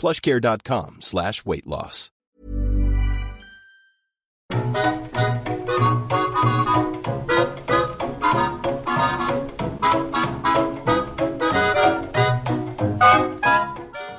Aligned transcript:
plushcare.com 0.00 0.96
slash 1.00 1.32
weight 1.44 1.66
loss. 1.66 2.12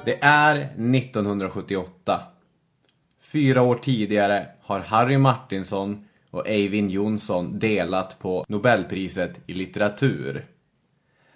Det 0.05 0.23
är 0.23 0.55
1978. 0.55 2.21
Fyra 3.21 3.61
år 3.61 3.75
tidigare 3.75 4.45
har 4.61 4.79
Harry 4.79 5.17
Martinson 5.17 6.05
och 6.31 6.47
Eivind 6.47 6.91
Johnson 6.91 7.59
delat 7.59 8.19
på 8.19 8.45
Nobelpriset 8.47 9.39
i 9.47 9.53
litteratur. 9.53 10.45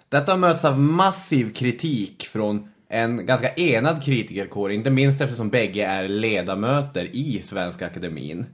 Detta 0.08 0.36
möts 0.36 0.64
av 0.64 0.80
massiv 0.80 1.52
kritik 1.52 2.26
från 2.26 2.68
en 2.88 3.26
ganska 3.26 3.54
enad 3.54 4.04
kritikerkår, 4.04 4.72
inte 4.72 4.90
minst 4.90 5.20
eftersom 5.20 5.50
bägge 5.50 5.86
är 5.86 6.08
ledamöter 6.08 7.04
i 7.12 7.42
Svenska 7.42 7.86
Akademin. 7.86 8.46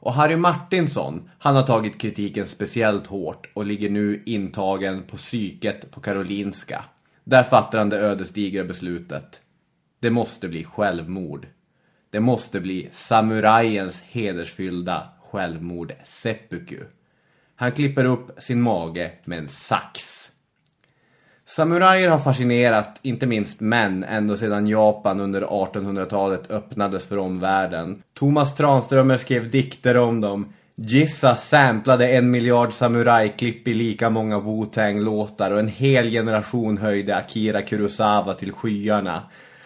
Och 0.00 0.12
Harry 0.12 0.36
Martinsson, 0.36 1.30
han 1.38 1.56
har 1.56 1.62
tagit 1.62 1.98
kritiken 2.00 2.46
speciellt 2.46 3.06
hårt 3.06 3.50
och 3.54 3.66
ligger 3.66 3.90
nu 3.90 4.22
intagen 4.26 5.02
på 5.02 5.16
psyket 5.16 5.90
på 5.90 6.00
Karolinska. 6.00 6.84
Där 7.24 7.42
fattar 7.42 7.78
han 7.78 7.88
det 7.88 7.98
ödesdigra 7.98 8.64
beslutet. 8.64 9.40
Det 10.00 10.10
måste 10.10 10.48
bli 10.48 10.64
självmord. 10.64 11.46
Det 12.10 12.20
måste 12.20 12.60
bli 12.60 12.88
samurajens 12.92 14.02
hedersfyllda 14.06 15.08
självmord 15.20 15.92
seppuku. 16.04 16.80
Han 17.54 17.72
klipper 17.72 18.04
upp 18.04 18.42
sin 18.42 18.62
mage 18.62 19.10
med 19.24 19.38
en 19.38 19.48
sax. 19.48 20.30
Samurajer 21.48 22.08
har 22.08 22.18
fascinerat 22.18 23.00
inte 23.02 23.26
minst 23.26 23.60
män 23.60 24.04
ända 24.04 24.36
sedan 24.36 24.66
Japan 24.66 25.20
under 25.20 25.42
1800-talet 25.42 26.50
öppnades 26.50 27.06
för 27.06 27.18
omvärlden. 27.18 28.02
Thomas 28.18 28.54
Tranströmer 28.54 29.16
skrev 29.16 29.50
dikter 29.50 29.96
om 29.96 30.20
dem. 30.20 30.52
Gissa 30.74 31.36
samplade 31.36 32.08
en 32.08 32.30
miljard 32.30 32.72
samurajklipp 32.72 33.68
i 33.68 33.74
lika 33.74 34.10
många 34.10 34.38
Wu-Tang-låtar 34.38 35.50
och 35.50 35.58
en 35.58 35.68
hel 35.68 36.10
generation 36.10 36.78
höjde 36.78 37.16
Akira 37.16 37.62
Kurosawa 37.62 38.34
till 38.34 38.52
skyarna. 38.52 39.22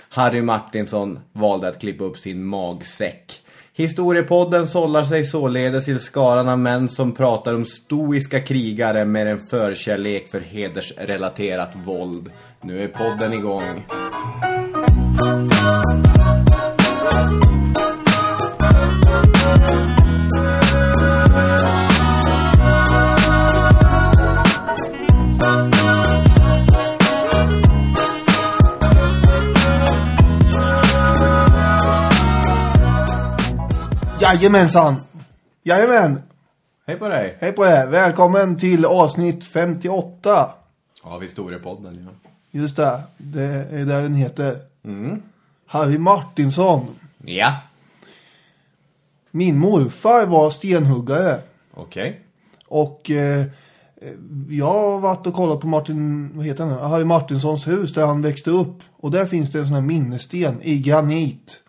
Harry 0.08 0.42
Martinsson 0.42 1.18
valde 1.32 1.68
att 1.68 1.80
klippa 1.80 2.04
upp 2.04 2.18
sin 2.18 2.44
magsäck. 2.44 3.41
Historiepodden 3.82 4.66
sållar 4.66 5.04
sig 5.04 5.26
således 5.26 5.84
till 5.84 6.00
skaran 6.00 6.48
av 6.48 6.58
män 6.58 6.88
som 6.88 7.12
pratar 7.12 7.54
om 7.54 7.66
stoiska 7.66 8.40
krigare 8.40 9.04
med 9.04 9.26
en 9.26 9.38
förkärlek 9.38 10.30
för 10.30 10.40
hedersrelaterat 10.40 11.70
våld. 11.84 12.30
Nu 12.60 12.82
är 12.82 12.88
podden 12.88 13.32
igång. 13.32 13.84
Jajamensan! 34.32 34.96
Jajamän! 35.62 36.22
Hej 36.86 36.96
på 36.96 37.08
dig! 37.08 37.36
Hej 37.40 37.52
på 37.52 37.64
er! 37.66 37.86
Välkommen 37.86 38.56
till 38.58 38.84
avsnitt 38.84 39.44
58. 39.44 40.50
Av 41.02 41.22
historiepodden, 41.22 41.98
ja. 42.04 42.30
Just 42.50 42.76
det, 42.76 43.00
det 43.18 43.42
är 43.70 43.84
där 43.84 44.02
den 44.02 44.14
heter. 44.14 44.58
Harry 45.66 45.98
Martinsson. 45.98 46.86
Ja, 47.24 47.56
Min 49.30 49.58
morfar 49.58 50.26
var 50.26 50.50
stenhuggare. 50.50 51.38
okej. 51.74 52.20
Och 52.66 53.10
eh, 53.10 53.44
jag 54.48 54.66
har 54.66 54.98
varit 55.00 55.26
och 55.26 55.34
kollat 55.34 55.60
på 55.60 55.66
Martin, 55.66 56.30
vad 56.34 56.46
heter 56.46 56.64
han? 56.66 56.90
Harry 56.90 57.04
Martinssons 57.04 57.66
hus 57.68 57.92
där 57.94 58.06
han 58.06 58.22
växte 58.22 58.50
upp. 58.50 58.78
Och 58.96 59.10
där 59.10 59.26
finns 59.26 59.50
det 59.50 59.58
en 59.58 59.64
sån 59.66 59.74
här 59.74 59.82
minnessten 59.82 60.62
i 60.62 60.78
granit. 60.78 61.60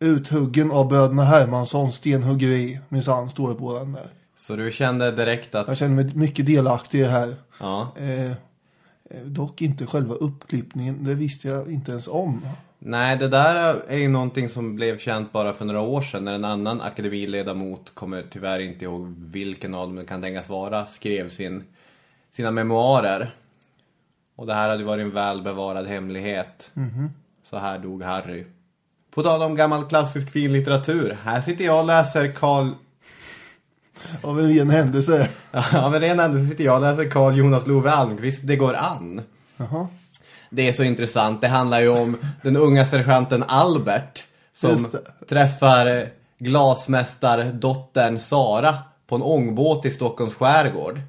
Uthuggen 0.00 0.70
av 0.70 0.88
bröderna 0.88 1.24
Hermansson 1.24 1.92
stenhuggeri. 1.92 2.80
Minsann 2.88 3.30
står 3.30 3.48
det 3.48 3.54
på 3.54 3.78
den 3.78 3.92
där. 3.92 4.06
Så 4.34 4.56
du 4.56 4.70
kände 4.70 5.10
direkt 5.10 5.54
att... 5.54 5.68
Jag 5.68 5.76
känner 5.76 5.94
mig 5.94 6.14
mycket 6.14 6.46
delaktig 6.46 6.98
i 6.98 7.02
det 7.02 7.08
här. 7.08 7.34
Ja. 7.60 7.92
Eh, 7.98 8.30
eh, 8.30 8.36
dock 9.24 9.62
inte 9.62 9.86
själva 9.86 10.14
uppklippningen, 10.14 11.04
det 11.04 11.14
visste 11.14 11.48
jag 11.48 11.72
inte 11.72 11.90
ens 11.90 12.08
om. 12.08 12.46
Nej, 12.78 13.16
det 13.16 13.28
där 13.28 13.76
är 13.88 13.96
ju 13.96 14.08
någonting 14.08 14.48
som 14.48 14.76
blev 14.76 14.98
känt 14.98 15.32
bara 15.32 15.52
för 15.52 15.64
några 15.64 15.80
år 15.80 16.02
sedan 16.02 16.24
när 16.24 16.32
en 16.32 16.44
annan 16.44 16.80
akademiledamot, 16.80 17.94
kommer 17.94 18.24
tyvärr 18.30 18.58
inte 18.58 18.84
ihåg 18.84 19.14
vilken 19.18 19.74
av 19.74 19.86
dem 19.86 19.96
det 19.96 20.04
kan 20.04 20.22
tänkas 20.22 20.48
vara, 20.48 20.86
skrev 20.86 21.28
sin, 21.28 21.64
sina 22.30 22.50
memoarer. 22.50 23.34
Och 24.36 24.46
det 24.46 24.54
här 24.54 24.68
hade 24.68 24.84
varit 24.84 25.02
en 25.02 25.14
välbevarad 25.14 25.86
hemlighet. 25.86 26.72
Så 27.44 27.56
här 27.56 27.78
dog 27.78 28.02
Harry. 28.02 28.44
På 29.14 29.22
tal 29.22 29.42
om 29.42 29.54
gammal 29.54 29.84
klassisk 29.88 30.30
fin 30.32 30.52
litteratur. 30.52 31.16
Här 31.24 31.40
sitter 31.40 31.64
jag 31.64 31.78
och 31.80 31.86
läser 31.86 32.32
Karl... 32.32 32.68
Av 34.22 34.40
en 34.40 34.48
ren 34.54 34.70
händelse. 34.70 35.28
Ja, 35.72 35.90
men 35.90 36.00
ren 36.00 36.18
händelse 36.18 36.50
sitter 36.50 36.64
jag 36.64 36.74
och 36.74 36.80
läser 36.80 37.10
Karl 37.10 37.36
Jonas 37.38 37.66
Love 37.66 37.90
Almqvist 37.90 38.46
Det 38.46 38.56
går 38.56 38.74
an. 38.74 39.22
Jaha. 39.56 39.86
Det 40.50 40.68
är 40.68 40.72
så 40.72 40.82
intressant. 40.82 41.40
Det 41.40 41.48
handlar 41.48 41.80
ju 41.80 41.88
om 41.88 42.16
den 42.42 42.56
unga 42.56 42.84
sergeanten 42.86 43.44
Albert 43.48 44.24
som 44.52 44.86
träffar 45.28 45.86
eh, 45.86 46.04
glasmästardottern 46.38 48.18
Sara 48.18 48.74
på 49.06 49.14
en 49.16 49.22
ångbåt 49.22 49.86
i 49.86 49.90
Stockholms 49.90 50.34
skärgård. 50.34 51.00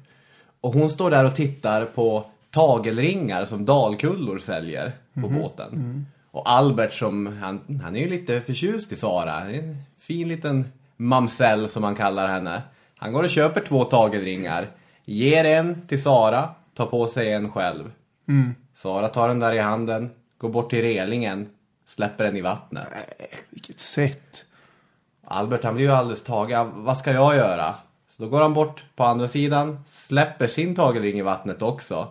Och 0.60 0.72
hon 0.72 0.90
står 0.90 1.10
där 1.10 1.26
och 1.26 1.34
tittar 1.34 1.84
på 1.84 2.24
tagelringar 2.50 3.44
som 3.44 3.64
Dalkullor 3.64 4.38
säljer 4.38 4.92
på 5.14 5.20
Mhm. 5.20 5.34
båten. 5.42 5.72
Mm. 5.72 6.06
Och 6.32 6.50
Albert 6.50 6.92
som, 6.92 7.26
han, 7.26 7.80
han 7.82 7.96
är 7.96 8.00
ju 8.00 8.08
lite 8.08 8.40
förtjust 8.40 8.92
i 8.92 8.96
Sara. 8.96 9.40
En 9.40 9.76
fin 9.98 10.28
liten 10.28 10.72
mamsell 10.96 11.68
som 11.68 11.82
man 11.82 11.94
kallar 11.94 12.28
henne. 12.28 12.62
Han 12.96 13.12
går 13.12 13.22
och 13.22 13.30
köper 13.30 13.60
två 13.60 13.84
tagelringar. 13.84 14.68
Ger 15.04 15.44
en 15.44 15.86
till 15.86 16.02
Sara, 16.02 16.48
tar 16.74 16.86
på 16.86 17.06
sig 17.06 17.32
en 17.32 17.52
själv. 17.52 17.92
Sara 18.74 19.08
tar 19.08 19.28
den 19.28 19.38
där 19.38 19.52
i 19.52 19.58
handen, 19.58 20.10
går 20.38 20.48
bort 20.48 20.70
till 20.70 20.82
relingen, 20.82 21.48
släpper 21.86 22.24
den 22.24 22.36
i 22.36 22.40
vattnet. 22.40 22.86
Vilket 23.50 23.78
sätt. 23.78 24.44
Albert 25.24 25.64
han 25.64 25.74
blir 25.74 25.84
ju 25.84 25.92
alldeles 25.92 26.22
tagen. 26.22 26.70
Vad 26.74 26.96
ska 26.96 27.12
jag 27.12 27.36
göra? 27.36 27.74
Så 28.08 28.22
då 28.22 28.28
går 28.28 28.40
han 28.40 28.54
bort 28.54 28.84
på 28.96 29.04
andra 29.04 29.28
sidan, 29.28 29.84
släpper 29.86 30.46
sin 30.46 30.74
tagelring 30.74 31.18
i 31.18 31.22
vattnet 31.22 31.62
också. 31.62 32.08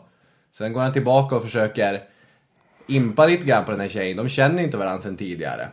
Sen 0.51 0.73
går 0.73 0.81
han 0.81 0.94
tillbaka 0.94 1.35
och 1.35 1.44
försöker 1.44 2.11
impa 2.88 3.25
lite 3.28 3.45
grann 3.45 3.66
på 3.66 3.72
den 3.72 3.80
här 3.80 3.89
tjejen. 3.89 4.18
De 4.18 4.30
känner 4.30 4.63
inte 4.63 4.78
varandra 4.78 5.01
sedan 5.01 5.18
tidigare. 5.18 5.69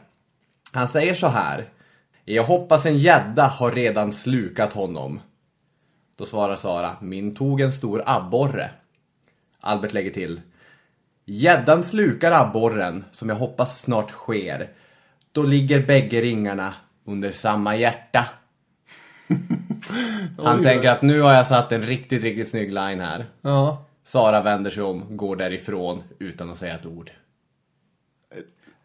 Han 0.73 0.89
säger 0.89 1.15
så 1.15 1.27
här. 1.27 1.65
Jag 2.25 2.45
hoppas 2.45 2.87
en 2.87 2.99
gädda 2.99 3.47
har 3.47 3.73
redan 3.73 4.13
slukat 4.13 4.73
honom. 4.73 5.21
Då 6.17 6.27
svarar 6.27 6.57
Sara. 6.57 6.97
Min 7.01 7.35
tog 7.35 7.61
en 7.61 7.73
stor 7.73 8.03
abborre. 8.07 8.71
Albert 9.61 9.93
lägger 9.93 10.11
till. 10.11 10.41
Gäddan 11.25 11.83
slukar 11.83 12.33
abborren, 12.33 13.05
som 13.13 13.29
jag 13.29 13.37
hoppas 13.37 13.81
snart 13.81 14.11
sker. 14.11 14.69
Då 15.33 15.43
ligger 15.43 15.87
bägge 15.87 16.21
ringarna 16.21 16.75
under 17.05 17.33
samma 17.33 17.77
hjärta. 17.77 18.25
Han 20.39 20.63
tänker 20.63 20.91
att 20.91 21.03
nu 21.03 21.21
har 21.21 21.33
jag 21.33 21.47
satt 21.47 21.73
en 21.73 21.83
riktigt, 21.83 22.23
riktigt 22.23 22.49
snygg 22.49 22.69
line 22.69 23.01
här. 23.01 23.27
Ja. 23.43 23.88
Sara 24.09 24.43
vänder 24.43 24.71
sig 24.71 24.83
om, 24.83 25.17
går 25.17 25.37
därifrån 25.37 26.03
utan 26.19 26.51
att 26.51 26.59
säga 26.59 26.75
ett 26.75 26.87
ord. 26.87 27.11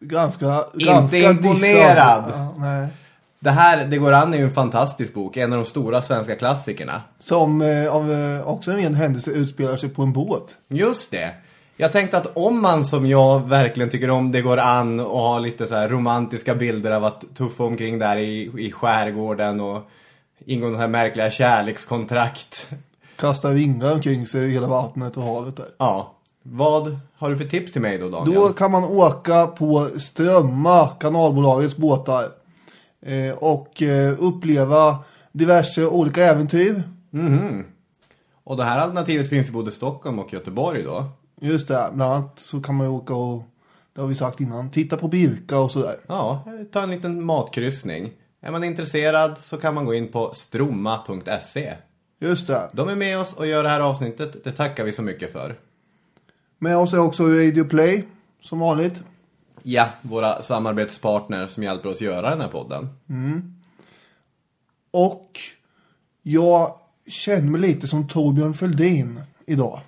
Ganska, 0.00 0.64
Inte 0.74 0.86
ganska 0.86 1.30
imponerad. 1.30 2.24
Ja. 2.56 2.88
Det 3.38 3.50
här, 3.50 3.86
Det 3.86 3.98
går 3.98 4.12
an 4.12 4.34
är 4.34 4.38
ju 4.38 4.44
en 4.44 4.54
fantastisk 4.54 5.14
bok, 5.14 5.36
en 5.36 5.52
av 5.52 5.58
de 5.58 5.64
stora 5.64 6.02
svenska 6.02 6.36
klassikerna. 6.36 7.02
Som 7.18 7.62
eh, 7.62 7.94
av 7.94 8.12
eh, 8.12 8.48
också 8.48 8.70
en 8.70 8.94
händelse 8.94 9.30
utspelar 9.30 9.76
sig 9.76 9.88
på 9.88 10.02
en 10.02 10.12
båt. 10.12 10.56
Just 10.68 11.10
det. 11.10 11.30
Jag 11.76 11.92
tänkte 11.92 12.18
att 12.18 12.36
om 12.36 12.62
man 12.62 12.84
som 12.84 13.06
jag 13.06 13.48
verkligen 13.48 13.90
tycker 13.90 14.10
om 14.10 14.32
det 14.32 14.42
går 14.42 14.58
an 14.58 15.00
och 15.00 15.20
har 15.20 15.40
lite 15.40 15.66
så 15.66 15.74
här 15.74 15.88
romantiska 15.88 16.54
bilder 16.54 16.90
av 16.90 17.04
att 17.04 17.24
tuffa 17.36 17.64
omkring 17.64 17.98
där 17.98 18.16
i, 18.16 18.50
i 18.58 18.72
skärgården 18.72 19.60
och 19.60 19.90
ingå 20.46 20.66
de 20.66 20.76
här 20.76 20.88
märkliga 20.88 21.30
kärlekskontrakt. 21.30 22.68
Kastar 23.16 23.52
vingar 23.52 23.92
omkring 23.92 24.26
sig 24.26 24.44
i 24.44 24.50
hela 24.50 24.66
vattnet 24.66 25.16
och 25.16 25.22
havet 25.22 25.56
där. 25.56 25.68
Ja. 25.78 26.14
Vad 26.42 26.96
har 27.16 27.30
du 27.30 27.36
för 27.36 27.44
tips 27.44 27.72
till 27.72 27.82
mig 27.82 27.98
då 27.98 28.08
Daniel? 28.08 28.34
Då 28.34 28.48
kan 28.48 28.70
man 28.70 28.84
åka 28.84 29.46
på 29.46 29.88
Strömma, 29.98 30.88
kanalbolagets 30.88 31.76
båtar. 31.76 32.28
Eh, 33.06 33.34
och 33.34 33.82
eh, 33.82 34.16
uppleva 34.18 34.98
diverse 35.32 35.86
olika 35.86 36.24
äventyr. 36.24 36.82
Och 38.44 38.56
det 38.56 38.64
här 38.64 38.78
alternativet 38.78 39.28
finns 39.28 39.48
i 39.48 39.52
både 39.52 39.70
Stockholm 39.70 40.18
och 40.18 40.32
Göteborg 40.32 40.82
då? 40.82 41.04
Just 41.40 41.68
det, 41.68 41.90
bland 41.92 42.12
annat 42.12 42.38
så 42.38 42.60
kan 42.60 42.74
man 42.74 42.86
ju 42.86 42.92
åka 42.92 43.14
och, 43.14 43.42
det 43.94 44.00
har 44.00 44.08
vi 44.08 44.14
sagt 44.14 44.40
innan, 44.40 44.70
titta 44.70 44.96
på 44.96 45.08
Birka 45.08 45.58
och 45.58 45.70
sådär. 45.70 45.96
Ja, 46.06 46.44
ta 46.72 46.82
en 46.82 46.90
liten 46.90 47.24
matkryssning. 47.24 48.10
Är 48.40 48.50
man 48.50 48.64
intresserad 48.64 49.38
så 49.38 49.56
kan 49.56 49.74
man 49.74 49.84
gå 49.84 49.94
in 49.94 50.12
på 50.12 50.30
stromma.se. 50.34 51.72
Just 52.18 52.46
det. 52.46 52.70
De 52.72 52.88
är 52.88 52.96
med 52.96 53.18
oss 53.18 53.34
och 53.34 53.46
gör 53.46 53.62
det 53.62 53.68
här 53.68 53.80
avsnittet. 53.80 54.44
Det 54.44 54.52
tackar 54.52 54.84
vi 54.84 54.92
så 54.92 55.02
mycket 55.02 55.32
för. 55.32 55.58
Med 56.58 56.76
oss 56.76 56.92
är 56.92 56.98
också 57.00 57.22
Radio 57.22 57.64
Play, 57.64 58.04
som 58.40 58.58
vanligt. 58.58 59.02
Ja, 59.62 59.88
våra 60.02 60.42
samarbetspartner 60.42 61.46
som 61.46 61.62
hjälper 61.62 61.88
oss 61.88 62.00
göra 62.00 62.30
den 62.30 62.40
här 62.40 62.48
podden. 62.48 62.88
Och 64.90 65.40
jag 66.22 66.74
känner 67.06 67.50
mig 67.50 67.60
lite 67.60 67.86
som 67.86 68.08
Torbjörn 68.08 68.54
Fälldin 68.54 69.20
idag. 69.46 69.80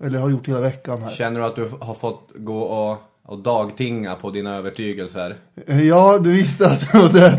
Eller 0.00 0.18
har 0.18 0.30
gjort 0.30 0.48
hela 0.48 0.60
veckan 0.60 1.02
här. 1.02 1.10
Känner 1.10 1.40
du 1.40 1.46
att 1.46 1.56
du 1.56 1.68
har 1.80 1.94
fått 1.94 2.32
gå 2.34 2.58
och, 2.60 2.98
och 3.26 3.38
dagtinga 3.38 4.14
på 4.14 4.30
dina 4.30 4.56
övertygelser? 4.56 5.36
Ja, 5.66 6.18
du 6.18 6.32
visste 6.32 6.68
alltså 6.68 7.08
det. 7.12 7.38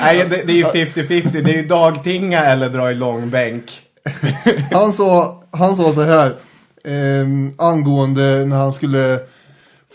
Nej, 0.00 0.26
det, 0.30 0.42
det 0.46 0.52
är 0.52 0.56
ju 0.56 0.64
50-50. 0.64 1.42
Det 1.42 1.50
är 1.50 1.62
ju 1.62 1.66
dagtinga 1.66 2.44
eller 2.44 2.68
dra 2.68 2.90
i 2.90 2.94
långbänk. 2.94 3.80
Han 4.72 4.92
sa, 4.92 5.42
han 5.50 5.76
sa 5.76 5.92
så 5.92 6.02
här. 6.02 6.32
Eh, 6.84 7.26
angående 7.58 8.46
när 8.46 8.56
han 8.56 8.72
skulle 8.72 9.20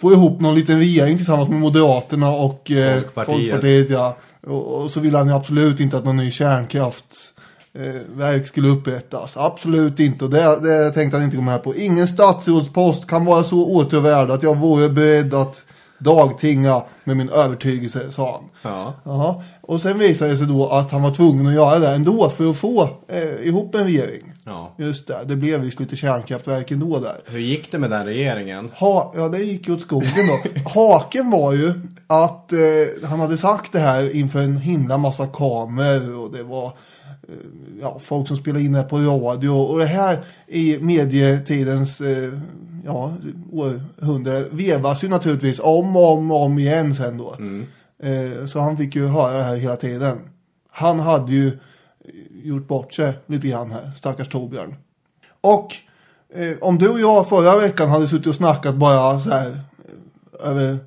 få 0.01 0.11
ihop 0.11 0.39
någon 0.39 0.55
liten 0.55 0.79
regering 0.79 1.17
tillsammans 1.17 1.49
med 1.49 1.59
Moderaterna 1.59 2.31
och 2.31 2.71
eh, 2.71 2.93
Folkpartiet. 2.93 3.51
Folkpartiet. 3.51 3.89
ja. 3.89 4.17
och, 4.47 4.81
och 4.81 4.91
så 4.91 4.99
ville 4.99 5.17
han 5.17 5.27
ju 5.27 5.33
absolut 5.33 5.79
inte 5.79 5.97
att 5.97 6.05
någon 6.05 6.17
ny 6.17 6.31
kärnkraft 6.31 7.33
eh, 7.73 8.01
verk 8.15 8.47
skulle 8.47 8.69
upprättas. 8.69 9.37
Absolut 9.37 9.99
inte. 9.99 10.25
Och 10.25 10.31
det, 10.31 10.59
det 10.61 10.91
tänkte 10.91 11.17
han 11.17 11.23
inte 11.23 11.37
gå 11.37 11.43
med 11.43 11.63
på. 11.63 11.75
Ingen 11.75 12.07
statsrådspost 12.07 13.07
kan 13.07 13.25
vara 13.25 13.43
så 13.43 13.65
återvärd 13.65 14.31
att 14.31 14.43
jag 14.43 14.57
vore 14.57 14.89
beredd 14.89 15.33
att 15.33 15.63
dagtinga 16.01 16.83
med 17.03 17.17
min 17.17 17.29
övertygelse, 17.29 18.11
sa 18.11 18.31
han. 18.31 18.73
Ja. 18.73 18.93
Jaha. 19.03 19.43
Och 19.61 19.81
sen 19.81 19.97
visade 19.97 20.31
det 20.31 20.37
sig 20.37 20.47
då 20.47 20.69
att 20.69 20.91
han 20.91 21.01
var 21.01 21.11
tvungen 21.11 21.47
att 21.47 21.53
göra 21.53 21.79
det 21.79 21.89
ändå 21.89 22.29
för 22.29 22.49
att 22.49 22.57
få 22.57 22.89
eh, 23.07 23.47
ihop 23.47 23.75
en 23.75 23.83
regering. 23.83 24.33
Ja. 24.45 24.75
Just 24.77 25.07
det, 25.07 25.19
det 25.25 25.35
blev 25.35 25.59
visst 25.59 25.79
lite 25.79 25.95
kärnkraftverk 25.95 26.71
ändå 26.71 26.99
där. 26.99 27.17
Hur 27.25 27.39
gick 27.39 27.71
det 27.71 27.79
med 27.79 27.89
den 27.89 28.05
regeringen? 28.05 28.71
Ha, 28.75 29.13
ja, 29.15 29.27
det 29.27 29.37
gick 29.37 29.67
ju 29.67 29.73
åt 29.73 29.81
skogen 29.81 30.27
då. 30.27 30.69
Haken 30.69 31.31
var 31.31 31.53
ju 31.53 31.73
att 32.07 32.53
eh, 32.53 33.09
han 33.09 33.19
hade 33.19 33.37
sagt 33.37 33.71
det 33.71 33.79
här 33.79 34.15
inför 34.15 34.39
en 34.39 34.57
himla 34.57 34.97
massa 34.97 35.27
kameror 35.27 36.15
och 36.15 36.31
det 36.31 36.43
var 36.43 36.73
ja, 37.81 37.99
folk 37.99 38.27
som 38.27 38.37
spelade 38.37 38.63
in 38.63 38.73
det 38.73 38.83
på 38.83 38.97
radio 38.97 39.49
och 39.49 39.79
det 39.79 39.85
här 39.85 40.19
i 40.47 40.77
medietidens 40.81 42.01
eh, 42.01 42.33
ja, 42.85 43.13
århundrade 43.51 44.45
vevas 44.51 45.03
ju 45.03 45.07
naturligtvis 45.07 45.59
om 45.59 45.95
och 45.95 46.11
om, 46.11 46.31
och 46.31 46.43
om 46.43 46.59
igen 46.59 46.95
sen 46.95 47.17
då. 47.17 47.35
Eh, 48.03 48.45
så 48.45 48.59
han 48.59 48.77
fick 48.77 48.95
ju 48.95 49.07
höra 49.07 49.37
det 49.37 49.43
här 49.43 49.55
hela 49.55 49.75
tiden. 49.75 50.19
Han 50.69 50.99
hade 50.99 51.31
ju 51.31 51.57
gjort 52.43 52.67
bort 52.67 52.93
sig 52.93 53.13
lite 53.25 53.47
grann 53.47 53.71
här, 53.71 53.91
stackars 53.95 54.29
Torbjörn. 54.29 54.75
Och 55.41 55.75
eh, 56.33 56.57
om 56.61 56.77
du 56.77 56.89
och 56.89 56.99
jag 56.99 57.29
förra 57.29 57.57
veckan 57.57 57.89
hade 57.89 58.07
suttit 58.07 58.27
och 58.27 58.35
snackat 58.35 58.75
bara 58.75 59.19
så 59.19 59.29
här 59.29 59.47
eh, 59.49 60.49
över 60.49 60.77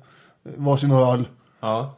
varsin 0.43 0.91
öl. 0.91 1.27
Ja. 1.61 1.95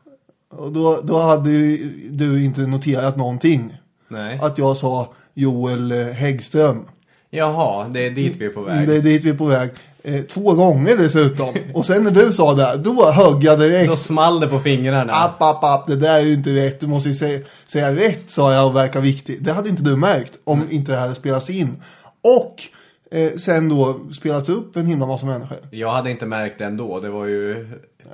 Och 0.49 0.71
då, 0.71 0.99
då 1.03 1.19
hade 1.19 1.49
ju 1.49 1.91
du 2.11 2.43
inte 2.43 2.61
noterat 2.61 3.17
någonting. 3.17 3.77
Nej. 4.07 4.39
Att 4.41 4.57
jag 4.57 4.77
sa 4.77 5.13
Joel 5.33 5.91
eh, 5.91 6.05
Häggström. 6.05 6.85
Jaha, 7.29 7.87
det 7.87 8.05
är 8.05 8.11
dit 8.11 8.35
vi 8.35 8.45
är 8.45 8.49
på 8.49 8.61
väg. 8.61 8.87
Det 8.87 8.95
är 8.95 9.01
dit 9.01 9.23
vi 9.23 9.29
är 9.29 9.33
på 9.33 9.45
väg. 9.45 9.69
Eh, 10.03 10.21
två 10.21 10.53
gånger 10.53 10.97
dessutom. 10.97 11.55
och 11.73 11.85
sen 11.85 12.03
när 12.03 12.11
du 12.11 12.33
sa 12.33 12.53
det, 12.53 12.77
då 12.77 13.11
högg 13.11 13.43
jag 13.43 13.59
direkt. 13.59 13.89
Då 13.89 13.95
small 13.95 14.39
det 14.39 14.47
på 14.47 14.59
fingrarna. 14.59 15.13
App, 15.13 15.41
app, 15.41 15.63
app, 15.63 15.87
det 15.87 15.95
där 15.95 16.15
är 16.15 16.21
ju 16.21 16.33
inte 16.33 16.49
rätt. 16.49 16.79
Du 16.79 16.87
måste 16.87 17.09
ju 17.09 17.15
säga, 17.15 17.39
säga 17.67 17.95
rätt, 17.95 18.29
sa 18.29 18.53
jag 18.53 18.67
och 18.67 18.75
verka 18.75 18.99
viktig. 18.99 19.43
Det 19.43 19.51
hade 19.51 19.69
inte 19.69 19.83
du 19.83 19.95
märkt 19.95 20.39
om 20.43 20.67
inte 20.69 20.91
det 20.91 20.97
här 20.97 21.13
spelats 21.13 21.49
in. 21.49 21.75
Och 22.21 22.63
eh, 23.11 23.31
sen 23.37 23.69
då 23.69 23.99
spelats 24.13 24.49
upp 24.49 24.75
en 24.75 24.85
himla 24.85 25.05
massa 25.05 25.25
människor. 25.25 25.57
Jag 25.71 25.89
hade 25.89 26.11
inte 26.11 26.25
märkt 26.25 26.57
det 26.57 26.65
ändå. 26.65 26.99
Det 26.99 27.09
var 27.09 27.25
ju 27.25 27.67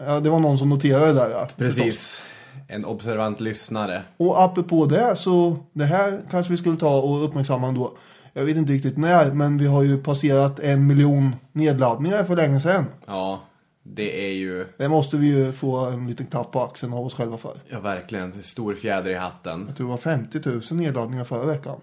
Ja, 0.05 0.19
det 0.19 0.29
var 0.29 0.39
någon 0.39 0.57
som 0.57 0.69
noterade 0.69 1.05
det 1.05 1.13
där. 1.13 1.29
Ja, 1.29 1.47
förstås. 1.57 2.21
En 2.67 2.85
observant 2.85 3.39
lyssnare. 3.39 4.03
Och 4.17 4.41
apropå 4.41 4.85
det 4.85 5.15
så, 5.15 5.57
det 5.73 5.85
här 5.85 6.21
kanske 6.31 6.51
vi 6.51 6.57
skulle 6.57 6.77
ta 6.77 7.01
och 7.01 7.25
uppmärksamma 7.25 7.67
ändå. 7.67 7.97
Jag 8.33 8.45
vet 8.45 8.57
inte 8.57 8.73
riktigt 8.73 8.97
när, 8.97 9.33
men 9.33 9.57
vi 9.57 9.67
har 9.67 9.83
ju 9.83 9.97
passerat 9.97 10.59
en 10.59 10.87
miljon 10.87 11.35
nedladdningar 11.51 12.23
för 12.23 12.35
länge 12.35 12.59
sedan. 12.59 12.85
Ja, 13.07 13.41
det 13.83 14.29
är 14.29 14.33
ju 14.33 14.65
Det 14.77 14.89
måste 14.89 15.17
vi 15.17 15.27
ju 15.27 15.51
få 15.51 15.85
en 15.85 16.07
liten 16.07 16.25
klapp 16.25 16.51
på 16.51 16.63
axeln 16.63 16.93
av 16.93 17.05
oss 17.05 17.13
själva 17.13 17.37
för. 17.37 17.57
ja, 17.69 17.79
verkligen 17.79 18.31
en 18.31 18.43
stor 18.43 18.75
fjäder 18.75 19.11
i 19.11 19.15
hatten. 19.15 19.63
Jag 19.67 19.77
tror 19.77 19.87
det 19.87 19.91
var 19.91 19.97
50 19.97 20.39
000 20.45 20.61
nedladdningar 20.71 21.23
förra 21.25 21.45
veckan. 21.45 21.79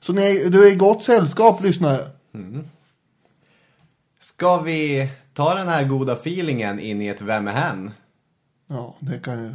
Så 0.00 0.12
ni, 0.12 0.48
du 0.48 0.68
är 0.68 0.72
i 0.72 0.76
gott 0.76 1.04
sällskap, 1.04 1.62
lyssnare. 1.62 2.06
Ska 4.18 4.60
vi 4.60 5.10
ta 5.34 5.54
den 5.54 5.68
här 5.68 5.84
goda 5.84 6.12
feelingen 6.12 6.78
in 6.78 7.02
i 7.02 7.08
ett 7.08 7.22
Vem 7.22 7.48
är 7.48 7.52
hen? 7.52 7.90
Ja, 8.66 8.96
det 9.00 9.18
kan 9.18 9.44
ju 9.44 9.54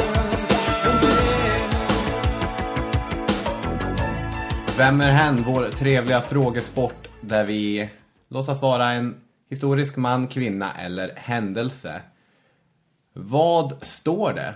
Vem 4.81 5.01
är 5.01 5.11
hen? 5.11 5.43
Vår 5.43 5.65
trevliga 5.65 6.21
frågesport 6.21 7.07
där 7.21 7.45
vi 7.45 7.89
låtsas 8.27 8.61
vara 8.61 8.91
en 8.91 9.15
historisk 9.49 9.95
man, 9.95 10.27
kvinna 10.27 10.73
eller 10.73 11.13
händelse. 11.15 12.01
Vad 13.13 13.85
står 13.85 14.33
det? 14.33 14.53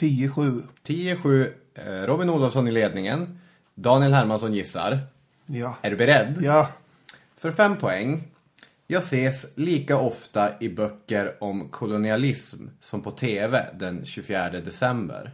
10-7. 0.00 0.62
10-7, 0.86 1.52
eh, 1.74 2.06
Robin 2.06 2.30
Olofsson 2.30 2.68
i 2.68 2.70
ledningen. 2.70 3.40
Daniel 3.74 4.12
Hermansson 4.12 4.54
gissar. 4.54 4.98
Ja. 5.46 5.76
Är 5.82 5.90
du 5.90 5.96
beredd? 5.96 6.38
Ja. 6.42 6.68
För 7.36 7.52
fem 7.52 7.76
poäng. 7.76 8.28
Jag 8.86 9.02
ses 9.02 9.46
lika 9.54 9.98
ofta 9.98 10.58
i 10.60 10.68
böcker 10.68 11.34
om 11.40 11.68
kolonialism 11.68 12.66
som 12.80 13.02
på 13.02 13.10
tv 13.10 13.66
den 13.74 14.04
24 14.04 14.50
december. 14.50 15.30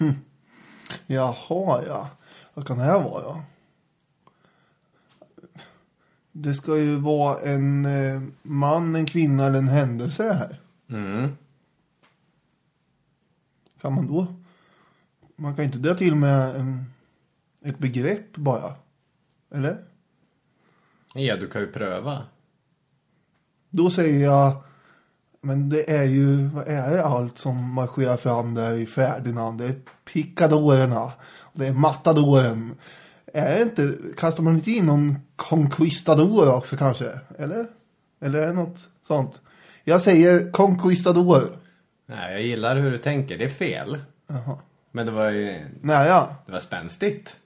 Jaha, 1.06 1.82
ja. 1.86 2.08
Vad 2.54 2.66
kan 2.66 2.78
det 2.78 2.84
här 2.84 3.02
vara, 3.02 3.22
ja? 3.22 3.44
Det 6.32 6.54
ska 6.54 6.76
ju 6.76 6.96
vara 6.96 7.40
en 7.40 7.86
eh, 7.86 8.22
man, 8.42 8.96
en 8.96 9.06
kvinna 9.06 9.46
eller 9.46 9.58
en 9.58 9.68
händelse 9.68 10.24
det 10.24 10.34
här. 10.34 10.60
Mm. 10.88 11.36
Kan 13.80 13.92
man 13.94 14.06
då? 14.06 14.34
Man 15.36 15.56
kan 15.56 15.64
inte 15.64 15.78
dra 15.78 15.94
till 15.94 16.14
med 16.14 16.56
en, 16.56 16.84
ett 17.62 17.78
begrepp 17.78 18.36
bara. 18.36 18.74
Eller? 19.50 19.84
Ja, 21.14 21.36
du 21.36 21.48
kan 21.48 21.60
ju 21.60 21.72
pröva. 21.72 22.24
Då 23.70 23.90
säger 23.90 24.24
jag, 24.24 24.62
men 25.42 25.68
det 25.68 25.90
är 25.90 26.04
ju, 26.04 26.48
vad 26.48 26.68
är 26.68 26.90
det 26.90 27.04
allt 27.04 27.38
som 27.38 27.74
marscherar 27.74 28.16
fram 28.16 28.54
där 28.54 28.74
i 28.74 28.86
Ferdinand? 28.86 29.58
Det 29.58 29.66
är 29.66 29.80
picadorerna, 30.12 31.12
det 31.52 31.66
är 31.66 31.72
matadoren. 31.72 32.74
Är 33.34 33.54
det 33.54 33.62
inte, 33.62 33.96
kastar 34.16 34.42
man 34.42 34.54
inte 34.54 34.70
in 34.70 34.86
någon 34.86 35.18
conquistador 35.36 36.56
också 36.56 36.76
kanske? 36.76 37.20
Eller? 37.38 37.66
Eller 38.20 38.38
är 38.38 38.46
det 38.46 38.52
något 38.52 38.88
sånt? 39.06 39.40
Jag 39.84 40.00
säger 40.00 40.52
conquistador. 40.52 41.58
Nej, 42.06 42.32
jag 42.32 42.42
gillar 42.42 42.76
hur 42.76 42.90
du 42.90 42.98
tänker. 42.98 43.38
Det 43.38 43.44
är 43.44 43.48
fel. 43.48 43.98
Jaha. 44.26 44.58
Men 44.92 45.06
det 45.06 45.12
var 45.12 45.30
ju 45.30 45.54
Nej, 45.82 46.08
ja. 46.08 46.36
det 46.46 46.52
var 46.52 46.60
spänstigt. 46.60 47.36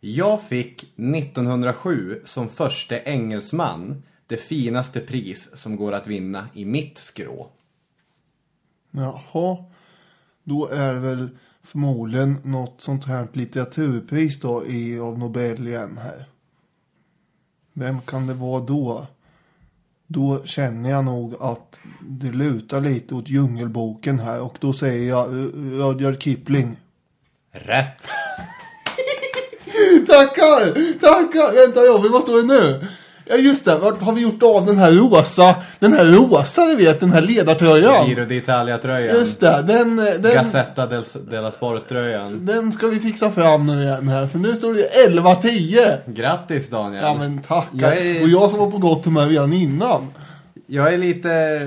Jag 0.00 0.42
fick 0.42 0.82
1907 0.82 2.22
som 2.24 2.48
första 2.48 2.98
engelsman 2.98 4.02
det 4.26 4.36
finaste 4.36 5.00
pris 5.00 5.48
som 5.54 5.76
går 5.76 5.92
att 5.92 6.06
vinna 6.06 6.48
i 6.54 6.64
mitt 6.64 6.98
skrå. 6.98 7.48
Jaha. 8.90 9.64
Då 10.44 10.68
är 10.68 10.94
det 10.94 11.00
väl 11.00 11.28
förmodligen 11.62 12.36
något 12.44 12.80
sånt 12.80 13.04
här 13.04 13.28
litteraturpris 13.32 14.40
då 14.40 14.66
i, 14.66 14.98
av 14.98 15.18
Nobel 15.18 15.66
igen 15.66 15.98
här. 16.02 16.24
Vem 17.72 18.00
kan 18.00 18.26
det 18.26 18.34
vara 18.34 18.60
då? 18.60 19.06
Då 20.06 20.44
känner 20.44 20.90
jag 20.90 21.04
nog 21.04 21.34
att 21.40 21.78
det 22.00 22.32
lutar 22.32 22.80
lite 22.80 23.14
åt 23.14 23.28
Djungelboken 23.28 24.18
här 24.18 24.40
och 24.40 24.56
då 24.60 24.72
säger 24.72 25.08
jag 25.08 25.34
uh, 25.34 25.48
Rudyard 25.54 26.22
Kipling. 26.22 26.76
Rätt! 27.50 28.10
Tackar! 30.06 30.98
Tackar! 30.98 31.54
Vänta 31.54 31.84
jag, 31.84 32.10
vad 32.12 32.22
står 32.22 32.36
det 32.36 32.46
nu? 32.46 32.86
Ja 33.28 33.36
just 33.36 33.64
det, 33.64 33.78
vart 33.78 34.02
har 34.02 34.12
vi 34.12 34.20
gjort 34.20 34.42
av 34.42 34.66
den 34.66 34.78
här 34.78 34.92
rosa, 34.92 35.56
den 35.78 35.92
här 35.92 36.04
rosa 36.04 36.64
du 36.66 36.76
vet, 36.76 37.00
den 37.00 37.12
här 37.12 37.20
ledartröjan? 37.22 38.08
Giro 38.08 38.22
d'Italia-tröjan. 38.24 39.14
Just 39.16 39.40
det, 39.40 39.64
den, 39.66 39.96
den, 39.96 40.22
Gazzetta 40.34 40.86
del, 40.86 41.04
della 41.30 41.50
Sport-tröjan. 41.50 42.46
Den 42.46 42.72
ska 42.72 42.86
vi 42.86 43.00
fixa 43.00 43.30
fram 43.30 43.66
nu 43.66 43.82
igen 43.82 44.08
här, 44.08 44.26
för 44.26 44.38
nu 44.38 44.56
står 44.56 44.74
det 44.74 44.88
11-10. 45.08 45.96
Grattis 46.06 46.68
Daniel. 46.70 47.02
Ja 47.02 47.14
men 47.14 47.38
tackar. 47.42 47.68
Jag 47.78 47.96
är- 47.98 48.22
Och 48.22 48.28
jag 48.28 48.50
som 48.50 48.58
var 48.58 48.70
på 48.70 48.78
gott 48.78 49.04
humör 49.04 49.26
redan 49.26 49.52
innan. 49.52 50.06
Jag 50.66 50.92
är 50.94 50.98
lite, 50.98 51.60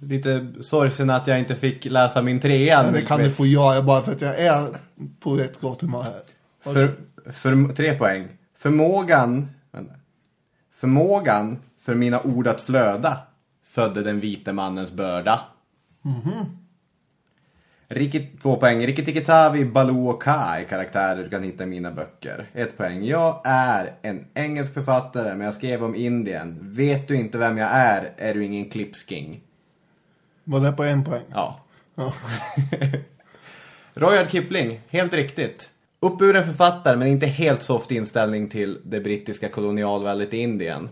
lite 0.00 0.46
sorgsen 0.60 1.10
att 1.10 1.26
jag 1.26 1.38
inte 1.38 1.54
fick 1.54 1.84
läsa 1.84 2.22
min 2.22 2.40
trea. 2.40 2.84
Ja, 2.84 2.90
det 2.92 3.02
kan 3.02 3.20
du 3.20 3.30
få 3.30 3.46
göra 3.46 3.82
bara 3.82 4.02
för 4.02 4.12
att 4.12 4.20
jag 4.20 4.38
är 4.38 4.62
på 5.20 5.34
rätt 5.34 5.60
gott 5.60 5.80
humör 5.80 6.02
här. 6.02 6.72
För, 6.74 6.94
för, 7.32 7.74
tre 7.74 7.92
poäng. 7.94 8.28
Förmågan. 8.58 9.48
Förmågan 10.82 11.58
för 11.80 11.94
mina 11.94 12.22
ord 12.22 12.46
att 12.46 12.60
flöda 12.60 13.18
födde 13.64 14.02
den 14.02 14.20
vite 14.20 14.52
mannens 14.52 14.92
börda. 14.92 15.40
Rikit, 17.88 18.42
två 18.42 18.56
poäng. 18.56 18.86
Rikkitikitavi, 18.86 19.64
Baloo 19.64 20.08
och 20.08 20.22
Ka 20.22 20.56
är 20.58 20.64
karaktärer 20.64 21.22
du 21.24 21.30
kan 21.30 21.42
hitta 21.42 21.62
i 21.62 21.66
mina 21.66 21.90
böcker. 21.90 22.46
Ett 22.52 22.76
poäng. 22.76 23.04
Jag 23.04 23.40
är 23.44 23.94
en 24.02 24.26
engelsk 24.34 24.74
författare 24.74 25.34
men 25.34 25.40
jag 25.40 25.54
skrev 25.54 25.84
om 25.84 25.94
Indien. 25.94 26.58
Vet 26.60 27.08
du 27.08 27.16
inte 27.16 27.38
vem 27.38 27.58
jag 27.58 27.70
är 27.72 28.12
är 28.16 28.34
du 28.34 28.44
ingen 28.44 28.70
klipsking. 28.70 29.40
Var 30.44 30.60
det 30.60 30.72
på 30.72 30.84
en 30.84 31.04
poäng? 31.04 31.24
Ja. 31.30 31.60
Ja. 31.94 32.14
Royard 33.94 34.30
Kipling, 34.30 34.80
helt 34.88 35.14
riktigt. 35.14 35.70
Uppburen 36.04 36.44
författare 36.44 36.96
men 36.96 37.08
inte 37.08 37.26
helt 37.26 37.62
soft 37.62 37.90
inställning 37.90 38.48
till 38.48 38.80
det 38.84 39.00
brittiska 39.00 39.48
kolonialväldet 39.48 40.34
i 40.34 40.38
Indien. 40.38 40.88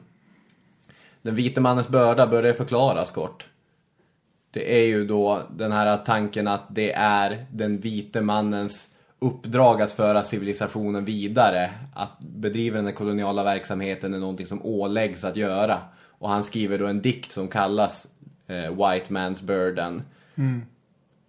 Den 1.23 1.35
vite 1.35 1.61
mannens 1.61 1.89
börda 1.89 2.27
börjar 2.27 2.53
förklaras 2.53 3.11
kort. 3.11 3.49
Det 4.51 4.81
är 4.81 4.87
ju 4.87 5.07
då 5.07 5.43
den 5.57 5.73
här 5.73 5.97
tanken 5.97 6.49
att 6.49 6.75
det 6.75 6.93
är 6.93 7.47
den 7.53 7.79
vite 7.79 8.21
mannens 8.21 8.89
uppdrag 9.19 9.83
att 9.83 9.93
föra 9.93 10.23
civilisationen 10.23 11.05
vidare. 11.05 11.71
Att 11.95 12.21
bedriva 12.21 12.83
den 12.83 12.93
koloniala 12.93 13.45
verksamheten 13.45 14.15
är 14.15 14.19
någonting 14.19 14.47
som 14.47 14.67
åläggs 14.67 15.25
att 15.25 15.37
göra. 15.37 15.79
Och 16.03 16.29
han 16.29 16.43
skriver 16.43 16.79
då 16.79 16.87
en 16.87 17.03
dikt 17.03 17.33
som 17.33 17.49
kallas 17.49 18.09
eh, 18.47 18.71
White 18.71 19.13
Man's 19.13 19.45
Burden. 19.45 20.03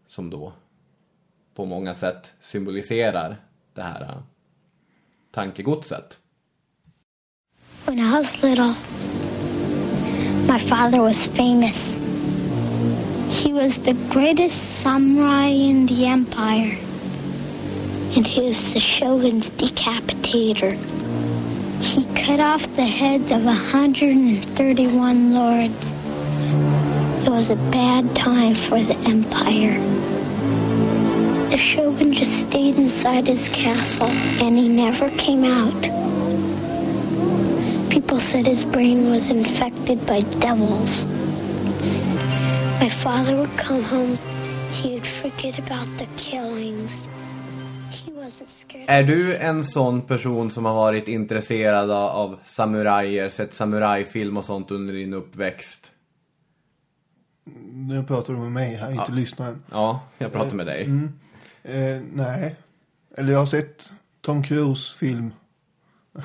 Som 0.07 0.29
då 0.29 0.53
på 1.55 1.65
många 1.65 1.93
sätt 1.93 2.33
symboliserar 2.39 3.37
det 3.73 3.81
här 3.81 4.01
uh, 4.01 4.17
tankegodset. 5.31 6.19
When 7.85 7.99
I 7.99 8.19
was 8.19 8.43
little, 8.43 8.75
my 10.47 10.59
father 10.59 10.99
was 10.99 11.27
famous. 11.27 11.97
He 13.29 13.53
was 13.53 13.77
the 13.77 13.93
greatest 14.09 14.81
samurai 14.81 15.47
in 15.47 15.87
the 15.87 16.05
empire, 16.05 16.77
and 18.15 18.27
he 18.27 18.47
was 18.47 18.73
the 18.73 18.79
shogun's 18.79 19.49
decapitator. 19.51 20.77
He 21.81 22.05
cut 22.13 22.39
off 22.39 22.63
the 22.75 22.85
heads 22.85 23.31
of 23.31 23.43
131 23.43 25.33
lords. 25.33 25.91
It 27.25 27.29
was 27.29 27.49
a 27.49 27.55
bad 27.71 28.15
time 28.15 28.55
for 28.55 28.83
the 28.83 28.97
empire. 29.09 30.00
The 31.51 31.57
shogun 31.57 32.13
just 32.13 32.31
stayed 32.47 32.75
inside 32.77 33.27
his 33.27 33.49
castle, 33.49 34.07
and 34.41 34.57
he 34.57 34.69
never 34.69 35.09
came 35.17 35.43
out. 35.43 35.81
People 37.89 38.19
said 38.19 38.47
his 38.47 38.65
brain 38.65 39.11
was 39.11 39.29
infected 39.29 39.99
by 40.05 40.21
devils. 40.39 41.05
My 42.81 42.89
father 42.89 43.35
would 43.37 43.57
come 43.57 43.83
home. 43.83 44.17
He 44.71 44.93
would 44.93 45.07
forget 45.07 45.59
about 45.59 45.87
the 45.99 46.05
killings. 46.17 47.07
He 47.91 48.11
wasn't 48.11 48.49
scared. 48.49 48.85
Är 48.89 49.03
du 49.03 49.35
en 49.37 49.63
sån 49.63 50.01
person 50.01 50.51
som 50.51 50.65
har 50.65 50.73
varit 50.73 51.07
intresserad 51.07 51.91
av- 51.91 52.09
av 52.11 52.39
samurajer, 52.43 53.29
sett 53.29 53.53
samurajfilm 53.53 54.37
och 54.37 54.45
sånt 54.45 54.71
under 54.71 54.93
din 54.93 55.13
uppväxt? 55.13 55.91
Nu 57.73 58.03
pratar 58.03 58.33
du 58.33 58.39
med 58.39 58.51
mig 58.51 58.75
här, 58.75 58.91
inte 58.91 59.11
lyssnaren. 59.11 59.63
Ja, 59.71 59.99
jag 60.17 60.31
pratar 60.31 60.55
med 60.55 60.65
dig. 60.65 60.83
Mm. 60.83 61.11
Eh, 61.63 62.01
nej. 62.13 62.55
Eller 63.17 63.31
jag 63.31 63.39
har 63.39 63.45
sett 63.45 63.91
Tom 64.21 64.43
Cruise 64.43 64.97
film. 64.97 65.33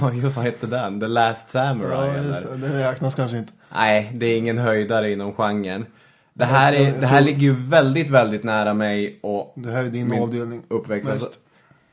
Ja, 0.00 0.12
just 0.12 0.36
vad 0.36 0.44
hette 0.44 0.66
den? 0.66 1.00
The 1.00 1.06
Last 1.06 1.48
Samurai 1.48 2.08
Ja, 2.16 2.22
just 2.22 2.42
det. 2.42 2.56
Det 2.56 2.90
räknas 2.90 3.14
kanske 3.14 3.38
inte. 3.38 3.52
Nej, 3.74 4.12
det 4.14 4.26
är 4.26 4.38
ingen 4.38 4.58
höjdare 4.58 5.12
inom 5.12 5.32
genren. 5.32 5.86
Det 6.34 6.44
här, 6.44 6.72
är, 6.72 7.00
det 7.00 7.06
här 7.06 7.20
ligger 7.20 7.40
ju 7.40 7.52
väldigt, 7.52 8.10
väldigt 8.10 8.44
nära 8.44 8.74
mig 8.74 9.18
och 9.22 9.52
Det 9.56 9.70
här 9.70 9.84
är 9.84 9.88
din 9.88 10.08
min 10.08 10.22
avdelning. 10.22 10.62
uppväxt. 10.68 11.10
Alltså, 11.10 11.28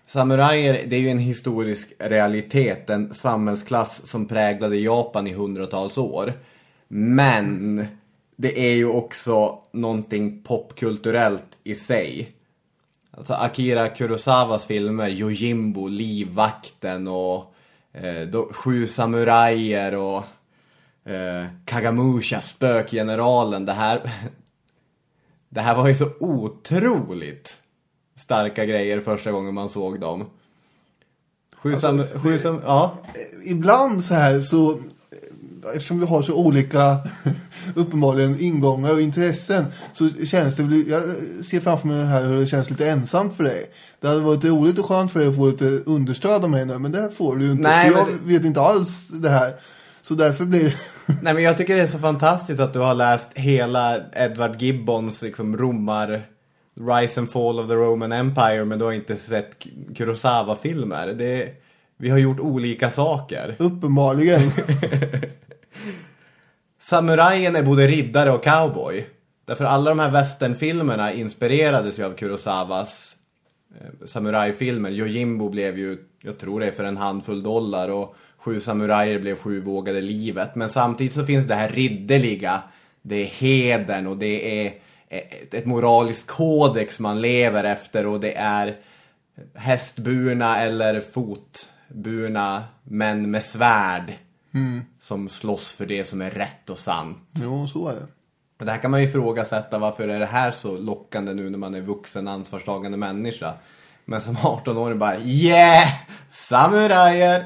samurajer, 0.07 0.81
det 0.87 0.95
är 0.95 0.99
ju 0.99 1.09
en 1.09 1.19
historisk 1.19 1.93
realitet, 1.99 2.89
en 2.89 3.13
samhällsklass 3.13 4.01
som 4.07 4.25
präglade 4.25 4.77
Japan 4.77 5.27
i 5.27 5.33
hundratals 5.33 5.97
år. 5.97 6.33
Men 6.87 7.85
det 8.35 8.59
är 8.71 8.75
ju 8.75 8.87
också 8.87 9.59
någonting 9.71 10.43
popkulturellt 10.43 11.57
i 11.63 11.75
sig. 11.75 12.31
Alltså 13.19 13.33
Akira 13.33 13.89
Kurosawas 13.89 14.65
filmer, 14.65 15.09
Yojimbo, 15.09 15.87
Livvakten 15.87 17.07
och 17.07 17.53
eh, 17.93 18.27
då, 18.27 18.49
Sju 18.53 18.87
samurajer 18.87 19.95
och 19.95 20.23
eh, 21.05 21.45
Kagamusha, 21.65 22.41
Spökgeneralen. 22.41 23.65
Det 23.65 23.73
här, 23.73 24.01
det 25.49 25.61
här 25.61 25.75
var 25.75 25.87
ju 25.87 25.95
så 25.95 26.09
otroligt 26.19 27.57
starka 28.15 28.65
grejer 28.65 29.01
första 29.01 29.31
gången 29.31 29.53
man 29.53 29.69
såg 29.69 29.99
dem. 29.99 30.29
Sju, 31.55 31.71
Alltså, 31.71 31.87
sam, 31.87 32.03
sju 32.23 32.37
sam, 32.37 32.61
ja. 32.65 32.97
Ibland 33.43 34.03
så 34.03 34.13
här 34.13 34.41
så 34.41 34.79
eftersom 35.75 35.99
vi 35.99 36.05
har 36.05 36.21
så 36.21 36.33
olika 36.33 36.97
uppenbarligen 37.75 38.39
ingångar 38.39 38.93
och 38.93 39.01
intressen 39.01 39.65
så 39.93 40.09
känns 40.09 40.55
det, 40.55 40.63
jag 40.63 41.01
ser 41.45 41.59
framför 41.59 41.87
mig 41.87 42.05
här 42.05 42.27
hur 42.27 42.39
det 42.39 42.47
känns 42.47 42.69
lite 42.69 42.89
ensamt 42.89 43.35
för 43.35 43.43
dig. 43.43 43.69
Det 43.99 44.07
hade 44.07 44.19
varit 44.19 44.45
roligt 44.45 44.79
och 44.79 44.85
skönt 44.85 45.11
för 45.11 45.19
dig 45.19 45.29
att 45.29 45.35
få 45.35 45.47
lite 45.47 45.65
understöd 45.65 46.43
av 46.43 46.49
mig 46.49 46.65
nu, 46.65 46.79
men 46.79 46.91
det 46.91 47.11
får 47.11 47.35
du 47.35 47.45
ju 47.45 47.51
inte. 47.51 47.63
Nej, 47.63 47.91
för 47.91 47.97
jag 47.97 48.07
men 48.07 48.27
vet 48.27 48.45
inte 48.45 48.61
alls 48.61 49.07
det 49.07 49.29
här. 49.29 49.53
Så 50.01 50.13
därför 50.15 50.45
blir 50.45 50.75
Nej 51.21 51.33
men 51.33 51.43
jag 51.43 51.57
tycker 51.57 51.75
det 51.75 51.81
är 51.81 51.87
så 51.87 51.99
fantastiskt 51.99 52.59
att 52.59 52.73
du 52.73 52.79
har 52.79 52.95
läst 52.95 53.37
hela 53.37 53.97
Edward 54.13 54.61
Gibbons 54.61 55.21
liksom 55.21 55.57
romar 55.57 56.25
Rise 56.79 57.19
and 57.19 57.31
Fall 57.31 57.59
of 57.59 57.67
the 57.67 57.75
Roman 57.75 58.11
Empire 58.11 58.65
men 58.65 58.79
du 58.79 58.85
har 58.85 58.91
inte 58.91 59.15
sett 59.15 59.65
Kurosawa-filmer. 59.95 61.07
Det, 61.07 61.49
vi 61.97 62.09
har 62.09 62.17
gjort 62.17 62.39
olika 62.39 62.89
saker. 62.89 63.55
uppenbarligen. 63.59 64.41
Samurajen 66.79 67.55
är 67.55 67.63
både 67.63 67.87
riddare 67.87 68.31
och 68.31 68.43
cowboy. 68.43 69.05
Därför 69.45 69.65
alla 69.65 69.89
de 69.89 69.99
här 69.99 70.11
westernfilmerna 70.11 71.13
inspirerades 71.13 71.99
ju 71.99 72.03
av 72.03 72.13
Kurosawas 72.13 73.15
eh, 73.75 74.05
samurajfilmer. 74.05 74.91
Yojimbo 74.91 75.49
blev 75.49 75.77
ju, 75.77 75.97
jag 76.21 76.37
tror 76.37 76.59
det 76.59 76.65
är 76.65 76.71
för 76.71 76.83
en 76.83 76.97
handfull 76.97 77.43
dollar 77.43 77.89
och 77.89 78.15
Sju 78.39 78.59
samurajer 78.59 79.19
blev 79.19 79.35
sju 79.35 79.61
vågade 79.61 80.01
livet. 80.01 80.55
Men 80.55 80.69
samtidigt 80.69 81.13
så 81.13 81.25
finns 81.25 81.45
det 81.45 81.55
här 81.55 81.69
ridderliga. 81.69 82.61
Det 83.01 83.15
är 83.15 83.25
heden 83.25 84.07
och 84.07 84.17
det 84.17 84.65
är 84.65 84.73
ett, 85.07 85.53
ett 85.53 85.65
moraliskt 85.65 86.27
kodex 86.27 86.99
man 86.99 87.21
lever 87.21 87.63
efter 87.63 88.05
och 88.05 88.19
det 88.19 88.33
är 88.33 88.75
hästburna 89.55 90.61
eller 90.61 90.99
fotburna 90.99 92.63
män 92.83 93.31
med 93.31 93.43
svärd. 93.43 94.13
Som 94.99 95.29
slåss 95.29 95.73
för 95.73 95.85
det 95.85 96.03
som 96.03 96.21
är 96.21 96.31
rätt 96.31 96.69
och 96.69 96.79
sant. 96.79 97.17
jo, 97.33 97.67
så 97.67 97.87
är 97.87 97.95
det. 97.95 98.07
Och 98.59 98.65
det 98.65 98.71
här 98.71 98.81
kan 98.81 98.91
man 98.91 99.01
ju 99.01 99.07
ifrågasätta 99.07 99.79
varför 99.79 100.07
är 100.07 100.19
det 100.19 100.25
här 100.25 100.51
så 100.51 100.77
lockande 100.77 101.33
nu 101.33 101.49
när 101.49 101.57
man 101.57 101.75
är 101.75 101.81
vuxen 101.81 102.27
ansvarstagande 102.27 102.97
människa. 102.97 103.53
Men 104.05 104.21
som 104.21 104.37
18-åring 104.37 104.99
bara 104.99 105.19
yeah! 105.19 105.87
Samurajer! 106.31 107.45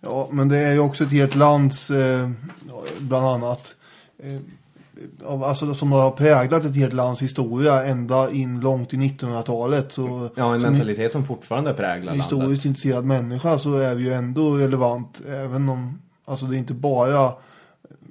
Ja, 0.00 0.28
men 0.30 0.48
det 0.48 0.58
är 0.58 0.72
ju 0.72 0.78
också 0.78 1.04
ett 1.04 1.12
helt 1.12 1.34
lands, 1.34 1.90
eh, 1.90 2.30
bland 2.98 3.26
annat, 3.26 3.74
eh, 4.22 4.40
alltså 5.26 5.74
som 5.74 5.92
har 5.92 6.10
präglat 6.10 6.64
ett 6.64 6.76
helt 6.76 6.92
lands 6.92 7.22
historia 7.22 7.84
ända 7.84 8.30
in 8.30 8.60
långt 8.60 8.94
i 8.94 8.96
1900-talet. 8.96 9.92
Så, 9.92 10.28
Ja, 10.34 10.54
en 10.54 10.62
mentalitet 10.62 11.12
som 11.12 11.24
fortfarande 11.24 11.74
präglar 11.74 12.12
landet. 12.12 12.24
historiskt 12.24 12.64
intresserad 12.64 13.04
människa 13.04 13.58
så 13.58 13.74
är 13.78 13.94
vi 13.94 14.02
ju 14.02 14.12
ändå 14.12 14.54
relevant, 14.54 15.20
även 15.28 15.68
om, 15.68 15.98
alltså 16.24 16.46
det 16.46 16.56
är 16.56 16.58
inte 16.58 16.74
bara, 16.74 17.32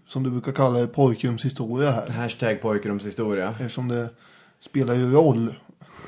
som 0.08 0.24
du 0.24 0.30
brukar 0.30 0.52
kalla 0.52 0.80
det, 0.80 0.88
pojkrumshistoria 0.88 1.92
här. 1.92 2.10
Hashtag 2.10 2.62
pojkrumshistoria. 2.62 3.50
Eftersom 3.50 3.88
det 3.88 4.10
spelar 4.60 4.96
ju 4.96 5.12
roll. 5.12 5.56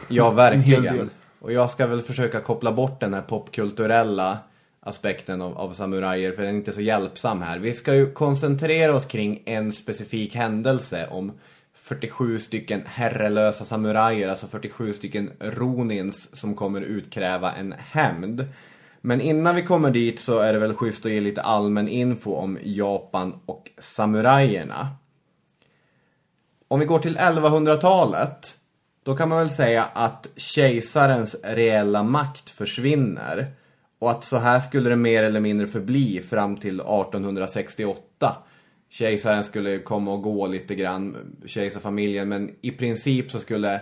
Ja, 0.07 0.29
verkligen. 0.31 1.09
Och 1.39 1.51
jag 1.51 1.69
ska 1.69 1.87
väl 1.87 2.01
försöka 2.01 2.39
koppla 2.39 2.71
bort 2.71 2.99
den 2.99 3.13
här 3.13 3.21
popkulturella 3.21 4.37
aspekten 4.83 5.41
av, 5.41 5.57
av 5.57 5.73
samurajer 5.73 6.31
för 6.31 6.41
den 6.41 6.53
är 6.53 6.57
inte 6.57 6.71
så 6.71 6.81
hjälpsam 6.81 7.41
här. 7.41 7.59
Vi 7.59 7.73
ska 7.73 7.95
ju 7.95 8.11
koncentrera 8.11 8.95
oss 8.95 9.05
kring 9.05 9.43
en 9.45 9.71
specifik 9.71 10.35
händelse 10.35 11.07
om 11.11 11.31
47 11.73 12.39
stycken 12.39 12.83
herrelösa 12.85 13.65
samurajer, 13.65 14.29
alltså 14.29 14.47
47 14.47 14.93
stycken 14.93 15.31
ronins 15.39 16.35
som 16.35 16.55
kommer 16.55 16.81
utkräva 16.81 17.53
en 17.53 17.73
hämnd. 17.77 18.45
Men 19.01 19.21
innan 19.21 19.55
vi 19.55 19.63
kommer 19.63 19.91
dit 19.91 20.19
så 20.19 20.39
är 20.39 20.53
det 20.53 20.59
väl 20.59 20.73
schysst 20.73 21.05
att 21.05 21.11
ge 21.11 21.19
lite 21.19 21.41
allmän 21.41 21.87
info 21.87 22.33
om 22.33 22.57
Japan 22.63 23.39
och 23.45 23.71
samurajerna. 23.79 24.89
Om 26.67 26.79
vi 26.79 26.85
går 26.85 26.99
till 26.99 27.17
1100-talet, 27.17 28.55
då 29.03 29.15
kan 29.15 29.29
man 29.29 29.37
väl 29.37 29.49
säga 29.49 29.83
att 29.93 30.27
kejsarens 30.35 31.35
reella 31.43 32.03
makt 32.03 32.49
försvinner. 32.49 33.53
Och 34.01 34.11
att 34.11 34.23
så 34.23 34.37
här 34.37 34.59
skulle 34.59 34.89
det 34.89 34.95
mer 34.95 35.23
eller 35.23 35.39
mindre 35.39 35.67
förbli 35.67 36.21
fram 36.21 36.57
till 36.57 36.79
1868. 36.79 38.35
Kejsaren 38.89 39.43
skulle 39.43 39.79
komma 39.79 40.13
och 40.13 40.21
gå 40.21 40.47
lite 40.47 40.75
grann, 40.75 41.35
kejsarfamiljen, 41.45 42.29
men 42.29 42.55
i 42.61 42.71
princip 42.71 43.31
så 43.31 43.39
skulle 43.39 43.81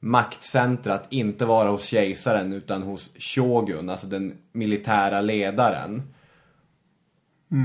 maktcentrat 0.00 1.06
inte 1.10 1.44
vara 1.44 1.70
hos 1.70 1.84
kejsaren 1.84 2.52
utan 2.52 2.82
hos 2.82 3.10
shogun, 3.18 3.90
alltså 3.90 4.06
den 4.06 4.38
militära 4.52 5.20
ledaren. 5.20 6.02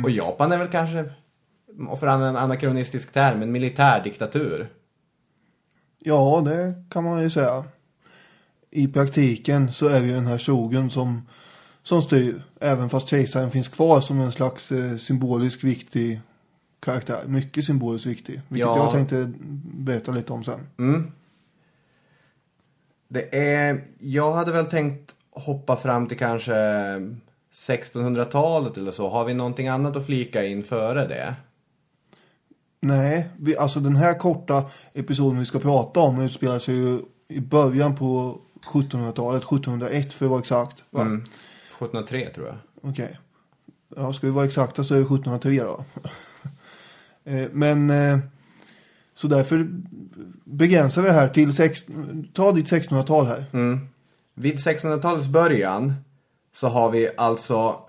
Och 0.03 0.09
Japan 0.09 0.51
är 0.51 0.57
väl 0.57 0.67
kanske, 0.67 1.05
för 1.99 2.07
en 2.07 2.35
anakronistisk 2.35 3.13
term, 3.13 3.41
en 3.41 3.51
militärdiktatur. 3.51 4.67
Ja, 5.99 6.41
det 6.45 6.73
kan 6.89 7.03
man 7.03 7.23
ju 7.23 7.29
säga. 7.29 7.63
I 8.71 8.87
praktiken 8.87 9.71
så 9.71 9.87
är 9.87 9.99
det 9.99 10.07
ju 10.07 10.13
den 10.13 10.27
här 10.27 10.37
shogun 10.37 10.91
som, 10.91 11.27
som 11.85 12.01
styr. 12.01 12.41
Även 12.59 12.89
fast 12.89 13.07
kejsaren 13.07 13.51
finns 13.51 13.67
kvar 13.67 14.01
som 14.01 14.21
en 14.21 14.31
slags 14.31 14.71
eh, 14.71 14.97
symbolisk 14.97 15.63
viktig 15.63 16.21
karaktär. 16.79 17.23
Mycket 17.27 17.65
symboliskt 17.65 18.05
viktig. 18.07 18.41
Vilket 18.47 18.67
Ja. 18.67 18.77
jag 18.77 18.91
tänkte 18.91 19.31
berätta 19.63 20.11
lite 20.11 20.33
om 20.33 20.43
sen. 20.43 21.11
Det 23.07 23.35
är, 23.37 23.83
jag 23.99 24.31
hade 24.33 24.51
väl 24.51 24.65
tänkt 24.65 25.15
hoppa 25.31 25.77
fram 25.77 26.07
till 26.07 26.17
kanske 26.17 26.53
1600-talet 27.53 28.77
eller 28.77 28.91
så. 28.91 29.09
Har 29.09 29.25
vi 29.25 29.33
någonting 29.33 29.67
annat 29.67 29.95
att 29.95 30.05
flika 30.05 30.45
in 30.45 30.63
före 30.63 31.07
det? 31.07 31.35
Nej, 32.79 33.29
vi, 33.37 33.57
alltså 33.57 33.79
den 33.79 33.95
här 33.95 34.13
korta 34.19 34.65
episoden 34.93 35.39
vi 35.39 35.45
ska 35.45 35.59
prata 35.59 35.99
om 35.99 36.21
utspelar 36.21 36.59
sig 36.59 36.75
ju 36.75 36.99
i 37.27 37.39
början 37.39 37.95
på 37.95 38.37
1700-talet. 38.73 39.43
1701 39.43 40.13
för 40.13 40.25
att 40.25 40.29
vara 40.31 40.39
exakt. 40.39 40.83
Va? 40.89 41.01
Mm. 41.01 41.23
1703 41.75 42.29
tror 42.29 42.47
jag. 42.47 42.57
Okej. 42.81 43.19
Ja, 43.95 44.13
ska 44.13 44.27
vi 44.27 44.33
vara 44.33 44.45
exakta 44.45 44.83
så 44.83 44.93
är 44.93 44.97
det 44.97 45.03
1703 45.03 45.63
då. 45.63 45.83
Eh, 47.27 47.47
Men 47.51 47.89
eh, 47.89 48.17
så 49.13 49.27
därför 49.27 49.67
begränsar 50.43 51.01
vi 51.01 51.07
det 51.07 51.13
här 51.13 51.29
till 51.29 51.55
sex, 51.55 51.85
ta 52.33 52.51
ditt 52.51 52.71
1600-tal 52.71 53.25
här. 53.25 53.45
Vid 54.33 54.55
1600-talets 54.55 55.27
början 55.27 55.93
så 56.53 56.67
har 56.67 56.91
vi 56.91 57.09
alltså 57.17 57.79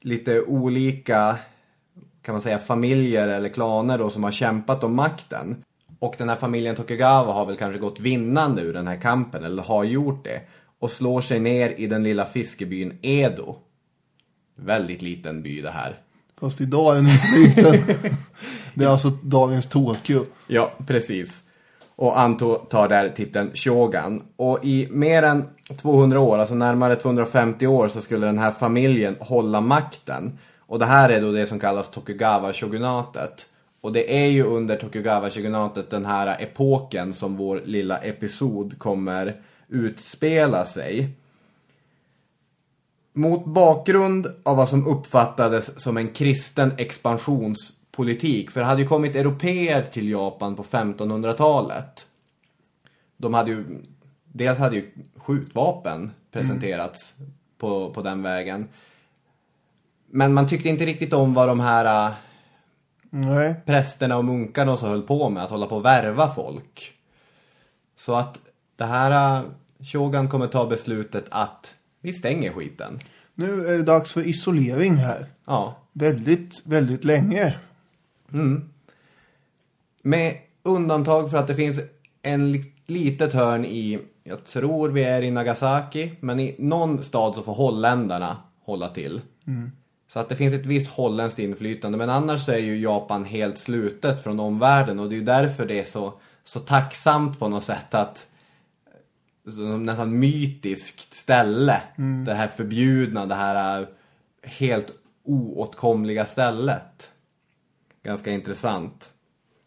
lite 0.00 0.40
olika 0.40 1.38
kan 2.22 2.34
man 2.34 2.42
säga 2.42 2.58
familjer 2.58 3.28
eller 3.28 3.48
klaner 3.48 3.98
då 3.98 4.10
som 4.10 4.24
har 4.24 4.32
kämpat 4.32 4.84
om 4.84 4.94
makten. 4.96 5.64
Och 5.98 6.14
den 6.18 6.28
här 6.28 6.36
familjen 6.36 6.76
Tokugawa 6.76 7.32
har 7.32 7.46
väl 7.46 7.56
kanske 7.56 7.78
gått 7.78 8.00
vinnande 8.00 8.62
ur 8.62 8.72
den 8.72 8.86
här 8.86 8.96
kampen 9.00 9.44
eller 9.44 9.62
har 9.62 9.84
gjort 9.84 10.24
det. 10.24 10.40
Och 10.78 10.90
slår 10.90 11.20
sig 11.20 11.40
ner 11.40 11.74
i 11.76 11.86
den 11.86 12.02
lilla 12.02 12.24
fiskebyn 12.24 12.98
Edo. 13.02 13.56
Väldigt 14.56 15.02
liten 15.02 15.42
by 15.42 15.60
det 15.60 15.70
här. 15.70 15.98
Fast 16.40 16.60
idag 16.60 16.92
är 16.92 16.96
den 16.96 17.10
inte 17.10 17.62
liten. 17.62 17.96
det 18.74 18.84
är 18.84 18.88
alltså 18.88 19.10
dagens 19.10 19.66
Tokyo. 19.66 20.26
Ja, 20.46 20.72
precis. 20.86 21.42
Och 21.96 22.20
Anto 22.20 22.54
tar 22.54 22.88
där 22.88 23.08
titeln 23.08 23.50
Shogun. 23.54 24.22
Och 24.36 24.64
i 24.64 24.88
mer 24.90 25.22
än 25.22 25.48
200 25.76 26.20
år, 26.20 26.38
alltså 26.38 26.54
närmare 26.54 26.96
250 26.96 27.66
år, 27.66 27.88
så 27.88 28.00
skulle 28.00 28.26
den 28.26 28.38
här 28.38 28.50
familjen 28.50 29.16
hålla 29.20 29.60
makten. 29.60 30.38
Och 30.58 30.78
det 30.78 30.86
här 30.86 31.10
är 31.10 31.20
då 31.20 31.32
det 31.32 31.46
som 31.46 31.60
kallas 31.60 31.90
Tokugawa-shogunatet. 31.90 33.46
Och 33.80 33.92
det 33.92 34.24
är 34.24 34.26
ju 34.26 34.44
under 34.44 34.76
Tokugawa-shogunatet 34.76 35.90
den 35.90 36.06
här 36.06 36.42
epoken 36.42 37.12
som 37.12 37.36
vår 37.36 37.62
lilla 37.64 37.98
episod 37.98 38.78
kommer 38.78 39.34
utspela 39.68 40.64
sig. 40.64 41.10
Mot 43.12 43.44
bakgrund 43.44 44.26
av 44.42 44.56
vad 44.56 44.68
som 44.68 44.86
uppfattades 44.86 45.80
som 45.82 45.96
en 45.96 46.08
kristen 46.08 46.72
expansionspolitik, 46.78 48.50
för 48.50 48.60
det 48.60 48.66
hade 48.66 48.82
ju 48.82 48.88
kommit 48.88 49.16
europeer 49.16 49.82
till 49.92 50.08
Japan 50.08 50.56
på 50.56 50.62
1500-talet. 50.62 52.06
De 53.16 53.34
hade 53.34 53.50
ju, 53.50 53.82
dels 54.24 54.58
hade 54.58 54.76
ju 54.76 54.90
skjutvapen 55.16 56.10
presenterats 56.30 57.14
på, 57.58 57.90
på 57.90 58.02
den 58.02 58.22
vägen. 58.22 58.68
Men 60.10 60.34
man 60.34 60.48
tyckte 60.48 60.68
inte 60.68 60.86
riktigt 60.86 61.12
om 61.12 61.34
vad 61.34 61.48
de 61.48 61.60
här 61.60 62.06
äh, 62.08 62.14
Nej. 63.10 63.54
prästerna 63.66 64.16
och 64.16 64.24
munkarna 64.24 64.72
och 64.72 64.78
så 64.78 64.86
höll 64.86 65.02
på 65.02 65.30
med, 65.30 65.42
att 65.42 65.50
hålla 65.50 65.66
på 65.66 65.76
och 65.76 65.84
värva 65.84 66.34
folk. 66.34 66.94
Så 67.96 68.14
att 68.14 68.38
det 68.76 68.84
här 68.84 69.38
äh, 69.38 69.44
Shogun 69.80 70.28
kommer 70.28 70.46
ta 70.46 70.66
beslutet 70.66 71.24
att 71.30 71.74
vi 72.00 72.12
stänger 72.12 72.52
skiten. 72.52 73.00
Nu 73.34 73.66
är 73.66 73.72
det 73.76 73.82
dags 73.82 74.12
för 74.12 74.28
isolering 74.28 74.96
här. 74.96 75.26
Ja. 75.46 75.76
Väldigt, 75.92 76.62
väldigt 76.64 77.04
länge. 77.04 77.54
Med 80.02 80.36
undantag 80.62 81.30
för 81.30 81.36
att 81.36 81.46
det 81.46 81.54
finns 81.54 81.80
en 82.22 82.52
li- 82.52 82.72
litet 82.86 83.32
hörn 83.32 83.64
i, 83.64 83.98
jag 84.24 84.44
tror 84.44 84.88
vi 84.88 85.04
är 85.04 85.22
i 85.22 85.30
Nagasaki, 85.30 86.12
men 86.20 86.40
i 86.40 86.54
någon 86.58 87.02
stad 87.02 87.34
så 87.34 87.42
får 87.42 87.54
holländarna 87.54 88.36
hålla 88.64 88.88
till. 88.88 89.20
Så 90.08 90.20
att 90.20 90.28
det 90.28 90.36
finns 90.36 90.54
ett 90.54 90.66
visst 90.66 90.90
holländskt 90.90 91.38
inflytande. 91.38 91.98
Men 91.98 92.10
annars 92.10 92.44
så 92.44 92.52
är 92.52 92.58
ju 92.58 92.80
Japan 92.80 93.24
helt 93.24 93.58
slutet 93.58 94.22
från 94.22 94.40
omvärlden. 94.40 95.00
Och 95.00 95.08
det 95.08 95.14
är 95.14 95.18
ju 95.18 95.24
därför 95.24 95.66
det 95.66 95.80
är 95.80 95.84
så, 95.84 96.12
så 96.44 96.60
tacksamt 96.60 97.38
på 97.38 97.48
något 97.48 97.64
sätt 97.64 97.94
att 97.94 98.26
nästan 99.78 100.18
mytiskt 100.18 101.14
ställe. 101.14 101.82
Det 102.26 102.34
här 102.34 102.48
förbjudna, 102.48 103.26
det 103.26 103.34
här 103.34 103.80
äh, 103.80 103.88
helt 104.42 104.92
oåtkomliga 105.24 106.26
stället. 106.26 107.10
Ganska 108.02 108.30
intressant. 108.30 109.10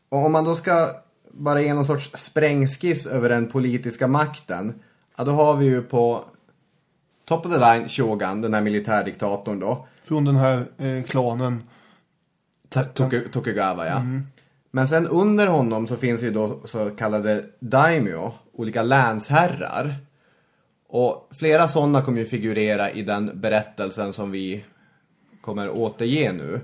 Och 0.10 0.26
om 0.26 0.32
man 0.32 0.44
då 0.44 0.56
ska 0.56 0.90
bara 1.32 1.62
ge 1.62 1.74
någon 1.74 1.86
sorts 1.86 2.12
sprängskiss 2.13 3.06
över 3.06 3.30
den 3.30 3.48
politiska 3.48 4.08
makten. 4.08 4.74
Ja, 5.18 5.24
då 5.24 5.32
har 5.32 5.56
vi 5.56 5.66
ju 5.66 5.82
på 5.82 6.24
top 7.26 7.46
of 7.46 7.52
the 7.54 7.60
line 7.60 7.90
Shogun, 7.90 8.42
den 8.42 8.54
här 8.54 8.62
militärdiktatorn 8.62 9.60
då. 9.60 9.88
Från 10.04 10.26
den 10.26 10.36
här 10.36 10.63
eh, 10.78 11.04
klanen. 11.04 11.63
Toku- 12.70 13.30
Tokugawa 13.32 13.88
ja. 13.88 14.02
Men 14.72 14.88
sen 14.88 15.08
under 15.08 15.48
honom 15.48 15.88
så 15.88 15.96
finns 15.96 16.24
ju 16.24 16.32
då 16.32 16.60
så 16.66 16.90
kallade 16.90 17.46
daimyo, 17.60 18.34
olika 18.58 18.84
länsherrar. 18.84 19.96
Och 20.89 21.30
flera 21.38 21.67
sådana 21.67 22.02
kommer 22.02 22.20
ju 22.20 22.26
figurera 22.26 22.91
i 22.91 23.02
den 23.02 23.41
berättelsen 23.41 24.13
som 24.13 24.32
vi 24.32 24.63
kommer 25.41 25.70
återge 25.70 26.34
nu. 26.34 26.62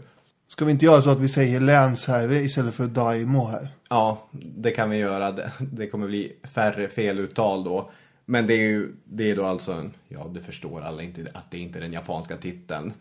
Ska 0.48 0.66
vi 0.66 0.72
inte 0.72 0.86
göra 0.86 1.02
så 1.02 1.10
att 1.10 1.20
vi 1.20 1.30
säger 1.30 1.60
länsherre 1.60 2.36
istället 2.36 2.76
för 2.76 2.88
daimo 2.88 3.46
här? 3.48 3.68
Ja, 3.90 4.28
det 4.32 4.72
kan 4.72 4.90
vi 4.90 4.98
göra. 4.98 5.36
Det, 5.60 5.88
kommer 5.88 6.08
bli 6.08 6.32
färre 6.44 6.88
feluttal 6.88 7.64
då. 7.64 7.92
Men 8.26 8.48
det 8.48 8.54
är 8.54 8.68
ju 8.68 8.96
det 9.06 9.32
är 9.32 9.36
då 9.36 9.46
alltså 9.46 9.72
en, 9.72 9.94
ja 10.08 10.28
det 10.34 10.42
förstår 10.42 10.82
alla 10.82 11.02
inte 11.04 11.28
att 11.34 11.52
det 11.52 11.58
inte 11.58 11.80
är 11.80 11.82
den 11.82 11.94
japanska 11.94 12.38
titeln. 12.38 12.94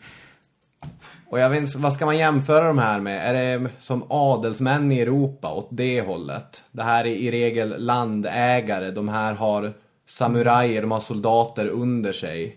Och 1.33 1.38
jag 1.38 1.51
vet 1.51 1.75
vad 1.75 1.92
ska 1.92 2.07
man 2.07 2.18
jämföra 2.18 2.66
de 2.66 2.79
här 2.79 3.01
med? 3.01 3.31
Är 3.31 3.35
det 3.59 3.71
som 3.79 4.05
adelsmän 4.09 4.92
i 4.92 5.01
Europa 5.01 5.55
åt 5.55 5.68
det 5.71 6.01
hållet? 6.01 6.64
Det 6.73 6.83
här 6.83 7.05
är 7.05 7.11
i 7.11 7.31
regel 7.31 7.75
landägare, 7.79 8.90
de 8.90 9.09
här 9.09 9.35
har 9.35 9.73
samurajer, 10.07 10.83
de 10.83 10.90
har 10.90 11.01
soldater 11.01 11.66
under 11.66 12.12
sig. 12.12 12.57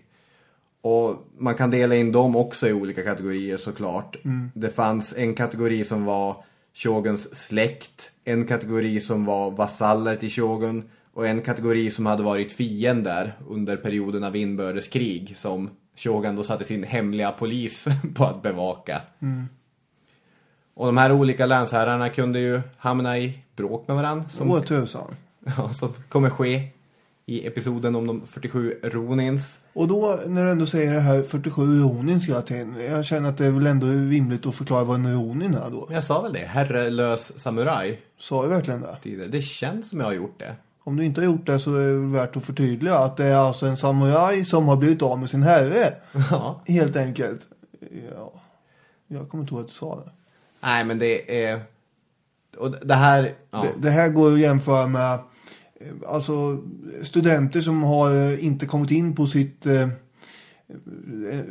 Och 0.80 1.14
man 1.38 1.54
kan 1.54 1.70
dela 1.70 1.96
in 1.96 2.12
dem 2.12 2.36
också 2.36 2.68
i 2.68 2.72
olika 2.72 3.02
kategorier 3.02 3.56
såklart. 3.56 4.16
Det 4.54 4.70
fanns 4.70 5.14
en 5.16 5.34
kategori 5.34 5.84
som 5.84 6.04
var 6.04 6.44
shoguns 6.74 7.46
släkt, 7.46 8.10
en 8.24 8.46
kategori 8.46 9.00
som 9.00 9.24
var 9.24 9.50
vasaller 9.50 10.16
till 10.16 10.30
shogun 10.30 10.90
och 11.14 11.26
en 11.26 11.40
kategori 11.40 11.90
som 11.90 12.06
hade 12.06 12.22
varit 12.22 12.52
fiender 12.52 13.32
under 13.48 13.76
perioden 13.76 14.24
av 14.24 14.36
inbördeskrig 14.36 15.32
som 15.36 15.70
shogun 15.96 16.36
då 16.36 16.42
satte 16.42 16.64
sin 16.64 16.82
hemliga 16.82 17.32
polis 17.32 17.88
på 18.14 18.24
att 18.24 18.42
bevaka. 18.42 19.00
Och 20.74 20.86
de 20.86 20.96
här 20.96 21.12
olika 21.12 21.46
länsherrarna 21.46 22.08
kunde 22.08 22.40
ju 22.40 22.60
hamna 22.76 23.18
i 23.18 23.38
bråk 23.56 23.88
med 23.88 23.96
varandra. 23.96 24.28
Som, 24.28 24.50
Åh 24.50 24.60
tusan. 24.60 25.14
ja, 25.56 25.72
som 25.72 25.92
kommer 26.08 26.30
ske 26.30 26.68
i 27.26 27.46
episoden 27.46 27.96
om 27.96 28.06
de 28.06 28.26
47 28.26 28.80
ronins. 28.82 29.58
Och 29.72 29.88
då 29.88 30.18
när 30.26 30.44
du 30.44 30.50
ändå 30.50 30.66
säger 30.66 30.92
det 30.92 31.00
här 31.00 31.22
47 31.22 31.80
ronins 31.80 32.28
hela 32.28 32.42
tiden. 32.42 32.76
Jag 32.90 33.04
känner 33.04 33.28
att 33.28 33.38
det 33.38 33.46
är 33.46 33.50
väl 33.50 33.66
ändå 33.66 33.86
rimligt 33.86 34.46
att 34.46 34.54
förklara 34.54 34.84
vad 34.84 34.96
en 34.96 35.14
ronin 35.14 35.54
är 35.54 35.70
då. 35.70 35.88
Jag 35.90 36.04
sa 36.04 36.22
väl 36.22 36.32
det, 36.32 36.46
herrelös 36.46 37.38
samuraj. 37.38 38.00
Sa 38.18 38.42
jag 38.42 38.50
verkligen 38.50 38.80
det? 39.02 39.26
Det 39.26 39.42
känns 39.42 39.90
som 39.90 40.00
jag 40.00 40.06
har 40.06 40.12
gjort 40.12 40.38
det. 40.38 40.54
Om 40.86 40.96
du 40.96 41.04
inte 41.04 41.20
har 41.20 41.26
gjort 41.26 41.46
det 41.46 41.60
så 41.60 41.74
är 41.74 41.88
det 41.88 42.18
värt 42.18 42.36
att 42.36 42.44
förtydliga 42.44 42.98
att 42.98 43.16
det 43.16 43.24
är 43.24 43.36
alltså 43.36 43.66
en 43.66 43.76
samuraj 43.76 44.44
som 44.44 44.68
har 44.68 44.76
blivit 44.76 45.02
av 45.02 45.18
med 45.18 45.30
sin 45.30 45.42
herre. 45.42 45.94
Ja. 46.30 46.60
Helt 46.66 46.96
enkelt. 46.96 47.46
Ja. 48.14 48.32
Jag 49.06 49.28
kommer 49.28 49.44
inte 49.44 49.54
ihåg 49.54 49.62
att 49.62 49.68
du 49.68 49.74
sa 49.74 49.96
det. 49.96 50.10
Nej, 50.60 50.84
men 50.84 50.98
det 50.98 51.44
är... 51.44 51.60
Och 52.58 52.70
det 52.70 52.94
här... 52.94 53.34
Ja. 53.50 53.62
det. 53.62 53.82
Det 53.82 53.90
här 53.90 54.08
går 54.08 54.32
att 54.32 54.38
jämföra 54.38 54.86
med 54.86 55.18
alltså, 56.06 56.62
studenter 57.02 57.60
som 57.60 57.82
har 57.82 58.10
eh, 58.10 58.44
inte 58.44 58.66
kommit 58.66 58.90
in 58.90 59.14
på 59.14 59.26
sitt 59.26 59.66
eh, 59.66 59.88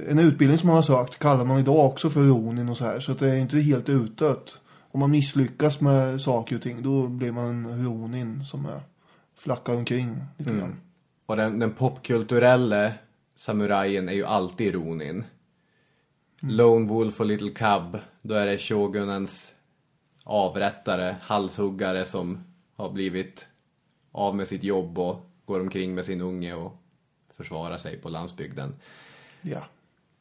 en 0.09 0.19
utbildning 0.19 0.57
som 0.57 0.67
man 0.67 0.75
har 0.75 0.83
sökt 0.83 1.19
kallar 1.19 1.45
man 1.45 1.59
idag 1.59 1.85
också 1.85 2.09
för 2.09 2.23
ronin 2.23 2.69
och 2.69 2.77
så 2.77 2.85
här. 2.85 2.99
Så 2.99 3.11
att 3.11 3.19
det 3.19 3.29
är 3.29 3.37
inte 3.37 3.57
helt 3.57 3.89
utdött. 3.89 4.57
Om 4.91 4.99
man 4.99 5.11
misslyckas 5.11 5.81
med 5.81 6.21
saker 6.21 6.55
och 6.55 6.61
ting 6.61 6.83
då 6.83 7.07
blir 7.07 7.31
man 7.31 7.45
en 7.45 7.85
ronin 7.85 8.45
som 8.45 8.65
är 8.65 8.81
flackar 9.45 9.75
omkring 9.75 10.21
lite 10.37 10.53
grann. 10.53 10.75
Och 11.25 11.37
den, 11.37 11.59
den 11.59 11.73
popkulturella 11.73 12.91
samurajen 13.35 14.09
är 14.09 14.13
ju 14.13 14.25
alltid 14.25 14.73
ronin. 14.73 15.23
Lone 16.39 16.87
Wolf 16.87 17.19
och 17.19 17.25
Little 17.25 17.49
Cub, 17.49 17.99
då 18.21 18.35
är 18.35 18.45
det 18.45 18.57
shogunens 18.57 19.53
avrättare, 20.23 21.15
halshuggare 21.21 22.05
som 22.05 22.43
har 22.75 22.89
blivit 22.89 23.47
av 24.11 24.35
med 24.35 24.47
sitt 24.47 24.63
jobb 24.63 24.99
och 24.99 25.25
går 25.45 25.59
omkring 25.59 25.95
med 25.95 26.05
sin 26.05 26.21
unge 26.21 26.53
och 26.53 26.77
försvarar 27.37 27.77
sig 27.77 27.97
på 27.97 28.09
landsbygden. 28.09 28.75
Ja. 29.41 29.63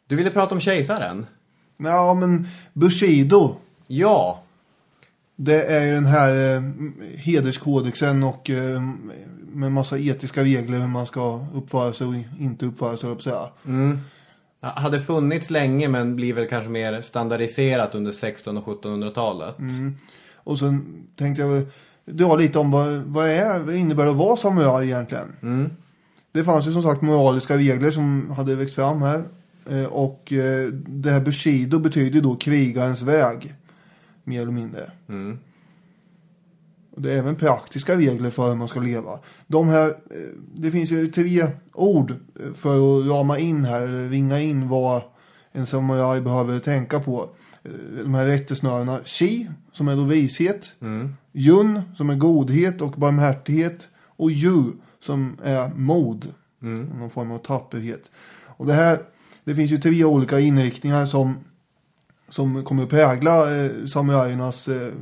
Du 0.06 0.16
ville 0.16 0.30
prata 0.30 0.54
om 0.54 0.60
kejsaren? 0.60 1.26
Ja 1.76 2.14
men 2.14 2.46
Bushido. 2.72 3.56
Ja, 3.86 4.43
Det 5.36 5.62
är 5.62 5.86
ju 5.86 5.94
den 5.94 6.06
här 6.06 6.56
eh, 6.56 6.62
hederskodexen 7.16 8.22
och 8.22 8.50
eh, 8.50 8.82
med 9.52 9.72
massa 9.72 9.98
etiska 9.98 10.42
regler 10.44 10.78
hur 10.78 10.88
man 10.88 11.06
ska 11.06 11.46
uppföra 11.54 11.92
sig 11.92 12.06
och 12.06 12.14
inte 12.40 12.66
uppföra 12.66 12.96
sig, 12.96 13.12
att 13.12 13.22
säga. 13.22 13.48
hade 14.60 15.00
funnits 15.00 15.50
länge 15.50 15.88
men 15.88 16.16
blir 16.16 16.34
väl 16.34 16.48
kanske 16.48 16.70
mer 16.70 17.00
standardiserat 17.00 17.94
under 17.94 18.10
1600 18.10 18.62
och 18.66 18.84
1700-talet. 18.84 19.56
Och 20.34 20.58
sen 20.58 21.06
tänkte 21.16 21.42
jag 21.42 21.66
dra 22.04 22.36
lite 22.36 22.58
om 22.58 22.70
vad, 22.70 22.92
vad, 22.92 23.28
är, 23.28 23.58
vad 23.58 23.74
innebär 23.74 24.04
det 24.04 24.10
att 24.10 24.16
vara 24.16 24.36
samuraj 24.36 24.86
egentligen. 24.86 25.36
Det 26.32 26.44
fanns 26.44 26.66
ju 26.66 26.72
som 26.72 26.82
sagt 26.82 27.02
moraliska 27.02 27.56
regler 27.56 27.90
som 27.90 28.30
hade 28.30 28.56
växt 28.56 28.74
fram 28.74 29.02
här. 29.02 29.22
Eh, 29.70 29.84
och 29.84 30.32
eh, 30.32 30.68
det 30.86 31.10
här 31.10 31.20
Bushido 31.20 31.78
betyder 31.78 32.20
då 32.20 32.34
krigarens 32.34 33.02
väg. 33.02 33.54
Mer 34.24 34.42
eller 34.42 34.52
mindre. 34.52 34.90
Och 36.90 37.02
det 37.02 37.12
är 37.12 37.18
även 37.18 37.36
praktiska 37.36 37.96
regler 37.96 38.30
för 38.30 38.48
hur 38.48 38.54
man 38.54 38.68
ska 38.68 38.80
leva. 38.80 39.18
De 39.46 39.68
här, 39.68 39.88
eh, 39.88 39.94
det 40.54 40.70
finns 40.70 40.90
ju 40.90 41.10
tre 41.10 41.46
ord 41.72 42.10
eh, 42.10 42.52
för 42.52 42.74
att 43.00 43.06
rama 43.06 43.38
in 43.38 43.64
här, 43.64 43.80
eller 43.82 44.08
ringa 44.08 44.40
in 44.40 44.68
vad 44.68 45.02
en 45.52 45.66
samuraj 45.66 46.20
behöver 46.20 46.60
tänka 46.60 47.00
på. 47.00 47.28
Eh, 47.62 47.70
De 48.02 48.14
här 48.14 48.26
rättesnörena. 48.26 48.98
Shi, 49.04 49.48
som 49.72 49.88
är 49.88 49.96
då 49.96 50.02
vishet. 50.02 50.74
Yun, 51.32 51.82
som 51.96 52.10
är 52.10 52.14
godhet 52.14 52.80
och 52.80 52.92
barmhärtighet. 52.92 53.88
Och 54.16 54.30
Yu, 54.30 54.72
som 55.00 55.36
är 55.44 55.68
mod. 55.68 56.34
Någon 56.98 57.10
form 57.10 57.30
av 57.30 57.38
tapperhet. 57.38 58.10
Och 58.46 58.66
det 58.66 58.72
här, 58.72 58.98
det 59.44 59.54
finns 59.54 59.70
ju 59.70 59.78
tre 59.78 60.04
olika 60.04 60.40
inriktningar 60.40 61.06
som, 61.06 61.36
som 62.34 62.64
kommer 62.64 62.82
att 62.82 62.88
prägla 62.88 63.56
eh, 63.56 63.70
samurajernas 63.86 64.68
eh, 64.68 64.92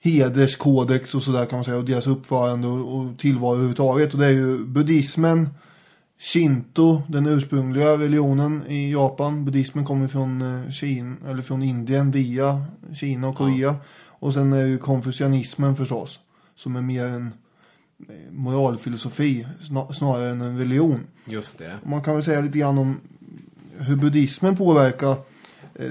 hederskodex 0.00 1.14
och 1.14 1.22
sådär 1.22 1.44
kan 1.44 1.56
man 1.56 1.64
säga 1.64 1.76
och 1.76 1.84
deras 1.84 2.06
uppförande 2.06 2.68
och, 2.68 2.98
och 2.98 3.18
tillvaro 3.18 3.52
överhuvudtaget. 3.52 4.14
Och 4.14 4.20
det 4.20 4.26
är 4.26 4.30
ju 4.32 4.58
buddhismen, 4.58 5.48
Shinto, 6.18 7.02
den 7.08 7.26
ursprungliga 7.26 7.92
religionen 7.92 8.62
i 8.66 8.92
Japan. 8.92 9.44
Buddhismen 9.44 9.84
kommer 9.84 10.08
från 10.08 10.42
eh, 10.42 10.70
Kina, 10.70 11.16
eller 11.28 11.42
från 11.42 11.62
Indien 11.62 12.10
via 12.10 12.64
Kina 12.94 13.28
och 13.28 13.36
Korea. 13.36 13.76
Och 14.08 14.34
sen 14.34 14.52
är 14.52 14.66
ju 14.66 14.78
konfucianismen 14.78 15.76
förstås, 15.76 16.18
som 16.56 16.76
är 16.76 16.82
mer 16.82 17.04
en 17.04 17.32
eh, 18.08 18.32
moralfilosofi 18.32 19.46
sna- 19.60 19.92
snarare 19.92 20.30
än 20.30 20.40
en 20.40 20.58
religion. 20.58 21.00
Just 21.24 21.58
det. 21.58 21.74
Man 21.84 22.02
kan 22.02 22.14
väl 22.14 22.22
säga 22.22 22.40
lite 22.40 22.58
grann 22.58 22.78
om 22.78 23.00
hur 23.78 23.96
buddhismen 23.96 24.56
påverkar 24.56 25.16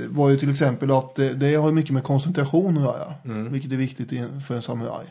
var 0.09 0.29
ju 0.29 0.37
till 0.37 0.51
exempel 0.51 0.91
att 0.91 1.15
det, 1.15 1.33
det 1.33 1.55
har 1.55 1.71
mycket 1.71 1.93
med 1.93 2.03
koncentration 2.03 2.77
att 2.77 2.83
göra. 2.83 3.13
Vilket 3.49 3.71
är 3.71 3.77
viktigt 3.77 4.09
för 4.47 4.55
en 4.55 4.61
samuraj. 4.61 5.05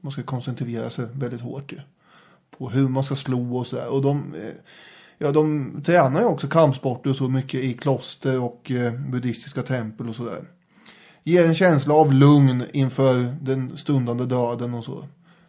Man 0.00 0.12
ska 0.12 0.22
koncentrera 0.22 0.90
sig 0.90 1.06
väldigt 1.12 1.40
hårt 1.40 1.72
ju. 1.72 1.80
På 2.58 2.70
hur 2.70 2.88
man 2.88 3.04
ska 3.04 3.16
slå 3.16 3.56
och 3.56 3.66
sådär. 3.66 3.92
Och 3.92 4.02
de, 4.02 4.34
eh, 4.34 4.54
ja, 5.18 5.30
de 5.30 5.72
tränar 5.84 6.20
ju 6.20 6.26
också 6.26 6.46
kampsporter 6.46 7.10
och 7.10 7.16
så 7.16 7.28
mycket 7.28 7.64
i 7.64 7.72
kloster 7.72 8.40
och 8.40 8.70
eh, 8.70 8.92
buddhistiska 8.92 9.62
tempel 9.62 10.08
och 10.08 10.14
sådär. 10.14 10.44
Ger 11.24 11.46
en 11.46 11.54
känsla 11.54 11.94
av 11.94 12.12
lugn 12.12 12.64
inför 12.72 13.34
den 13.40 13.76
stundande 13.76 14.24
döden 14.24 14.74
och 14.74 14.84
så. 14.84 15.00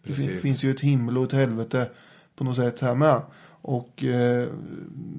Det 0.04 0.10
Precis. 0.10 0.41
finns 0.41 0.63
ju 0.63 0.71
ett 0.71 0.80
himmel 0.80 1.17
och 1.17 1.23
ett 1.23 1.32
helvete 1.32 1.89
på 2.36 2.43
något 2.43 2.56
sätt 2.56 2.80
här 2.80 2.95
med. 2.95 3.21
Och 3.65 4.04
eh, 4.04 4.47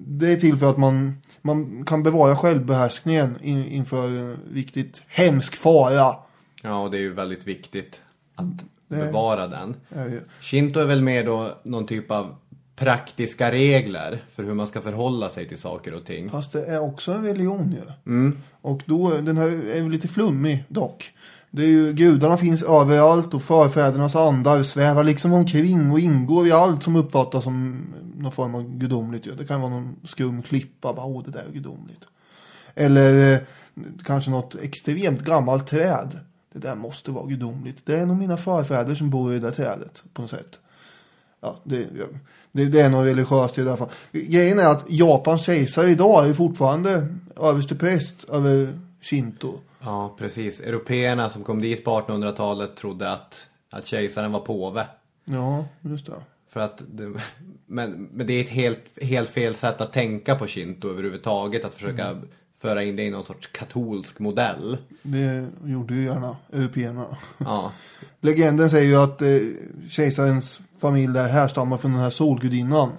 det 0.06 0.32
är 0.32 0.36
till 0.36 0.56
för 0.56 0.70
att 0.70 0.78
man, 0.78 1.14
man 1.42 1.84
kan 1.84 2.02
bevara 2.02 2.36
självbehärskningen 2.36 3.36
in, 3.42 3.64
inför 3.66 4.08
en 4.08 4.38
riktigt 4.54 5.02
hemsk 5.08 5.54
fara. 5.56 6.16
Ja, 6.62 6.78
och 6.82 6.90
det 6.90 6.96
är 6.96 7.00
ju 7.00 7.12
väldigt 7.12 7.46
viktigt 7.46 8.02
att 8.34 8.46
Det 8.88 8.96
är- 8.96 9.06
bevara 9.06 9.46
den. 9.46 9.76
Shinto 10.40 10.80
är 10.80 10.84
väl 10.86 11.02
mer 11.02 11.24
då 11.24 11.58
någon 11.64 11.86
typ 11.86 12.10
av 12.10 12.34
praktiska 12.76 13.52
regler 13.52 14.24
för 14.34 14.42
hur 14.44 14.54
man 14.54 14.66
ska 14.66 14.80
förhålla 14.80 15.28
sig 15.28 15.48
till 15.48 15.58
saker 15.58 15.94
och 15.94 16.04
ting. 16.04 16.30
Fast 16.30 16.52
det 16.52 16.64
är 16.64 16.82
också 16.82 17.12
en 17.12 17.24
religion 17.24 17.72
ju. 18.04 18.32
Och 18.60 18.82
då, 18.86 19.12
den 19.22 19.36
här 19.36 19.76
är 19.76 19.88
lite 19.88 20.08
flummig 20.08 20.64
dock. 20.68 21.12
Det 21.56 21.62
är 21.62 21.68
ju, 21.68 21.92
gudarna 21.92 22.36
finns 22.36 22.62
överallt 22.62 23.34
och 23.34 23.42
förfädernas 23.42 24.16
andar 24.16 24.62
svävar 24.62 25.04
liksom 25.04 25.32
omkring 25.32 25.92
och 25.92 26.00
ingår 26.00 26.46
i 26.46 26.52
allt 26.52 26.82
som 26.82 26.96
uppfattas 26.96 27.44
som 27.44 27.86
någon 28.16 28.32
form 28.32 28.54
av 28.54 28.78
gudomligt. 28.78 29.38
Det 29.38 29.46
kan 29.46 29.60
vara 29.60 29.70
någon 29.70 29.96
skum 30.04 30.42
klippa, 30.42 30.92
bara 30.92 31.06
åh 31.06 31.22
det 31.24 31.30
där 31.30 31.44
är 31.48 31.52
gudomligt. 31.52 32.06
Eller 32.74 33.32
eh, 33.32 33.38
kanske 34.04 34.30
något 34.30 34.54
extremt 34.54 35.20
gammalt 35.20 35.66
träd. 35.66 36.20
Det 36.52 36.58
där 36.58 36.74
måste 36.74 37.10
vara 37.10 37.26
gudomligt. 37.26 37.86
Det 37.86 37.96
är 37.96 38.06
nog 38.06 38.16
mina 38.16 38.36
förfäder 38.36 38.94
som 38.94 39.10
bor 39.10 39.32
i 39.32 39.38
det 39.38 39.46
där 39.46 39.54
trädet 39.54 40.02
på 40.14 40.22
något 40.22 40.30
sätt. 40.30 40.58
Ja, 41.40 41.56
det, 41.64 41.88
det, 42.52 42.64
det 42.64 42.80
är 42.80 42.90
något 42.90 43.06
religiöst 43.06 43.58
i 43.58 43.60
alla 43.60 43.76
fall. 43.76 43.90
Grejen 44.12 44.58
är 44.58 44.68
att 44.68 44.84
Japans 44.88 45.42
kejsare 45.42 45.90
idag 45.90 46.28
är 46.28 46.34
fortfarande 46.34 47.06
överstepräst 47.40 48.24
över 48.24 48.78
Shinto. 49.00 49.58
Ja, 49.84 50.14
precis. 50.18 50.60
Européerna 50.60 51.30
som 51.30 51.44
kom 51.44 51.60
dit 51.60 51.84
på 51.84 52.00
1800-talet 52.00 52.76
trodde 52.76 53.12
att, 53.12 53.48
att 53.70 53.86
kejsaren 53.86 54.32
var 54.32 54.40
påve. 54.40 54.86
Ja, 55.24 55.64
just 55.80 56.06
det. 56.06 56.12
För 56.50 56.60
att 56.60 56.82
det, 56.92 57.12
men, 57.66 58.08
men 58.12 58.26
det 58.26 58.32
är 58.32 58.40
ett 58.40 58.48
helt, 58.48 59.02
helt 59.02 59.30
fel 59.30 59.54
sätt 59.54 59.80
att 59.80 59.92
tänka 59.92 60.34
på 60.34 60.46
Shinto 60.46 60.88
överhuvudtaget. 60.88 61.64
Att 61.64 61.74
försöka 61.74 62.20
föra 62.58 62.82
in 62.82 62.96
det 62.96 63.02
i 63.02 63.10
någon 63.10 63.24
sorts 63.24 63.46
katolsk 63.46 64.18
modell. 64.18 64.76
Det 65.02 65.48
gjorde 65.64 65.94
ju 65.94 66.04
gärna 66.04 66.36
européerna. 66.52 67.06
Ja, 67.38 67.72
Legenden 68.20 68.70
säger 68.70 68.90
ju 68.90 68.96
att 68.96 69.22
eh, 69.22 69.28
kejsarens 69.88 70.60
familj 70.78 71.12
där 71.12 71.28
härstammar 71.28 71.76
från 71.76 71.92
den 71.92 72.00
här 72.00 72.10
solgudinnan. 72.10 72.92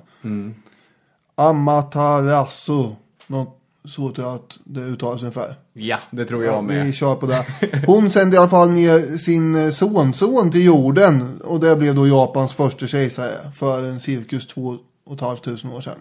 Amaterasu. 1.36 2.90
Något 3.28 3.60
så 3.88 4.10
tror 4.12 4.28
jag 4.28 4.36
att 4.36 4.60
det 4.64 4.80
uttalas 4.82 5.22
ungefär. 5.22 5.56
ja 5.74 5.98
det 6.12 6.26
tror 6.26 6.46
jag 6.46 6.54
Ja, 6.54 6.62
vi 6.62 6.68
med. 6.68 6.94
kör 6.96 7.16
på 7.16 7.26
det. 7.26 7.46
Hon 7.88 8.10
sände 8.12 8.36
i 8.36 8.40
alla 8.40 8.50
fall 8.50 8.70
ner 8.72 9.18
sin 9.18 9.56
eh, 9.56 9.70
sonson 9.70 10.52
till 10.52 10.66
jorden. 10.66 11.42
Och 11.42 11.60
det 11.60 11.76
blev 11.76 11.96
då 11.96 12.08
Japans 12.08 12.54
första 12.54 12.88
kejsare 12.88 13.52
för 13.56 13.84
en 13.84 14.00
cirkus 14.00 14.48
två 14.48 14.78
och 15.06 15.16
ett 15.16 15.22
halvt 15.22 15.44
tusen 15.44 15.72
år 15.72 15.82
sedan. 15.82 15.98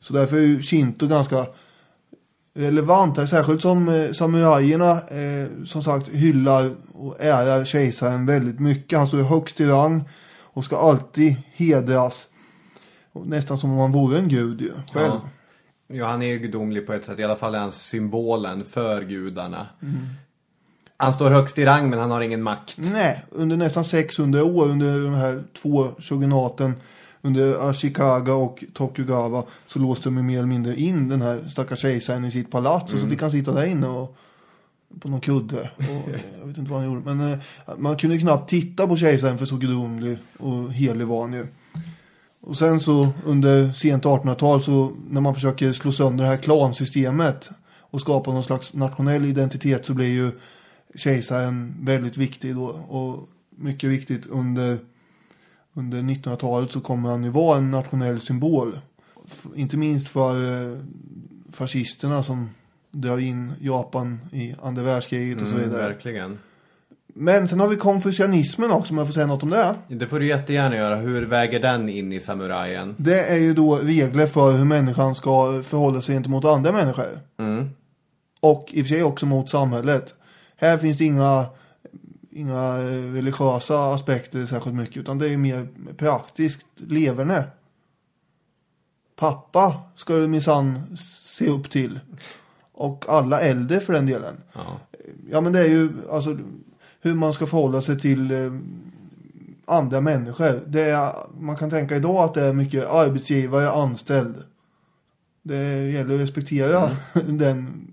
Så 0.00 0.12
därför 0.12 0.36
är 0.36 0.40
ju 0.40 0.62
Shinto 0.62 1.06
ganska 1.06 1.46
relevant 2.54 3.16
här. 3.18 3.26
Särskilt 3.26 3.62
som 3.62 3.88
eh, 3.88 4.12
samurajerna 4.12 4.90
eh, 4.90 5.64
som 5.66 5.82
sagt 5.82 6.08
hyllar 6.08 6.70
och 6.94 7.16
ärar 7.20 7.64
kejsaren 7.64 8.26
väldigt 8.26 8.60
mycket. 8.60 8.98
Han 8.98 9.06
står 9.06 9.18
högst 9.18 9.60
i 9.60 9.66
rang 9.66 10.04
och 10.52 10.64
ska 10.64 10.76
alltid 10.76 11.36
hedras. 11.54 12.26
Nästan 13.24 13.58
som 13.58 13.72
om 13.72 13.78
han 13.78 13.92
vore 13.92 14.18
en 14.18 14.28
gud 14.28 14.60
ju, 14.60 14.70
själv. 14.92 15.12
Ja. 15.12 15.20
Ja, 15.92 16.06
han 16.06 16.22
är 16.22 16.26
ju 16.26 16.38
gudomlig 16.38 16.86
på 16.86 16.92
ett 16.92 17.04
sätt. 17.04 17.18
I 17.18 17.24
alla 17.24 17.36
fall 17.36 17.54
är 17.54 17.58
han 17.58 17.72
symbolen 17.72 18.64
för 18.64 19.02
gudarna. 19.02 19.66
Han 20.96 21.12
står 21.12 21.30
högst 21.30 21.58
i 21.58 21.64
rang 21.64 21.90
men 21.90 21.98
han 21.98 22.10
har 22.10 22.20
ingen 22.20 22.42
makt. 22.42 22.76
Nej, 22.78 23.24
under 23.30 23.56
nästan 23.56 23.84
600 23.84 24.44
år 24.44 24.68
under 24.68 25.04
de 25.04 25.14
här 25.14 25.44
två 25.62 25.88
shogunaten 25.98 26.74
under 27.22 27.70
Ashikaga 27.70 28.34
och 28.34 28.64
Tokugawa 28.74 29.44
så 29.66 29.78
låste 29.78 30.08
de 30.08 30.16
ju 30.16 30.22
mer 30.22 30.38
eller 30.38 30.48
mindre 30.48 30.76
in 30.76 31.08
den 31.08 31.22
här 31.22 31.48
stackars 31.48 31.78
kejsaren 31.78 32.24
i 32.24 32.30
sitt 32.30 32.50
palats 32.50 32.92
och 32.92 32.98
så 32.98 33.06
fick 33.06 33.22
han 33.22 33.30
sitta 33.30 33.52
där 33.52 33.64
inne 33.64 33.86
och 33.86 34.16
på 35.00 35.08
någon 35.08 35.20
kudde. 35.20 35.70
Och, 35.76 36.10
jag 36.40 36.46
vet 36.46 36.58
inte 36.58 36.70
vad 36.70 36.80
han 36.80 36.88
gjorde. 36.88 37.14
Men 37.14 37.32
eh, 37.32 37.38
man 37.78 37.96
kunde 37.96 38.18
knappt 38.18 38.50
titta 38.50 38.86
på 38.86 38.96
kejsaren 38.96 39.38
för 39.38 39.46
så 39.46 39.56
gudomlig 39.56 40.18
och 40.38 40.72
helig 40.72 41.06
var 41.06 41.20
han 41.20 41.32
ju. 41.32 41.46
Och 42.50 42.56
sen 42.56 42.80
så 42.80 43.08
under 43.24 43.72
sent 43.72 44.04
1800-tal 44.04 44.62
så 44.62 44.92
när 45.10 45.20
man 45.20 45.34
försöker 45.34 45.72
slå 45.72 45.92
sönder 45.92 46.24
det 46.24 46.30
här 46.30 46.36
klansystemet 46.36 47.50
och 47.80 48.00
skapa 48.00 48.32
någon 48.32 48.42
slags 48.44 48.74
nationell 48.74 49.24
identitet 49.24 49.86
så 49.86 49.94
blir 49.94 50.08
ju 50.08 50.30
kejsaren 50.94 51.74
väldigt 51.80 52.16
viktig 52.16 52.54
då. 52.54 52.64
Och 52.68 53.28
mycket 53.50 53.90
viktigt 53.90 54.26
under, 54.26 54.78
under 55.74 55.98
1900-talet 56.02 56.72
så 56.72 56.80
kommer 56.80 57.08
han 57.10 57.24
ju 57.24 57.30
vara 57.30 57.58
en 57.58 57.70
nationell 57.70 58.20
symbol. 58.20 58.78
Inte 59.54 59.76
minst 59.76 60.08
för 60.08 60.34
eh, 60.72 60.78
fascisterna 61.52 62.22
som 62.22 62.50
drar 62.90 63.18
in 63.18 63.52
Japan 63.60 64.20
i 64.32 64.54
andra 64.62 64.82
världskriget 64.82 65.42
och 65.42 65.48
så 65.48 65.54
Mm, 65.54 65.68
vidare. 65.68 65.82
verkligen. 65.88 66.38
Men 67.22 67.48
sen 67.48 67.60
har 67.60 67.68
vi 67.68 67.76
konfucianismen 67.76 68.70
också 68.70 68.92
om 68.92 68.98
jag 68.98 69.06
får 69.06 69.14
säga 69.14 69.26
något 69.26 69.42
om 69.42 69.50
det. 69.50 69.74
Det 69.88 70.06
får 70.06 70.20
du 70.20 70.26
jättegärna 70.26 70.76
göra. 70.76 70.96
Hur 70.96 71.26
väger 71.26 71.60
den 71.60 71.88
in 71.88 72.12
i 72.12 72.20
samurajen? 72.20 72.94
Det 72.98 73.30
är 73.30 73.36
ju 73.36 73.54
då 73.54 73.76
regler 73.76 74.26
för 74.26 74.52
hur 74.52 74.64
människan 74.64 75.14
ska 75.14 75.62
förhålla 75.62 76.00
sig 76.00 76.14
gentemot 76.14 76.44
andra 76.44 76.72
människor. 76.72 77.20
Mm. 77.38 77.70
Och 78.40 78.68
i 78.70 78.82
och 78.82 78.86
för 78.86 78.94
sig 78.94 79.02
också 79.02 79.26
mot 79.26 79.50
samhället. 79.50 80.14
Här 80.56 80.78
finns 80.78 80.98
det 80.98 81.04
inga, 81.04 81.46
inga 82.30 82.78
religiösa 83.14 83.92
aspekter 83.92 84.46
särskilt 84.46 84.76
mycket. 84.76 84.96
Utan 84.96 85.18
det 85.18 85.28
är 85.28 85.36
mer 85.36 85.68
praktiskt 85.96 86.66
leverne. 86.76 87.44
Pappa 89.16 89.82
ska 89.94 90.16
du 90.16 90.28
minsann 90.28 90.96
se 91.26 91.46
upp 91.46 91.70
till. 91.70 92.00
Och 92.72 93.04
alla 93.08 93.40
äldre 93.40 93.80
för 93.80 93.92
den 93.92 94.06
delen. 94.06 94.34
Ja. 94.52 94.80
Ja 95.30 95.40
men 95.40 95.52
det 95.52 95.60
är 95.60 95.68
ju 95.68 95.88
alltså 96.10 96.38
hur 97.02 97.14
man 97.14 97.32
ska 97.32 97.46
förhålla 97.46 97.82
sig 97.82 98.00
till 98.00 98.30
eh, 98.30 98.52
andra 99.66 100.00
människor. 100.00 100.60
Det 100.66 100.80
är, 100.82 101.12
man 101.40 101.56
kan 101.56 101.70
tänka 101.70 101.96
idag 101.96 102.16
att 102.16 102.34
det 102.34 102.44
är 102.44 102.52
mycket 102.52 102.86
arbetsgivare, 102.88 103.70
anställd. 103.70 104.34
Det 105.42 105.90
gäller 105.90 106.14
att 106.14 106.20
respektera 106.20 106.90
den 107.26 107.86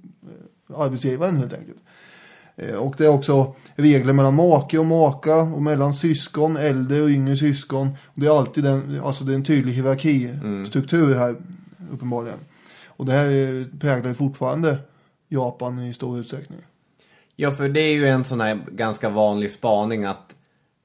eh, 0.70 0.80
arbetsgivaren 0.80 1.38
helt 1.38 1.54
enkelt. 1.54 1.78
Eh, 2.56 2.76
Och 2.76 2.96
det 2.98 3.06
är 3.06 3.10
också 3.14 3.56
regler 3.76 4.14
mellan 4.14 4.36
make 4.36 4.78
och 4.80 4.86
maka 4.86 5.36
och 5.36 5.62
mellan 5.62 5.94
syskon, 5.94 6.58
äldre 6.58 7.02
och 7.02 7.10
yngre 7.10 7.36
syskon. 7.38 7.90
Det 8.16 8.28
är 8.28 8.38
alltid 8.40 8.64
den, 8.64 9.00
alltså 9.04 9.24
det 9.24 9.32
är 9.32 9.36
en 9.36 9.44
tydlig 9.44 9.74
hierarkistruktur 9.74 11.16
här 11.16 11.36
uppenbarligen. 11.92 12.40
Och 12.88 13.06
det 13.06 13.12
här 13.12 13.26
är- 13.30 13.80
präglar 13.80 14.14
fortfarande 14.14 14.78
Japan 15.30 15.80
i 15.80 15.94
stor 15.94 16.20
utsträckning. 16.20 16.60
Ja, 17.40 17.52
för 17.52 17.70
det 17.70 17.80
är 17.80 17.94
ju 17.94 18.08
en 18.08 18.24
sån 18.24 18.42
här 18.42 18.60
ganska 18.72 19.10
vanlig 19.10 19.52
spaning 19.52 20.06
att 20.06 20.36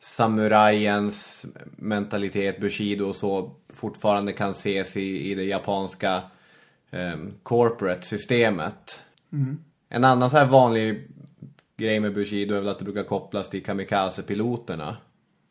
samurajens 0.00 1.46
mentalitet, 1.76 2.60
bushido 2.60 3.04
och 3.04 3.16
så 3.16 3.50
fortfarande 3.72 4.32
kan 4.32 4.50
ses 4.50 4.96
i, 4.96 5.30
i 5.30 5.34
det 5.34 5.44
japanska 5.44 6.22
um, 6.90 7.32
corporate-systemet. 7.42 9.00
En 9.88 10.04
annan 10.04 10.30
så 10.30 10.36
här 10.36 10.46
vanlig 10.46 11.08
grej 11.76 12.00
med 12.00 12.14
bushido 12.14 12.54
är 12.54 12.60
väl 12.60 12.68
att 12.68 12.78
det 12.78 12.84
brukar 12.84 13.02
kopplas 13.04 13.50
till 13.50 13.62
kamikaze-piloterna. 13.64 14.96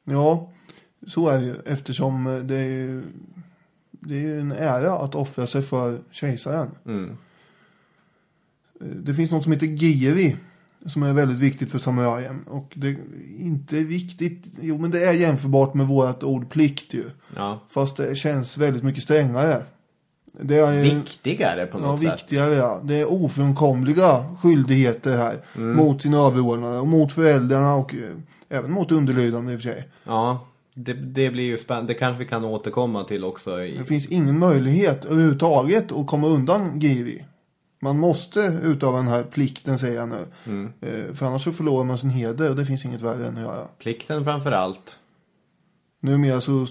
Ja, 0.03 0.51
så 1.07 1.29
är 1.29 1.39
det 1.39 1.45
ju. 1.45 1.55
Eftersom 1.65 2.27
eh, 2.27 2.37
det 2.37 2.57
är 2.57 2.69
ju, 2.69 3.03
det 3.91 4.15
är 4.15 4.19
ju 4.21 4.39
en 4.39 4.51
ära 4.51 4.91
att 4.91 5.15
offra 5.15 5.47
sig 5.47 5.61
för 5.61 5.99
kejsaren. 6.11 6.71
Mm. 6.85 7.17
Eh, 8.81 8.87
Det 8.87 9.13
finns 9.13 9.31
något 9.31 9.43
som 9.43 9.51
heter 9.51 9.67
giri. 9.67 10.35
Som 10.85 11.03
är 11.03 11.13
väldigt 11.13 11.37
viktigt 11.39 11.71
för 11.71 11.79
samurajen. 11.79 12.43
Och 12.47 12.71
det 12.75 12.87
är 12.87 12.95
inte 13.39 13.75
viktigt. 13.75 14.43
Jo, 14.61 14.77
men 14.77 14.91
det 14.91 15.05
är 15.05 15.13
jämförbart 15.13 15.73
med 15.73 15.87
vårt 15.87 16.23
ord 16.23 16.49
plikt 16.49 16.93
ju. 16.93 17.03
Ja. 17.35 17.59
Fast 17.69 17.97
det 17.97 18.15
känns 18.17 18.57
väldigt 18.57 18.83
mycket 18.83 19.03
strängare. 19.03 19.63
Det 20.41 20.57
är 20.57 20.73
ju, 20.73 20.81
Viktigare 20.81 21.65
på 21.65 21.77
Ja, 21.79 21.81
något 21.85 21.99
sätt. 21.99 22.13
viktigare 22.13 22.53
ja. 22.53 22.81
Det 22.83 22.95
är 22.95 23.11
ofrånkomliga 23.11 24.25
skyldigheter 24.41 25.17
här. 25.17 25.35
Mm. 25.55 25.75
Mot 25.77 26.01
sina 26.01 26.17
överordnade 26.17 26.79
och 26.79 26.87
mot 26.87 27.13
föräldrarna 27.13 27.75
och 27.75 27.93
eh, 27.93 28.57
även 28.57 28.71
mot 28.71 28.91
underlydande 28.91 29.53
i 29.53 29.55
och 29.55 29.61
för 29.61 29.69
sig. 29.69 29.87
Ja, 30.03 30.47
det, 30.73 30.93
det 30.93 31.29
blir 31.29 31.43
ju 31.43 31.57
spännande. 31.57 31.93
Det 31.93 31.99
kanske 31.99 32.23
vi 32.23 32.29
kan 32.29 32.45
återkomma 32.45 33.03
till 33.03 33.23
också. 33.23 33.61
I, 33.63 33.77
Det 33.77 33.85
finns 33.85 34.07
ingen 34.07 34.39
möjlighet 34.39 35.05
överhuvudtaget 35.05 35.91
att 35.91 36.07
komma 36.07 36.27
undan 36.27 36.79
Givi. 36.79 37.25
Man 37.83 37.99
måste 37.99 38.59
utöva 38.63 38.97
den 38.97 39.07
här 39.07 39.23
plikten 39.23 39.79
säger 39.79 39.95
jag 39.95 40.09
nu. 40.09 40.25
Mm. 40.47 40.73
Eh, 40.81 41.13
För 41.13 41.25
annars 41.25 41.43
så 41.43 41.51
förlorar 41.51 41.83
man 41.83 41.97
sin 41.97 42.09
heder 42.09 42.49
och 42.49 42.55
det 42.55 42.65
finns 42.65 42.85
inget 42.85 43.01
värre 43.01 43.27
än 43.27 43.35
att 43.37 43.41
göra. 43.41 43.67
Plikten 43.79 44.23
framför 44.23 44.51
allt. 44.51 44.99
Numera 46.01 46.41
så 46.41 46.67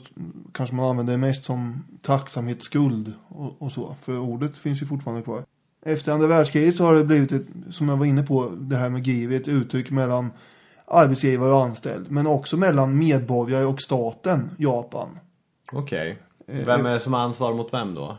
kanske 0.53 0.77
man 0.77 0.91
använder 0.91 1.13
det 1.13 1.19
mest 1.19 1.45
som 1.45 1.85
tacksamhetsskuld 2.03 3.13
och, 3.29 3.63
och 3.63 3.73
så. 3.73 3.97
För 4.01 4.19
ordet 4.19 4.59
finns 4.59 4.83
ju 4.83 4.87
fortfarande 4.87 5.23
kvar. 5.23 5.43
Efter 5.87 6.13
andra 6.13 6.27
världskriget 6.27 6.77
så 6.77 6.85
har 6.85 6.95
det 6.95 7.05
blivit, 7.05 7.33
ett, 7.33 7.47
som 7.71 7.89
jag 7.89 7.97
var 7.97 8.07
inne 8.07 8.23
på, 8.23 8.53
det 8.57 8.77
här 8.77 8.89
med 8.89 9.07
Givi, 9.07 9.37
ett 9.37 9.49
uttryck 9.49 9.91
mellan 9.91 10.31
arbetsgivare 10.87 11.53
och 11.53 11.65
anställd. 11.65 12.11
Men 12.11 12.27
också 12.27 12.57
mellan 12.57 12.99
medborgare 12.99 13.65
och 13.65 13.83
staten, 13.83 14.51
Japan. 14.59 15.19
Okej. 15.73 16.19
Eh, 16.47 16.67
Vem 16.67 16.87
är 16.87 16.93
det 16.93 17.01
som 17.01 17.13
har 17.13 17.21
ansvar 17.21 17.55
mot 17.55 17.73
vem 17.75 17.95
då? 17.95 18.17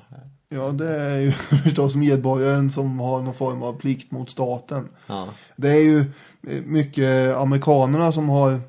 Ja, 0.53 0.71
det 0.71 0.87
är 0.87 1.19
ju 1.19 1.31
förstås 1.63 1.95
medborgaren 1.95 2.71
som 2.71 2.99
har 2.99 3.21
någon 3.21 3.33
form 3.33 3.63
av 3.63 3.73
plikt 3.73 4.11
mot 4.11 4.29
staten. 4.29 4.89
Ja. 5.07 5.27
Det 5.55 5.69
är 5.69 5.81
ju 5.81 5.99
eh, 6.47 6.61
mycket 6.65 7.35
amerikanerna 7.37 8.11
som 8.11 8.29
har 8.29 8.51
eh, 8.51 8.59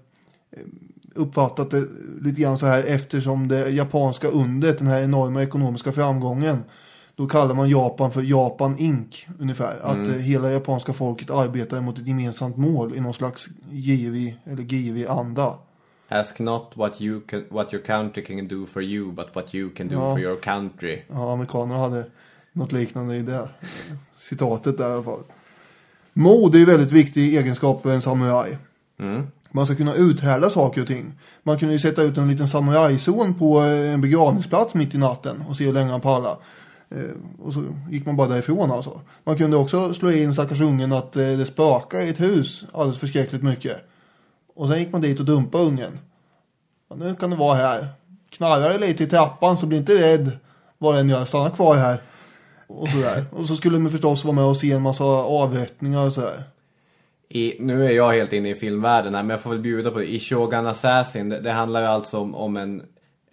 uppfattat 1.15 1.71
det 1.71 1.87
lite 2.21 2.41
grann 2.41 2.59
så 2.59 2.67
här 2.67 2.85
eftersom 2.85 3.49
det 3.49 3.71
japanska 3.71 4.29
undret, 4.29 4.79
den 4.79 4.87
här 4.87 5.03
enorma 5.03 5.43
ekonomiska 5.43 5.93
framgången. 5.93 6.65
Då 7.17 7.27
kallar 7.27 7.55
man 7.55 7.71
Japan 7.71 8.13
för 8.13 8.23
Japan 8.23 8.79
Inc. 8.79 9.27
ungefär. 9.39 9.79
Att 9.83 10.09
eh, 10.09 10.15
hela 10.15 10.53
japanska 10.53 10.93
folket 10.93 11.31
arbetar 11.31 11.81
mot 11.81 11.99
ett 11.99 12.07
gemensamt 12.07 12.57
mål 12.57 12.97
i 12.97 13.01
någon 13.01 13.15
slags 13.15 13.49
givig 13.71 14.39
eller 14.45 14.63
givig 14.63 15.07
anda. 15.07 15.59
Ask 16.21 16.39
not 16.39 16.73
what, 16.75 17.01
you 17.01 17.21
can, 17.21 17.45
what 17.51 17.73
your 17.73 17.83
country 17.83 18.25
can 18.25 18.49
do 18.49 18.67
for 18.67 18.83
you, 18.83 19.13
but 19.13 19.27
what 19.35 19.55
you 19.55 19.71
can 19.77 19.89
do 19.89 19.95
Ja. 19.95 20.13
for 20.15 20.21
your 20.21 20.37
country. 20.41 21.03
Ja, 21.09 21.33
amerikanerna 21.33 21.81
hade 21.81 22.05
något 22.53 22.73
liknande 22.73 23.17
i 23.17 23.23
det 23.23 23.49
citatet 24.15 24.79
där 24.79 24.89
i 24.89 24.93
alla 24.93 25.03
fall. 25.03 25.23
Mod 26.13 26.55
är 26.55 26.59
ju 26.59 26.65
väldigt 26.65 26.93
viktig 26.93 27.37
egenskap 27.37 27.83
för 27.83 27.91
en 27.95 28.03
samuraj. 28.03 28.59
Mm. 29.01 29.23
Man 29.51 29.67
ska 29.67 29.75
kunna 29.75 29.95
uthärda 29.95 30.51
saker 30.51 30.81
och 30.81 30.87
ting. 30.87 31.13
Man 31.43 31.59
kunde 31.59 31.75
ju 31.75 31.79
sätta 31.79 32.03
ut 32.03 32.19
en 32.19 32.29
liten 32.29 32.49
samurajzon 32.49 33.35
på 33.35 33.61
eh, 33.63 33.95
en 33.95 34.01
begravningsplats 34.01 34.75
mitt 34.75 34.95
i 34.95 34.99
natten 34.99 35.45
och 35.49 35.57
se 35.57 35.65
hur 35.65 35.73
länge 35.73 35.91
han 35.91 36.01
pallar. 36.01 36.37
Eh, 36.91 36.99
och 37.43 37.53
så 37.53 37.63
gick 37.91 38.07
man 38.07 38.17
bara 38.17 38.29
därifrån 38.29 38.71
alltså. 38.71 39.01
Man 39.25 39.37
kunde 39.37 39.57
också 39.57 39.95
slå 39.95 40.11
in 40.11 40.35
stackars 40.35 40.61
ungen 40.61 40.93
att 40.93 41.17
eh, 41.17 41.27
det 41.27 41.47
spökar 41.47 41.99
i 41.99 42.09
ett 42.09 42.21
hus 42.21 42.65
alldeles 42.73 42.99
förskräckligt 42.99 43.43
mycket. 43.43 43.77
Och 44.63 44.69
sen 44.69 44.79
gick 44.79 44.93
man 44.93 45.01
dit 45.01 45.21
och 45.21 45.27
dumpade 45.27 45.65
ungen. 45.65 45.99
Ja, 46.89 46.97
nu 46.97 47.15
kan 47.15 47.31
det 47.31 47.37
vara 47.37 47.55
här. 47.55 47.89
Knarrar 48.31 48.69
det 48.69 48.79
lite 48.79 49.05
i 49.05 49.07
trappan 49.07 49.57
så 49.57 49.67
bli 49.67 49.79
inte 49.79 50.03
rädd 50.03 50.31
vad 50.79 50.95
den 50.95 51.09
gör. 51.09 51.25
Stanna 51.25 51.51
kvar 51.51 51.75
här. 51.75 51.99
Och 52.67 52.89
sådär. 52.89 53.25
Och 53.33 53.47
så 53.47 53.57
skulle 53.57 53.79
man 53.79 53.91
förstås 53.91 54.25
vara 54.25 54.35
med 54.35 54.45
och 54.45 54.57
se 54.57 54.73
en 54.73 54.83
massa 54.83 55.05
avrättningar 55.05 56.07
och 56.07 56.13
sådär. 56.13 56.43
I, 57.29 57.57
nu 57.61 57.87
är 57.87 57.91
jag 57.91 58.13
helt 58.13 58.33
inne 58.33 58.51
i 58.51 58.55
filmvärlden 58.55 59.15
här, 59.15 59.23
men 59.23 59.31
jag 59.31 59.41
får 59.41 59.51
väl 59.51 59.59
bjuda 59.59 59.91
på 59.91 59.99
det. 59.99 60.13
I 60.13 60.21
Shogun 60.21 60.67
Assassin, 60.67 61.29
det, 61.29 61.41
det 61.41 61.51
handlar 61.51 61.81
ju 61.81 61.87
alltså 61.87 62.19
om, 62.19 62.35
om 62.35 62.57
en, 62.57 62.83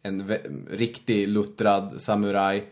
en 0.03 0.37
riktig 0.71 1.27
luttrad 1.27 1.93
samuraj 1.97 2.63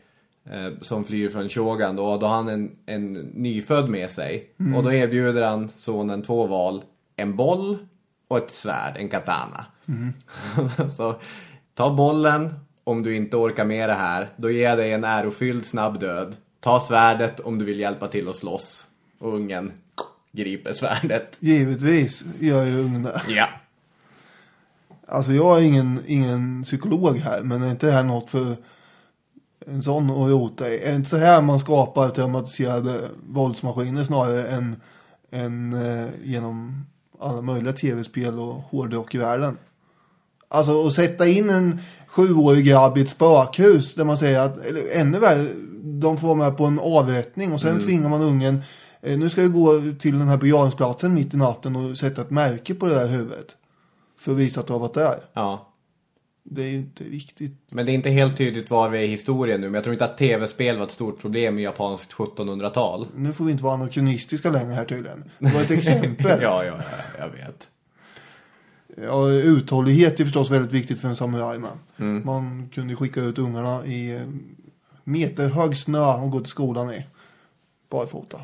eh, 0.51 0.73
som 0.81 1.03
flyr 1.03 1.29
från 1.29 1.49
Shogun. 1.49 1.95
Då, 1.95 2.05
och 2.05 2.19
då 2.19 2.25
har 2.25 2.35
han 2.35 2.49
en, 2.49 2.71
en 2.85 3.13
nyfödd 3.13 3.89
med 3.89 4.09
sig. 4.09 4.49
Och 4.75 4.83
då 4.83 4.93
erbjuder 4.93 5.43
han 5.43 5.69
sonen 5.75 6.21
två 6.21 6.47
val. 6.47 6.83
En 7.15 7.35
boll 7.35 7.77
och 8.27 8.37
ett 8.37 8.51
svärd, 8.51 8.97
en 8.97 9.09
katana. 9.09 9.65
Så 10.89 11.15
ta 11.73 11.93
bollen 11.93 12.53
om 12.83 13.03
du 13.03 13.15
inte 13.15 13.37
orkar 13.37 13.65
med 13.65 13.89
det 13.89 13.95
här. 13.95 14.29
Då 14.37 14.51
ger 14.51 14.69
jag 14.69 14.77
dig 14.77 14.93
en 14.93 15.03
ärofylld 15.03 15.65
snabb 15.65 15.99
död. 15.99 16.35
Ta 16.59 16.79
svärdet 16.79 17.39
om 17.39 17.59
du 17.59 17.65
vill 17.65 17.79
hjälpa 17.79 18.07
till 18.07 18.29
att 18.29 18.35
slåss. 18.35 18.87
Och 19.19 19.33
ungen 19.33 19.71
griper 20.31 20.73
svärdet. 20.73 21.37
Givetvis 21.39 22.23
gör 22.39 22.63
ju 22.63 22.79
ungen 22.79 23.03
det. 23.03 23.21
Ja. 23.27 23.47
Alltså 25.07 25.31
jag 25.31 25.57
är 25.57 25.61
ingen, 25.61 25.99
ingen 26.07 26.63
psykolog 26.63 27.17
här, 27.17 27.41
men 27.41 27.63
är 27.63 27.71
inte 27.71 27.85
det 27.85 27.91
här 27.91 28.03
något 28.03 28.29
för 28.29 28.55
en 29.67 29.83
sån 29.83 30.09
att 30.09 30.29
rota 30.29 30.69
i? 30.69 30.79
Är 30.83 30.89
det 30.89 30.95
inte 30.95 31.09
så 31.09 31.17
här 31.17 31.41
man 31.41 31.59
skapar 31.59 32.09
traumatiserade 32.09 33.09
våldsmaskiner 33.29 34.03
snarare 34.03 34.47
än, 34.47 34.81
än 35.31 35.73
eh, 35.73 36.07
genom 36.23 36.85
alla 37.19 37.41
möjliga 37.41 37.73
tv-spel 37.73 38.39
och 38.39 38.53
hårdrock 38.53 39.15
i 39.15 39.17
världen? 39.17 39.57
Alltså 40.49 40.87
att 40.87 40.93
sätta 40.93 41.27
in 41.27 41.49
en 41.49 41.79
sjuårig 42.07 42.65
grabb 42.65 42.97
i 42.97 43.01
ett 43.01 43.09
spökhus 43.09 43.95
där 43.95 44.05
man 44.05 44.17
säger 44.17 44.39
att, 44.39 44.65
eller 44.65 44.81
ännu 44.91 45.19
värre, 45.19 45.47
de 45.83 46.17
får 46.17 46.35
med 46.35 46.57
på 46.57 46.65
en 46.65 46.79
avrättning 46.79 47.53
och 47.53 47.61
sen 47.61 47.81
tvingar 47.81 48.09
man 48.09 48.21
ungen, 48.21 48.61
eh, 49.01 49.17
nu 49.17 49.29
ska 49.29 49.41
du 49.41 49.49
gå 49.49 49.81
till 49.99 50.19
den 50.19 50.27
här 50.27 50.37
begravningsplatsen 50.37 51.13
mitt 51.13 51.33
i 51.33 51.37
natten 51.37 51.75
och 51.75 51.97
sätta 51.97 52.21
ett 52.21 52.29
märke 52.29 52.75
på 52.75 52.85
det 52.85 52.95
där 52.95 53.07
huvudet. 53.07 53.55
För 54.19 54.31
att 54.31 54.37
visa 54.37 54.59
att 54.59 54.67
du 54.67 54.73
har 54.73 54.79
varit 54.79 54.93
där. 54.93 55.19
ja. 55.33 55.73
Det 56.49 56.63
är 56.63 56.67
ju 56.67 56.75
inte 56.77 57.03
viktigt. 57.03 57.53
Men 57.71 57.85
det 57.85 57.91
är 57.91 57.93
inte 57.93 58.09
helt 58.09 58.37
tydligt 58.37 58.69
var 58.69 58.89
vi 58.89 58.97
är 58.99 59.03
i 59.03 59.07
historien 59.07 59.61
nu. 59.61 59.67
Men 59.67 59.73
jag 59.73 59.83
tror 59.83 59.93
inte 59.93 60.05
att 60.05 60.17
tv-spel 60.17 60.77
var 60.77 60.85
ett 60.85 60.91
stort 60.91 61.19
problem 61.21 61.59
i 61.59 61.63
japanskt 61.63 62.13
1700-tal. 62.13 63.07
Nu 63.15 63.33
får 63.33 63.45
vi 63.45 63.51
inte 63.51 63.63
vara 63.63 63.73
anakronistiska 63.73 64.49
längre 64.51 64.73
här 64.73 64.85
tydligen. 64.85 65.23
Det 65.39 65.53
var 65.53 65.61
ett 65.61 65.71
exempel. 65.71 66.25
ja, 66.41 66.63
ja, 66.65 66.65
ja, 66.65 66.83
jag 67.19 67.29
vet. 67.29 67.69
Ja, 69.07 69.29
uthållighet 69.31 70.19
är 70.19 70.23
förstås 70.23 70.51
väldigt 70.51 70.71
viktigt 70.73 71.01
för 71.01 71.07
en 71.07 71.15
samuraj 71.15 71.59
med. 71.59 71.71
Man 72.25 72.69
kunde 72.73 72.95
skicka 72.95 73.21
ut 73.21 73.37
ungarna 73.37 73.85
i 73.85 74.15
eh, 74.15 74.21
meterhög 75.03 75.77
snö 75.77 76.13
och 76.13 76.31
gå 76.31 76.39
till 76.39 76.49
skolan 76.49 76.93
i. 76.93 77.05
Barfota. 77.89 78.41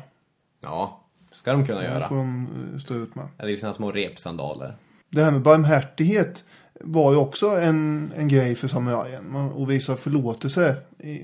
Ja, 0.62 1.00
ska 1.32 1.52
de 1.52 1.66
kunna 1.66 1.80
Det 1.80 1.84
göra. 1.86 2.08
får 2.08 2.16
de 2.16 2.46
eh, 2.72 2.78
stå 2.78 2.94
ut 2.94 3.14
med. 3.14 3.28
Eller 3.38 3.50
i 3.52 3.56
sina 3.56 3.72
små 3.72 3.90
repsandaler. 3.92 4.76
Det 5.10 5.22
här 5.22 5.30
med 5.30 5.42
barmhärtighet 5.42 6.44
var 6.80 7.12
ju 7.12 7.18
också 7.18 7.46
en, 7.46 8.12
en 8.16 8.28
grej 8.28 8.54
för 8.54 8.68
samurajen. 8.68 9.34
Och 9.34 9.70
visa 9.70 9.96
förlåtelse 9.96 10.76
i, 10.98 11.22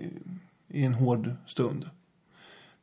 i 0.69 0.85
en 0.85 0.95
hård 0.95 1.31
stund. 1.47 1.91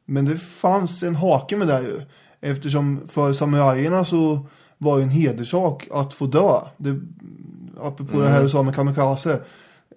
Men 0.05 0.25
det 0.25 0.37
fanns 0.37 1.03
en 1.03 1.15
hake 1.15 1.57
med 1.57 1.67
det 1.67 1.81
ju. 1.81 2.01
Eftersom 2.41 3.01
för 3.07 3.33
samurajerna 3.33 4.05
så 4.05 4.45
var 4.77 4.97
ju 4.97 5.03
en 5.03 5.09
hederssak 5.09 5.87
att 5.91 6.13
få 6.13 6.25
dö. 6.25 6.61
Det, 6.77 6.99
apropå 7.81 8.19
det 8.19 8.29
här 8.29 8.41
du 8.41 8.49
sa 8.49 8.63
med 8.63 8.75
kamikaze. 8.75 9.33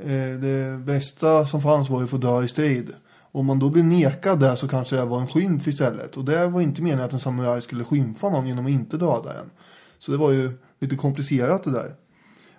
Eh, 0.01 0.41
det 0.41 0.79
bästa 0.79 1.47
som 1.47 1.63
fanns 1.63 1.91
var 1.91 1.99
ju 1.99 2.05
att 2.05 2.11
få 2.11 2.17
dö 2.17 2.43
i 2.43 2.49
strid. 2.49 2.91
Om 3.33 3.47
man 3.47 3.59
då 3.59 3.71
blir 3.71 3.83
nekad 3.83 4.41
där 4.41 4.57
så 4.57 4.69
kanske 4.69 4.97
det 4.97 5.05
var 5.05 5.21
en 5.21 5.29
skymf 5.29 5.69
istället. 5.69 6.17
Och 6.17 6.25
det 6.25 6.47
var 6.47 6.61
inte 6.61 6.83
meningen 6.83 7.05
att 7.05 7.13
en 7.13 7.21
samuraj 7.21 7.63
skulle 7.63 7.85
skymfa 7.85 8.31
någon 8.31 8.47
genom 8.47 8.67
att 8.67 8.73
inte 8.73 8.97
döda 8.97 9.33
en. 9.41 9.51
Så 9.99 10.13
det 10.13 10.19
var 10.19 10.31
ju 10.31 10.59
lite 10.79 10.97
komplicerat 10.97 11.65
det 11.65 11.73
där. 11.73 11.95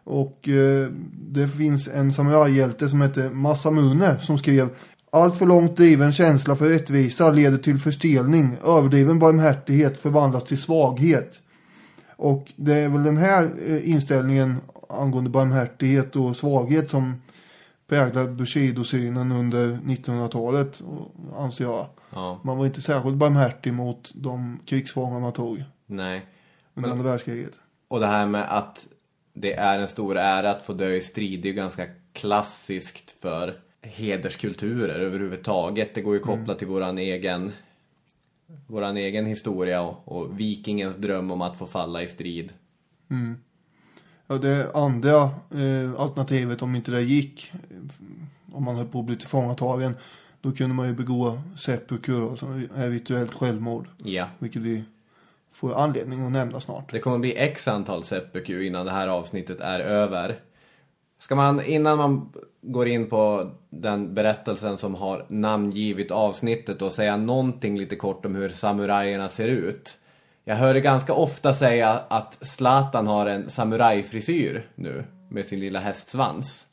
Och 0.04 0.48
eh, 0.50 0.88
det 1.14 1.48
finns 1.48 1.88
en 1.88 2.14
samurajhjälte 2.14 2.90
som 2.90 3.02
heter 3.02 3.30
Masamune 3.30 4.20
som 4.20 4.38
skrev 4.38 4.70
allt 5.12 5.38
för 5.38 5.46
långt 5.46 5.78
driven 5.78 6.12
känsla 6.12 6.56
för 6.56 6.70
rättvisa 6.70 7.32
leder 7.32 7.58
till 7.58 7.78
förstelning. 7.78 8.58
Överdriven 8.66 9.20
barmhärtighet 9.20 10.00
förvandlas 10.00 10.44
till 10.44 10.58
svaghet. 10.62 11.42
Och 12.18 12.52
det 12.56 12.74
är 12.74 12.90
väl 12.90 13.04
den 13.04 13.18
här 13.18 13.50
eh, 13.68 13.90
inställningen 13.90 14.58
angående 14.90 15.30
barmhärtighet 15.30 16.16
och 16.16 16.36
svaghet 16.36 16.90
som 16.90 17.22
präglar 17.90 18.28
Bushido-synen 18.28 19.32
under 19.32 19.68
1900-talet, 19.86 20.80
och- 20.80 21.42
anser 21.44 21.64
jag. 21.64 21.86
Ja, 22.14 22.40
Man 22.44 22.58
var 22.58 22.66
inte 22.66 22.82
särskilt 22.82 23.16
barmhärtig 23.16 23.74
mot 23.74 24.12
de 24.14 24.60
krigsfångar 24.66 25.20
man 25.20 25.34
tog 25.34 25.64
nej. 25.88 26.26
under 26.76 26.90
andra 26.90 27.04
världskriget. 27.04 27.52
Och 27.88 28.00
det 28.00 28.08
här 28.08 28.26
med 28.28 28.46
att 28.58 28.86
det 29.34 29.54
är 29.54 29.80
en 29.80 29.88
stor 29.88 30.18
ära 30.18 30.52
att 30.52 30.64
få 30.64 30.74
dö 30.74 30.94
i 30.94 31.02
strid, 31.02 31.42
det 31.42 31.48
är 31.48 31.52
ju 31.52 31.56
ganska 31.56 31.86
klassiskt 32.14 33.12
för 33.12 33.60
hederskulturer 33.82 35.00
överhuvudtaget. 35.00 35.96
Det 35.96 36.02
går 36.02 36.14
ju 36.14 36.20
kopplat 36.20 36.60
till 36.60 36.68
våran 36.68 36.98
egen, 36.98 37.52
våran 38.68 38.98
egen 38.98 39.26
historia 39.26 39.82
och, 39.82 40.02
och 40.06 40.40
vikingens 40.40 40.96
dröm 40.96 41.32
om 41.32 41.42
att 41.42 41.58
få 41.58 41.68
falla 41.68 42.04
i 42.04 42.08
strid. 42.08 42.54
Ja, 44.28 44.38
det 44.38 44.76
andra 44.76 45.24
eh, 45.24 45.94
alternativet, 45.98 46.62
om 46.62 46.76
inte 46.76 46.92
det 46.92 47.02
gick, 47.02 47.52
om 48.52 48.64
man 48.64 48.76
höll 48.76 48.88
på 48.88 49.00
att 49.00 49.06
bli 49.06 49.16
tillfångatagen, 49.16 49.96
då 50.42 50.52
kunde 50.52 50.76
man 50.76 50.88
ju 50.88 50.94
begå 50.94 51.42
seppuku 51.58 52.12
är 52.76 52.90
rituellt 52.90 53.34
självmord. 53.34 53.88
Ja. 54.04 54.28
Vilket 54.40 54.62
vi 54.62 54.84
får 55.54 55.74
anledning 55.74 56.26
att 56.26 56.32
nämna 56.32 56.60
snart. 56.60 56.92
Det 56.92 57.00
kommer 57.00 57.18
bli 57.18 57.38
x 57.38 57.68
antal 57.68 58.04
seppuku 58.04 58.64
innan 58.64 58.86
det 58.86 58.92
här 58.92 59.08
avsnittet 59.08 59.62
är 59.62 59.80
över. 59.80 60.36
Ska 61.20 61.36
man, 61.36 61.66
innan 61.66 61.98
man 61.98 62.34
går 62.62 62.88
in 62.88 63.10
på 63.10 63.52
den 63.70 64.14
berättelsen 64.14 64.78
som 64.78 64.96
har 64.96 65.26
namngivit 65.28 66.12
avsnittet 66.12 66.82
och 66.82 66.94
säga 66.94 67.18
någonting 67.18 67.78
lite 67.78 67.96
kort 67.96 68.26
om 68.26 68.36
hur 68.36 68.50
samurajerna 68.50 69.30
ser 69.30 69.48
ut. 69.48 69.98
Jag 70.44 70.56
hör 70.56 70.74
det 70.74 70.82
ganska 70.82 71.14
ofta 71.14 71.54
säga 71.54 71.90
att 72.08 72.38
Zlatan 72.42 73.08
har 73.08 73.26
en 73.26 73.50
samurajfrisyr 73.50 74.70
nu 74.76 75.04
med 75.30 75.46
sin 75.46 75.60
lilla 75.60 75.80
hästsvans. 75.80 76.68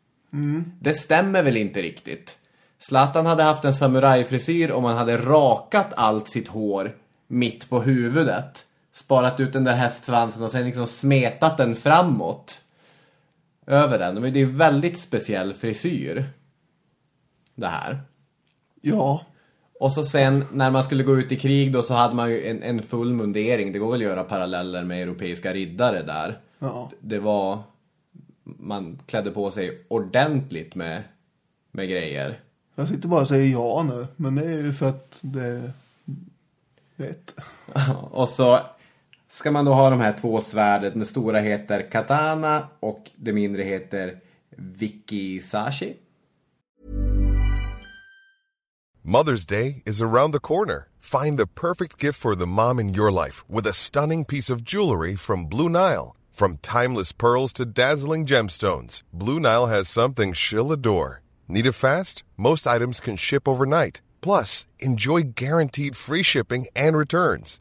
Det 0.81 0.93
stämmer 0.93 1.43
väl 1.43 1.57
inte 1.57 1.83
riktigt? 1.83 2.37
Zlatan 2.79 3.27
hade 3.27 3.43
haft 3.43 3.65
en 3.65 3.75
samurajfrisyr 3.75 4.71
om 4.71 4.85
han 4.85 4.97
hade 4.97 5.17
rakat 5.17 5.93
allt 5.97 6.29
sitt 6.29 6.49
hår 6.49 6.97
mitt 7.27 7.71
på 7.71 7.81
huvudet. 7.81 8.67
Sparat 8.99 9.41
ut 9.41 9.53
den 9.53 9.65
där 9.65 9.75
hästsvansen 9.75 10.43
och 10.43 10.51
sen 10.51 10.65
liksom 10.65 10.87
smetat 10.87 11.57
den 11.57 11.77
framåt. 11.77 12.61
Över 13.67 13.99
den. 13.99 14.15
Men 14.15 14.33
det 14.33 14.39
är 14.39 14.47
ju 14.47 14.53
väldigt 14.53 14.99
speciell 14.99 15.55
frisyr. 15.55 16.25
Det 17.55 17.67
här. 17.67 18.01
Ja, 18.81 19.23
Och 19.81 19.93
så 19.93 20.05
sen 20.05 20.45
när 20.53 20.71
man 20.71 20.85
skulle 20.85 21.03
gå 21.03 21.19
ut 21.19 21.33
i 21.33 21.37
krig 21.37 21.73
då 21.73 21.83
så 21.83 21.95
hade 21.95 22.15
man 22.15 22.31
ju 22.31 22.47
en, 22.47 22.63
en 22.63 22.83
full 22.83 23.13
mundering. 23.13 23.73
Det 23.73 23.79
går 23.79 23.93
väl 23.93 24.01
att 24.01 24.07
göra 24.07 24.25
paralleller 24.25 24.85
med 24.85 25.03
europeiska 25.03 25.53
riddare 25.53 26.03
där. 26.03 26.39
Ja. 26.59 26.91
Det 27.01 27.19
var... 27.19 27.59
Man 28.45 28.99
klädde 29.07 29.31
på 29.31 29.51
sig 29.51 29.85
ordentligt 29.89 30.75
med, 30.75 31.03
med 31.71 31.89
grejer. 31.89 32.41
jag 32.75 32.89
sitter 32.89 33.09
bara 33.09 33.21
och 33.21 33.29
säger 33.29 33.53
ja 33.53 33.83
nu, 33.83 34.07
men 34.17 34.35
det 34.35 34.45
är 34.45 34.63
ju 34.63 34.73
för 34.73 34.89
att 34.89 35.19
det 35.23 35.47
är 35.47 35.73
rätt. 36.97 37.35
Och 38.11 38.29
så 38.29 38.61
ska 39.39 39.51
man 39.51 39.65
då 39.65 39.73
ha 39.73 39.91
de 39.91 40.01
här 40.01 40.13
två 40.13 40.41
svärden. 40.41 40.99
Det 40.99 41.07
stora 41.07 41.39
heter 41.39 41.91
Katana 41.91 42.69
och 42.81 43.11
det 43.17 43.33
mindre 43.33 43.63
heter 43.63 44.21
Vikisashi. 44.57 45.97
Mother's 49.05 49.47
Day 49.49 49.83
is 49.87 50.03
around 50.03 50.33
the 50.33 50.41
corner. 50.41 50.89
Find 50.99 51.39
the 51.39 51.47
perfect 51.47 52.03
gift 52.03 52.21
for 52.21 52.35
the 52.35 52.47
mom 52.47 52.81
in 52.81 52.95
your 52.95 53.11
life 53.25 53.45
with 53.49 53.67
a 53.69 53.73
stunning 53.73 54.25
piece 54.25 54.51
of 54.51 54.63
jewelry 54.63 55.17
from 55.17 55.49
Blue 55.49 55.69
Nile. 55.69 56.17
From 56.33 56.57
timeless 56.57 57.13
pearls 57.13 57.53
to 57.55 57.65
dazzling 57.65 58.27
gemstones, 58.27 59.03
Blue 59.13 59.41
Nile 59.41 59.67
has 59.67 59.89
something 59.89 60.35
she'll 60.35 60.73
adore. 60.73 61.23
Need 61.49 61.67
it 61.67 61.73
fast? 61.73 62.23
Most 62.37 62.67
items 62.67 63.01
can 63.01 63.17
ship 63.17 63.49
overnight. 63.49 64.01
Plus, 64.21 64.67
enjoy 64.79 65.23
guaranteed 65.35 65.97
free 65.97 66.25
shipping 66.25 66.67
and 66.77 66.97
returns. 66.97 67.61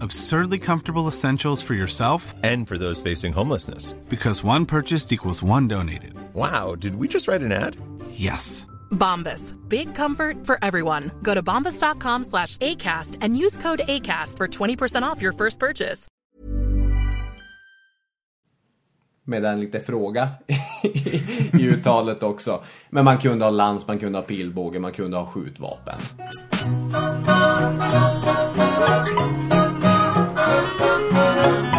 Absurdly 0.00 0.58
comfortable 0.58 1.08
essentials 1.08 1.62
for 1.62 1.74
yourself 1.74 2.34
And 2.42 2.66
for 2.68 2.78
those 2.78 3.02
facing 3.02 3.32
homelessness. 3.32 3.94
because 4.08 4.44
one 4.44 4.66
purchased 4.66 5.12
equals 5.12 5.42
one 5.42 5.68
donated. 5.68 6.12
Wow, 6.34 6.74
did 6.76 6.94
we 6.96 7.08
just 7.08 7.28
write 7.28 7.42
an 7.44 7.52
ad? 7.52 7.76
Yes. 8.10 8.66
Bombas. 8.90 9.54
Big 9.68 9.94
comfort 9.94 10.46
for 10.46 10.58
everyone. 10.62 11.10
Go 11.22 11.34
to 11.34 11.42
bombas.com 11.42 12.24
slash 12.24 12.56
ACAST 12.58 13.18
and 13.20 13.36
use 13.36 13.58
code 13.58 13.80
ACAST 13.88 14.36
for 14.36 14.46
20% 14.48 15.02
off 15.02 15.20
your 15.22 15.32
first 15.32 15.58
purchase. 15.58 16.06
Med 19.24 19.44
en 19.44 19.60
lite 19.60 19.80
fråga 19.80 20.28
i 21.52 21.68
uttalet 21.68 22.22
också. 22.22 22.62
Men 22.90 23.04
man 23.04 23.18
kunde 23.18 23.44
ha 23.44 23.50
lans, 23.50 23.86
man 23.86 23.98
kunde 23.98 24.18
ha 24.18 24.22
pilbåge, 24.22 24.78
man 24.78 24.92
kunde 24.92 25.16
ha 25.16 25.26
skjutvapen. 25.26 26.00
Thank 31.48 31.72
you. 31.72 31.77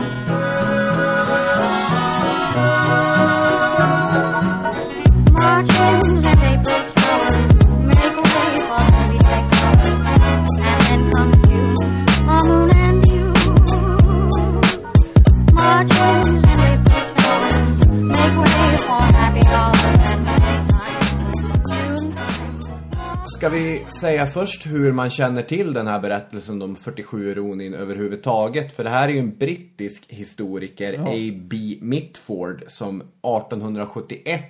Ska 23.40 23.50
vi 23.50 23.86
säga 24.00 24.28
först 24.28 24.66
hur 24.66 24.92
man 24.92 25.10
känner 25.10 25.42
till 25.42 25.74
den 25.74 25.88
här 25.88 26.00
berättelsen 26.00 26.62
om 26.62 26.76
47 26.76 27.36
Ronin 27.36 27.74
överhuvudtaget? 27.74 28.76
För 28.76 28.84
det 28.84 28.90
här 28.90 29.10
är 29.10 29.14
ju 29.14 29.20
en 29.20 29.38
brittisk 29.38 30.04
historiker, 30.08 30.94
A.B. 30.94 31.78
Mitford, 31.82 32.64
som 32.68 33.02
1871 33.02 34.44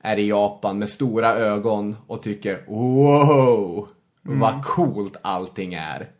är 0.00 0.18
i 0.18 0.28
Japan 0.28 0.78
med 0.78 0.88
stora 0.88 1.34
ögon 1.34 1.96
och 2.06 2.22
tycker 2.22 2.64
wow, 2.66 3.88
vad 4.22 4.64
coolt 4.64 5.16
allting 5.22 5.74
är. 5.74 6.10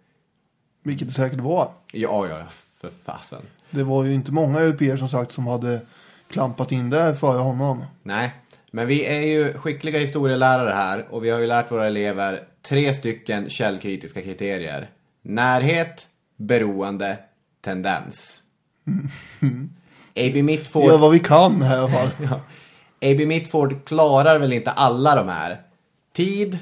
Vilket 0.82 1.08
det 1.08 1.14
säkert 1.14 1.40
var. 1.40 1.68
Ja, 1.92 2.28
ja, 2.28 2.42
för 2.80 2.90
fasen. 3.04 3.42
Det 3.70 3.84
var 3.84 4.04
ju 4.04 4.14
inte 4.14 4.32
många 4.32 4.60
europeer 4.60 4.96
som 4.96 5.08
sagt 5.08 5.32
som 5.32 5.46
hade 5.46 5.80
klampat 6.28 6.72
in 6.72 6.90
där 6.90 7.14
före 7.14 7.38
honom. 7.38 7.84
Nej, 8.02 8.32
men 8.74 8.86
vi 8.86 9.04
är 9.04 9.20
ju 9.20 9.52
skickliga 9.52 9.98
historielärare 9.98 10.70
här 10.70 11.06
och 11.10 11.24
vi 11.24 11.30
har 11.30 11.38
ju 11.38 11.46
lärt 11.46 11.70
våra 11.70 11.86
elever 11.86 12.44
tre 12.62 12.94
stycken 12.94 13.50
källkritiska 13.50 14.22
kriterier. 14.22 14.90
Närhet, 15.22 16.06
beroende, 16.36 17.18
tendens. 17.60 18.42
A.B. 20.16 20.42
Mitford, 20.42 20.84
Gör 20.84 20.98
vad 20.98 21.10
vi 21.10 21.18
kan 21.18 21.62
här 21.62 21.76
i 21.76 21.78
alla 21.78 21.88
fall. 21.88 22.08
ja, 22.22 22.34
A.B. 23.10 23.26
Mitford 23.26 23.84
klarar 23.84 24.38
väl 24.38 24.52
inte 24.52 24.70
alla 24.70 25.16
de 25.16 25.28
här. 25.28 25.60
Tid? 26.12 26.58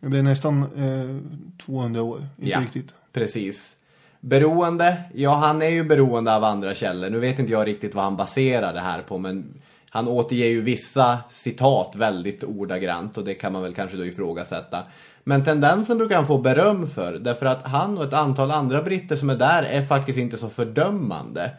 Det 0.00 0.18
är 0.18 0.22
nästan 0.22 0.62
eh, 0.62 1.56
200 1.64 2.02
år. 2.02 2.18
Inte 2.38 2.50
ja, 2.50 2.60
riktigt. 2.60 2.94
precis. 3.12 3.76
Beroende? 4.20 5.02
Ja, 5.14 5.34
han 5.34 5.62
är 5.62 5.68
ju 5.68 5.84
beroende 5.84 6.36
av 6.36 6.44
andra 6.44 6.74
källor. 6.74 7.10
Nu 7.10 7.18
vet 7.18 7.38
inte 7.38 7.52
jag 7.52 7.66
riktigt 7.66 7.94
vad 7.94 8.04
han 8.04 8.16
baserar 8.16 8.72
det 8.72 8.80
här 8.80 9.02
på, 9.02 9.18
men 9.18 9.60
han 9.94 10.08
återger 10.08 10.46
ju 10.46 10.60
vissa 10.60 11.18
citat 11.28 11.96
väldigt 11.96 12.44
ordagrant 12.44 13.18
och 13.18 13.24
det 13.24 13.34
kan 13.34 13.52
man 13.52 13.62
väl 13.62 13.74
kanske 13.74 13.96
då 13.96 14.04
ifrågasätta. 14.04 14.78
Men 15.24 15.44
tendensen 15.44 15.98
brukar 15.98 16.16
han 16.16 16.26
få 16.26 16.38
beröm 16.38 16.90
för, 16.90 17.12
därför 17.12 17.46
att 17.46 17.66
han 17.66 17.98
och 17.98 18.04
ett 18.04 18.12
antal 18.12 18.50
andra 18.50 18.82
britter 18.82 19.16
som 19.16 19.30
är 19.30 19.36
där 19.36 19.62
är 19.62 19.82
faktiskt 19.82 20.18
inte 20.18 20.36
så 20.36 20.48
fördömande. 20.48 21.50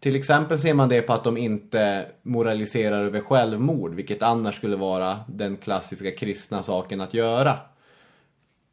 Till 0.00 0.16
exempel 0.16 0.58
ser 0.58 0.74
man 0.74 0.88
det 0.88 1.02
på 1.02 1.12
att 1.12 1.24
de 1.24 1.36
inte 1.36 2.06
moraliserar 2.22 3.04
över 3.04 3.20
självmord, 3.20 3.94
vilket 3.94 4.22
annars 4.22 4.56
skulle 4.56 4.76
vara 4.76 5.16
den 5.28 5.56
klassiska 5.56 6.10
kristna 6.10 6.62
saken 6.62 7.00
att 7.00 7.14
göra. 7.14 7.56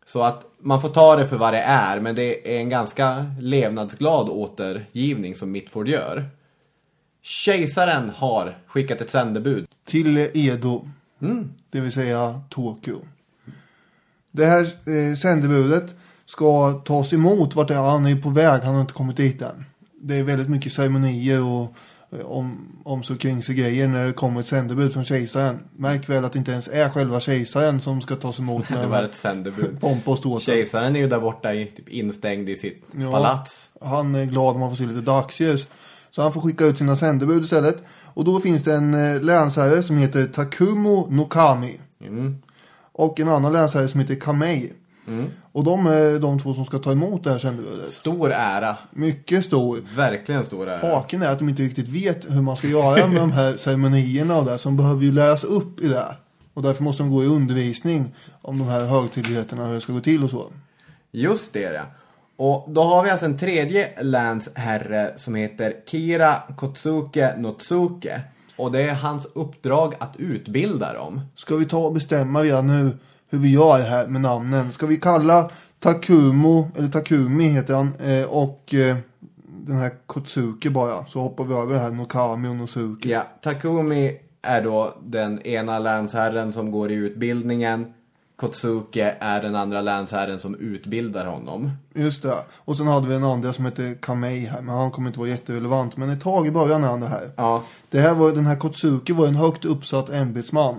Så 0.05 0.23
att 0.23 0.45
man 0.59 0.81
får 0.81 0.89
ta 0.89 1.15
det 1.15 1.27
för 1.27 1.37
vad 1.37 1.53
det 1.53 1.61
är, 1.61 1.99
men 1.99 2.15
det 2.15 2.55
är 2.55 2.59
en 2.59 2.69
ganska 2.69 3.25
levnadsglad 3.41 4.29
återgivning 4.29 5.35
som 5.35 5.51
Mitford 5.51 5.87
gör. 5.87 6.25
Kejsaren 7.31 8.09
har 8.15 8.57
skickat 8.67 9.01
ett 9.01 9.09
sändebud. 9.09 9.65
Till 9.85 10.17
Edo. 10.33 10.89
Det 11.71 11.79
vill 11.79 11.91
säga 11.91 12.41
Tokyo. 12.49 12.95
Det 14.31 14.45
här 14.45 14.61
eh, 14.63 15.15
sändebudet 15.17 15.95
ska 16.25 16.71
tas 16.71 17.13
emot 17.13 17.55
vart 17.55 17.67
det 17.67 17.73
är. 17.75 17.81
Han 17.81 18.05
är 18.05 18.15
på 18.15 18.29
väg. 18.29 18.61
Han 18.61 18.73
har 18.73 18.81
inte 18.81 18.93
kommit 18.93 19.17
dit 19.17 19.41
än. 19.41 19.65
Det 20.01 20.15
är 20.15 20.23
väldigt 20.23 20.49
mycket 20.49 20.73
ceremonier 20.73 21.43
och 21.45 21.73
eh, 22.19 22.25
om, 22.25 22.75
om 22.83 23.03
så 23.03 23.15
kring 23.17 23.43
sig 23.43 23.55
grejer 23.55 23.87
när 23.87 24.05
det 24.05 24.13
kommer 24.13 24.39
ett 24.39 24.47
sändebud 24.47 24.93
från 24.93 25.05
kejsaren. 25.05 25.59
Märk 25.75 26.09
väl 26.09 26.25
att 26.25 26.33
det 26.33 26.39
inte 26.39 26.51
ens 26.51 26.67
är 26.67 26.89
själva 26.89 27.19
kejsaren 27.19 27.81
som 27.81 28.01
ska 28.01 28.15
tas 28.15 28.39
emot 28.39 28.65
Det 28.69 28.75
med 28.75 28.87
var 28.89 29.03
ett 29.03 29.15
sändebud. 29.15 29.79
pompa 29.79 30.11
och 30.11 30.17
ståt. 30.17 30.43
Kejsaren 30.43 30.95
är 30.95 30.99
ju 30.99 31.07
där 31.07 31.19
borta 31.19 31.53
i, 31.53 31.65
typ 31.65 31.89
instängd 31.89 32.49
i 32.49 32.55
sitt 32.55 32.85
Ja. 32.97 33.11
palats. 33.11 33.69
Han 33.81 34.15
är 34.15 34.25
glad 34.25 34.55
om 34.55 34.61
han 34.61 34.71
får 34.71 34.77
se 34.77 34.85
lite 34.85 35.01
dagsljus. 35.01 35.67
Så 36.17 36.23
han 36.23 36.33
får 36.33 36.41
skicka 36.41 36.65
ut 36.65 36.77
sina 36.77 36.95
sändebud 36.95 37.43
istället. 37.43 37.83
Och 38.03 38.23
då 38.25 38.39
finns 38.39 38.63
det 38.63 38.73
en 38.73 38.93
eh, 38.93 39.21
länsherre 39.21 39.83
som 39.83 39.97
heter 39.97 40.25
Takumo 40.25 41.07
Nokami. 41.09 41.79
Och 42.91 43.19
en 43.19 43.29
annan 43.29 43.53
länsherre 43.53 43.87
som 43.87 43.99
heter 43.99 44.15
Kamei. 44.15 44.73
Och 45.51 45.63
de 45.63 45.85
är 45.87 46.19
de 46.19 46.39
två 46.39 46.53
som 46.53 46.65
ska 46.65 46.79
ta 46.79 46.91
emot 46.91 47.23
det 47.23 47.31
här 47.31 47.39
sändebudet. 47.39 47.91
Stor 47.91 48.31
ära. 48.31 48.77
Mycket 48.91 49.45
stor. 49.45 49.79
Verkligen 49.95 50.45
stor 50.45 50.69
ära. 50.69 50.93
Haken 50.93 51.21
är 51.21 51.31
att 51.31 51.39
de 51.39 51.49
inte 51.49 51.61
riktigt 51.61 51.87
vet 51.87 52.25
hur 52.29 52.41
man 52.41 52.55
ska 52.55 52.67
göra 52.67 53.07
med 53.07 53.21
de 53.21 53.31
här 53.31 53.57
ceremonierna 53.57 54.37
och 54.37 54.45
det. 54.45 54.57
Som 54.57 54.77
behöver 54.77 55.03
ju 55.03 55.11
läras 55.11 55.43
upp 55.43 55.79
i 55.79 55.87
det. 55.87 56.15
Och 56.53 56.61
därför 56.61 56.83
måste 56.83 57.03
de 57.03 57.11
gå 57.11 57.23
i 57.23 57.27
undervisning 57.27 58.15
om 58.41 58.57
de 58.57 58.67
här 58.67 58.85
högtidligheterna, 58.85 59.67
hur 59.67 59.73
det 59.73 59.81
ska 59.81 59.93
gå 59.93 60.01
till 60.01 60.23
och 60.23 60.29
så. 60.29 60.51
Just 61.11 61.53
det, 61.53 61.61
ja. 61.61 61.83
Och 62.37 62.65
då 62.67 62.81
har 62.81 63.03
vi 63.03 63.09
alltså 63.09 63.25
en 63.25 63.37
tredje 63.37 64.01
länsherre 64.01 65.11
som 65.15 65.35
heter 65.35 65.73
Kira 65.85 66.35
Kotsuke 66.57 67.33
Notsuke. 67.37 68.21
Och 68.57 68.71
det 68.71 68.81
är 68.81 68.93
hans 68.93 69.27
uppdrag 69.33 69.93
att 69.99 70.15
utbilda 70.17 70.93
dem. 70.93 71.21
Ska 71.35 71.55
vi 71.55 71.65
ta 71.65 71.77
och 71.77 71.93
bestämma 71.93 72.43
redan 72.43 72.67
nu 72.67 72.97
hur 73.29 73.39
vi 73.39 73.53
gör 73.53 73.79
här 73.79 74.07
med 74.07 74.21
namnen? 74.21 74.71
Ska 74.71 74.85
vi 74.85 74.97
kalla 74.97 75.49
Takumo, 75.79 76.71
eller 76.77 76.87
Takumi 76.87 77.49
heter 77.49 77.73
han, 77.73 77.93
eh, 77.99 78.29
och 78.29 78.73
eh, 78.73 78.97
den 79.67 79.77
här 79.77 79.91
Kotsuki 80.05 80.69
bara. 80.69 81.05
Så 81.05 81.19
hoppar 81.19 81.43
vi 81.43 81.55
över 81.55 81.73
det 81.73 81.79
här 81.79 81.91
Nokami 81.91 82.47
och 82.49 82.55
Nosuki. 82.55 83.11
Ja, 83.11 83.27
Takumi 83.41 84.17
är 84.41 84.61
då 84.61 84.97
den 85.03 85.41
ena 85.41 85.79
länsherren 85.79 86.53
som 86.53 86.71
går 86.71 86.91
i 86.91 86.95
utbildningen. 86.95 87.93
Kotsuke 88.37 89.15
är 89.19 89.41
den 89.41 89.55
andra 89.55 89.81
länsherren 89.81 90.39
som 90.39 90.55
utbildar 90.55 91.25
honom. 91.25 91.71
Just 91.93 92.23
det. 92.23 92.37
Och 92.55 92.77
sen 92.77 92.87
hade 92.87 93.07
vi 93.07 93.15
en 93.15 93.23
andra 93.23 93.53
som 93.53 93.65
heter 93.65 93.97
Kamei 94.01 94.45
här. 94.45 94.61
Men 94.61 94.75
han 94.75 94.91
kommer 94.91 95.07
inte 95.07 95.19
vara 95.19 95.29
jätterelevant. 95.29 95.97
Men 95.97 96.09
ett 96.09 96.21
tag 96.21 96.47
i 96.47 96.51
början 96.51 96.83
är 96.83 96.87
han 96.87 96.99
det 96.99 97.07
här. 97.07 97.31
Ja. 97.35 97.63
Det 97.89 97.99
här 97.99 98.15
var, 98.15 98.31
den 98.31 98.45
här 98.45 98.55
Kotsuki 98.55 99.13
var 99.13 99.27
en 99.27 99.35
högt 99.35 99.65
uppsatt 99.65 100.09
ämbetsman. 100.09 100.75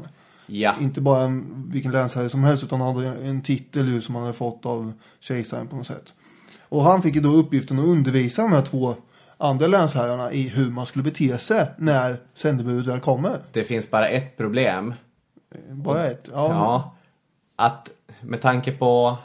Ja. 0.46 0.74
Inte 0.80 1.00
bara 1.00 1.22
en, 1.22 1.64
vilken 1.70 1.92
länsherre 1.92 2.28
som 2.28 2.44
helst 2.44 2.64
utan 2.64 2.80
han 2.80 2.96
hade 2.96 3.08
en 3.08 3.42
titel 3.42 4.02
som 4.02 4.14
han 4.14 4.24
hade 4.24 4.36
fått 4.36 4.66
av 4.66 4.92
kejsaren 5.20 5.66
på 5.66 5.76
något 5.76 5.86
sätt. 5.86 6.14
Och 6.68 6.82
han 6.82 7.02
fick 7.02 7.14
ju 7.14 7.20
då 7.20 7.28
uppgiften 7.28 7.78
att 7.78 7.84
undervisa 7.84 8.42
de 8.42 8.52
här 8.52 8.62
två 8.62 8.94
andra 9.38 9.66
länsherrarna 9.66 10.32
i 10.32 10.48
hur 10.48 10.70
man 10.70 10.86
skulle 10.86 11.02
bete 11.02 11.38
sig 11.38 11.66
när 11.78 12.16
sändebudet 12.34 12.86
väl 12.86 13.00
kommer. 13.00 13.38
Det 13.52 13.64
finns 13.64 13.90
bara 13.90 14.08
ett 14.08 14.36
problem. 14.36 14.94
Bara 15.70 16.06
ett. 16.06 16.28
Ja. 16.32 16.48
Ja. 16.48 16.94
Att 17.60 17.90
med 18.20 18.40
tanke 18.40 18.72
på 18.72 19.16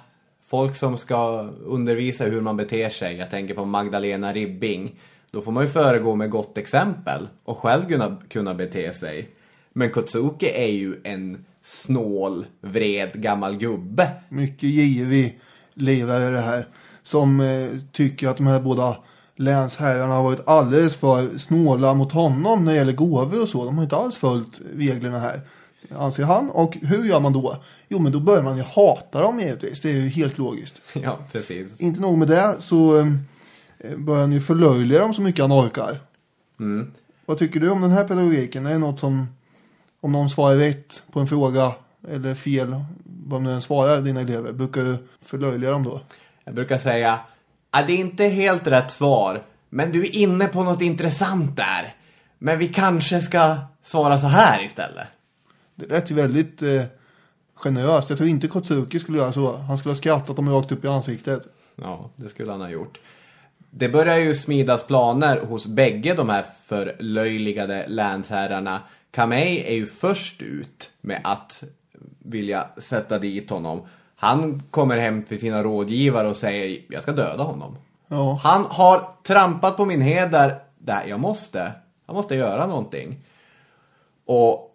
folk 0.48 0.76
som 0.76 0.98
ska 0.98 1.50
undervisa 1.66 2.26
hur 2.26 2.42
man 2.42 2.58
beter 2.58 2.90
sig. 2.90 3.16
Jag 3.16 3.30
tänker 3.30 3.54
på 3.54 3.66
Magdalena 3.66 4.34
Ribbing. 4.34 5.00
Då 5.32 5.42
får 5.42 5.52
man 5.52 5.64
ju 5.64 5.70
föregå 5.70 6.16
med 6.16 6.30
gott 6.30 6.58
exempel 6.58 7.28
och 7.44 7.58
själv 7.58 7.88
kunna, 7.88 8.18
kunna 8.30 8.54
bete 8.54 8.94
sig. 8.94 9.30
Men 9.74 9.92
Kotsuki 9.92 10.50
är 10.56 10.72
ju 10.72 11.02
en 11.04 11.46
snål, 11.62 12.46
vred 12.62 13.22
gammal 13.22 13.58
gubbe. 13.58 14.12
Mycket 14.30 14.70
girig 14.70 15.40
lirare 15.74 16.30
det 16.30 16.42
här. 16.42 16.68
Som 17.04 17.40
eh, 17.40 17.70
tycker 17.92 18.28
att 18.28 18.38
de 18.38 18.48
här 18.48 18.60
båda 18.60 18.98
länsherrarna 19.36 20.14
har 20.14 20.24
varit 20.24 20.48
alldeles 20.48 20.96
för 20.96 21.38
snåla 21.38 21.94
mot 21.94 22.12
honom 22.12 22.66
när 22.66 22.72
det 22.72 22.78
gäller 22.78 22.94
gåvor 22.94 23.42
och 23.42 23.50
så. 23.50 23.66
De 23.66 23.76
har 23.76 23.84
inte 23.84 23.96
alls 23.96 24.18
följt 24.18 24.62
reglerna 24.76 25.20
här. 25.20 25.42
Anser 25.96 26.24
han. 26.24 26.50
Och 26.50 26.78
hur 26.82 27.04
gör 27.04 27.20
man 27.20 27.34
då? 27.34 27.58
Jo 27.88 28.00
men 28.00 28.12
då 28.12 28.20
börjar 28.20 28.44
man 28.44 28.58
ju 28.58 28.64
hata 28.64 29.22
dem 29.22 29.39
givetvis. 29.39 29.82
Det 29.82 29.89
är 29.89 29.94
ju 29.94 30.08
helt 30.10 30.38
logiskt. 30.38 30.82
Ja, 31.04 31.20
precis. 31.32 31.82
Inte 31.82 32.02
nog 32.02 32.18
med 32.18 32.28
det 32.28 32.56
så 32.60 33.00
eh, 33.00 33.98
börjar 33.98 34.22
han 34.22 34.32
ju 34.32 34.41
förlöjliga 34.41 35.00
dem 35.00 35.14
så 35.14 35.22
mycket 35.22 35.41
han 35.41 35.52
orkar. 35.52 36.00
Mm. 36.60 36.91
Vad 37.26 37.38
tycker 37.38 37.60
du 37.60 37.70
om 37.70 37.82
den 37.82 37.91
här 37.91 38.08
pedagogiken? 38.08 38.66
Är 38.66 38.74
det 38.74 38.78
något 38.78 39.00
som, 39.00 39.28
om 40.02 40.12
någon 40.12 40.30
svarar 40.30 40.56
rätt 40.56 41.04
på 41.12 41.20
en 41.20 41.28
fråga 41.28 41.72
eller 42.08 42.36
fel, 42.36 42.76
vad 43.04 43.41
nu 43.41 43.54
än 43.54 43.62
svarar 43.62 44.02
dina 44.02 44.22
elever, 44.22 44.54
brukar 44.54 44.82
du 44.82 44.98
förlöjliga 45.22 45.72
dem 45.72 45.84
då? 45.84 46.02
Jag 46.44 46.56
brukar 46.56 46.78
säga 46.78 47.20
det 47.82 47.94
är 47.94 47.98
inte 47.98 48.24
helt 48.24 48.68
rätt 48.68 48.91
svar, 48.91 49.44
men 49.70 49.91
du 49.91 50.02
är 50.02 50.16
inne 50.16 50.48
på 50.48 50.64
något 50.64 50.82
intressant 50.82 51.58
där. 51.58 51.96
Men 52.39 52.60
vi 52.60 52.68
kanske 52.68 53.20
ska 53.20 53.56
svara 53.84 54.18
så 54.18 54.28
här 54.28 54.64
istället. 54.64 55.08
Det 55.76 55.86
lät 55.86 56.11
ju 56.11 56.15
väldigt 56.15 56.61
eh, 56.61 56.84
generöst. 57.53 58.09
Jag 58.09 58.17
tror 58.17 58.30
inte 58.30 58.47
Kotsuki 58.47 58.99
skulle 58.99 59.17
göra 59.17 59.34
så. 59.34 59.57
Han 59.57 59.78
skulle 59.78 59.91
ha 59.91 59.97
skrattat 59.97 60.36
dem 60.36 60.49
rakt 60.49 60.71
upp 60.71 60.86
i 60.86 60.88
ansiktet. 60.88 61.47
Ja, 61.76 62.09
det 62.15 62.30
skulle 62.30 62.51
han 62.51 62.61
ha 62.61 62.69
gjort. 62.69 62.99
Det 63.69 63.89
börjar 63.89 64.17
ju 64.17 64.36
smidas 64.36 64.84
planer 64.84 65.41
hos 65.41 65.65
bägge 65.65 66.13
de 66.13 66.30
här 66.30 66.45
förlöjligade 66.67 67.86
länsherrarna. 67.88 68.82
Kamei 69.11 69.63
är 69.67 69.74
ju 69.74 69.86
först 69.86 70.41
ut 70.41 70.91
med 71.01 71.21
att 71.24 71.63
vilja 72.19 72.67
sätta 72.78 73.19
dit 73.19 73.49
honom. 73.49 73.82
Han 74.15 74.63
kommer 74.71 74.97
hem 74.97 75.24
till 75.24 75.39
sina 75.39 75.63
rådgivare 75.63 76.28
och 76.28 76.36
säger 76.36 76.82
jag 76.89 77.01
ska 77.01 77.11
döda 77.11 77.43
honom. 77.43 77.78
Ja. 78.07 78.39
Han 78.43 78.65
har 78.69 79.01
trampat 79.24 79.78
på 79.78 79.86
min 79.86 80.01
heder. 80.01 80.55
Där, 80.78 81.03
jag 81.07 81.19
måste. 81.19 81.71
Jag 82.05 82.15
måste 82.15 82.36
göra 82.36 82.67
någonting. 82.67 83.19
Och 84.26 84.72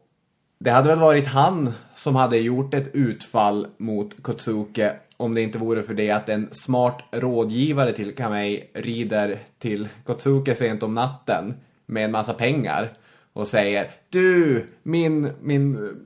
det 0.59 0.71
hade 0.71 0.89
väl 0.89 0.99
varit 0.99 1.27
han 1.27 1.73
som 1.95 2.17
hade 2.17 2.39
gjort 2.39 2.75
ett 2.75 2.95
utfall 2.95 3.67
mot 3.77 4.23
Kotsuke 4.23 4.97
om 5.17 5.35
det 5.35 5.43
inte 5.43 5.59
vore 5.59 5.83
för 5.83 5.95
det 5.95 6.11
att 6.11 6.29
en 6.29 6.49
smart 6.53 7.03
rådgivare 7.11 7.93
till 7.93 8.15
Kamei 8.15 8.71
rider 8.75 9.39
till 9.59 9.89
Kotsuke 10.05 10.55
sent 10.55 10.83
om 10.83 10.95
natten 10.95 11.55
med 11.87 12.05
en 12.05 12.13
massa 12.13 12.35
pengar 12.35 12.93
och 13.33 13.47
säger 13.47 13.91
Du, 14.09 14.67
min, 14.83 15.31
min, 15.41 15.97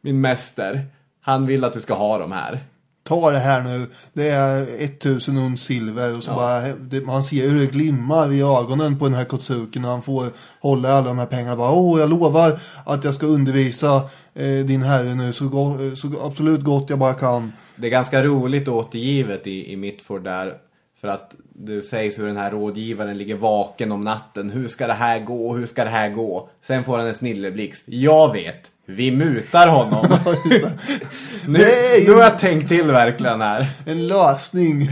min 0.00 0.20
mäster, 0.20 0.86
han 1.20 1.46
vill 1.46 1.64
att 1.64 1.72
du 1.72 1.80
ska 1.80 1.94
ha 1.94 2.18
de 2.18 2.32
här. 2.32 2.60
Ta 3.06 3.30
det 3.30 3.38
här 3.38 3.62
nu. 3.62 3.86
Det 4.12 4.28
är 4.30 4.62
1000 4.84 5.36
uns 5.36 5.62
silver. 5.64 6.16
Och 6.16 6.22
så 6.22 6.30
Ja. 6.30 6.34
bara, 6.34 6.60
det, 6.80 7.06
man 7.06 7.24
ser 7.24 7.48
hur 7.50 7.60
det 7.60 7.66
glimmar 7.66 8.32
i 8.32 8.40
ögonen 8.42 8.98
på 8.98 9.04
den 9.04 9.14
här 9.14 9.24
Kotsuki 9.24 9.78
när 9.78 9.88
han 9.88 10.02
får 10.02 10.26
hålla 10.60 10.92
alla 10.92 11.06
de 11.08 11.18
här 11.18 11.26
pengarna. 11.26 11.56
Bara, 11.56 11.72
Åh, 11.72 12.00
jag 12.00 12.10
lovar 12.10 12.58
att 12.84 13.04
jag 13.04 13.14
ska 13.14 13.26
undervisa 13.26 13.96
eh, 14.34 14.64
din 14.64 14.82
herre 14.82 15.14
nu 15.14 15.32
så, 15.32 15.48
go- 15.48 15.96
så 15.96 16.08
absolut 16.26 16.60
gott 16.60 16.90
jag 16.90 16.98
bara 16.98 17.14
kan. 17.14 17.52
Det 17.76 17.86
är 17.86 17.90
ganska 17.90 18.24
roligt 18.24 18.68
återgivet 18.68 19.46
i, 19.46 19.72
i 19.72 19.76
Mitford 19.76 20.24
där. 20.24 20.54
För 21.00 21.08
att 21.08 21.34
det 21.54 21.82
sägs 21.82 22.18
hur 22.18 22.26
den 22.26 22.36
här 22.36 22.50
rådgivaren 22.50 23.18
ligger 23.18 23.36
vaken 23.36 23.92
om 23.92 24.04
natten. 24.04 24.50
Hur 24.50 24.68
ska 24.68 24.86
det 24.86 24.92
här 24.92 25.20
gå? 25.20 25.54
Hur 25.54 25.66
ska 25.66 25.84
det 25.84 25.90
här 25.90 26.10
gå? 26.10 26.48
Sen 26.62 26.84
får 26.84 26.98
han 26.98 27.06
en 27.06 27.14
snilleblixt. 27.14 27.84
Jag 27.86 28.32
vet! 28.32 28.70
Vi 28.86 29.10
mutar 29.10 29.68
honom. 29.68 30.06
nu, 31.46 31.58
ju- 31.58 32.04
nu 32.06 32.12
har 32.14 32.22
jag 32.22 32.38
tänkt 32.38 32.68
till 32.68 32.86
verkligen 32.86 33.40
här. 33.40 33.66
En 33.86 34.06
lösning 34.06 34.88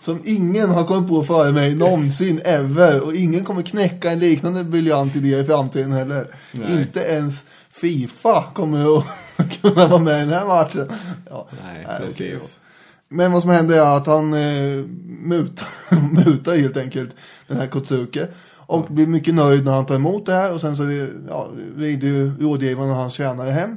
som 0.00 0.22
ingen 0.24 0.70
har 0.70 0.84
kommit 0.84 1.08
på 1.08 1.22
före 1.24 1.52
mig 1.52 1.74
någonsin, 1.74 2.40
ever. 2.44 3.00
Och 3.04 3.14
ingen 3.14 3.44
kommer 3.44 3.62
knäcka 3.62 4.10
en 4.10 4.18
liknande 4.18 4.64
briljant 4.64 5.16
idé 5.16 5.38
i 5.38 5.44
framtiden 5.44 5.92
heller. 5.92 6.26
Nej. 6.52 6.72
Inte 6.72 7.00
ens 7.00 7.44
Fifa 7.72 8.44
kommer 8.54 8.98
att 8.98 9.04
kunna 9.62 9.86
vara 9.86 10.00
med 10.02 10.16
i 10.16 10.20
den 10.20 10.28
här 10.38 10.46
matchen. 10.46 10.88
Ja, 11.30 11.48
Nej, 11.64 11.86
okej 11.86 12.06
precis. 12.06 12.40
då. 12.40 12.46
Men 13.08 13.32
vad 13.32 13.42
som 13.42 13.50
händer 13.50 13.76
är 13.76 13.96
att 13.96 14.06
han 14.06 14.34
eh, 14.34 14.84
mutar, 15.20 15.68
mutar 16.24 16.56
helt 16.56 16.76
enkelt 16.76 17.10
den 17.46 17.56
här 17.56 17.66
Kotsuke. 17.66 18.26
Och 18.66 18.86
blir 18.88 19.06
mycket 19.06 19.34
nöjd 19.34 19.64
när 19.64 19.72
han 19.72 19.86
tar 19.86 19.94
emot 19.94 20.26
det 20.26 20.32
här. 20.32 20.54
Och 20.54 20.60
sen 20.60 20.76
så 20.76 21.08
ja, 21.28 21.48
rider 21.76 22.08
ju 22.08 22.32
rådgivaren 22.40 22.90
och 22.90 22.96
hans 22.96 23.12
tjänare 23.12 23.50
hem. 23.50 23.76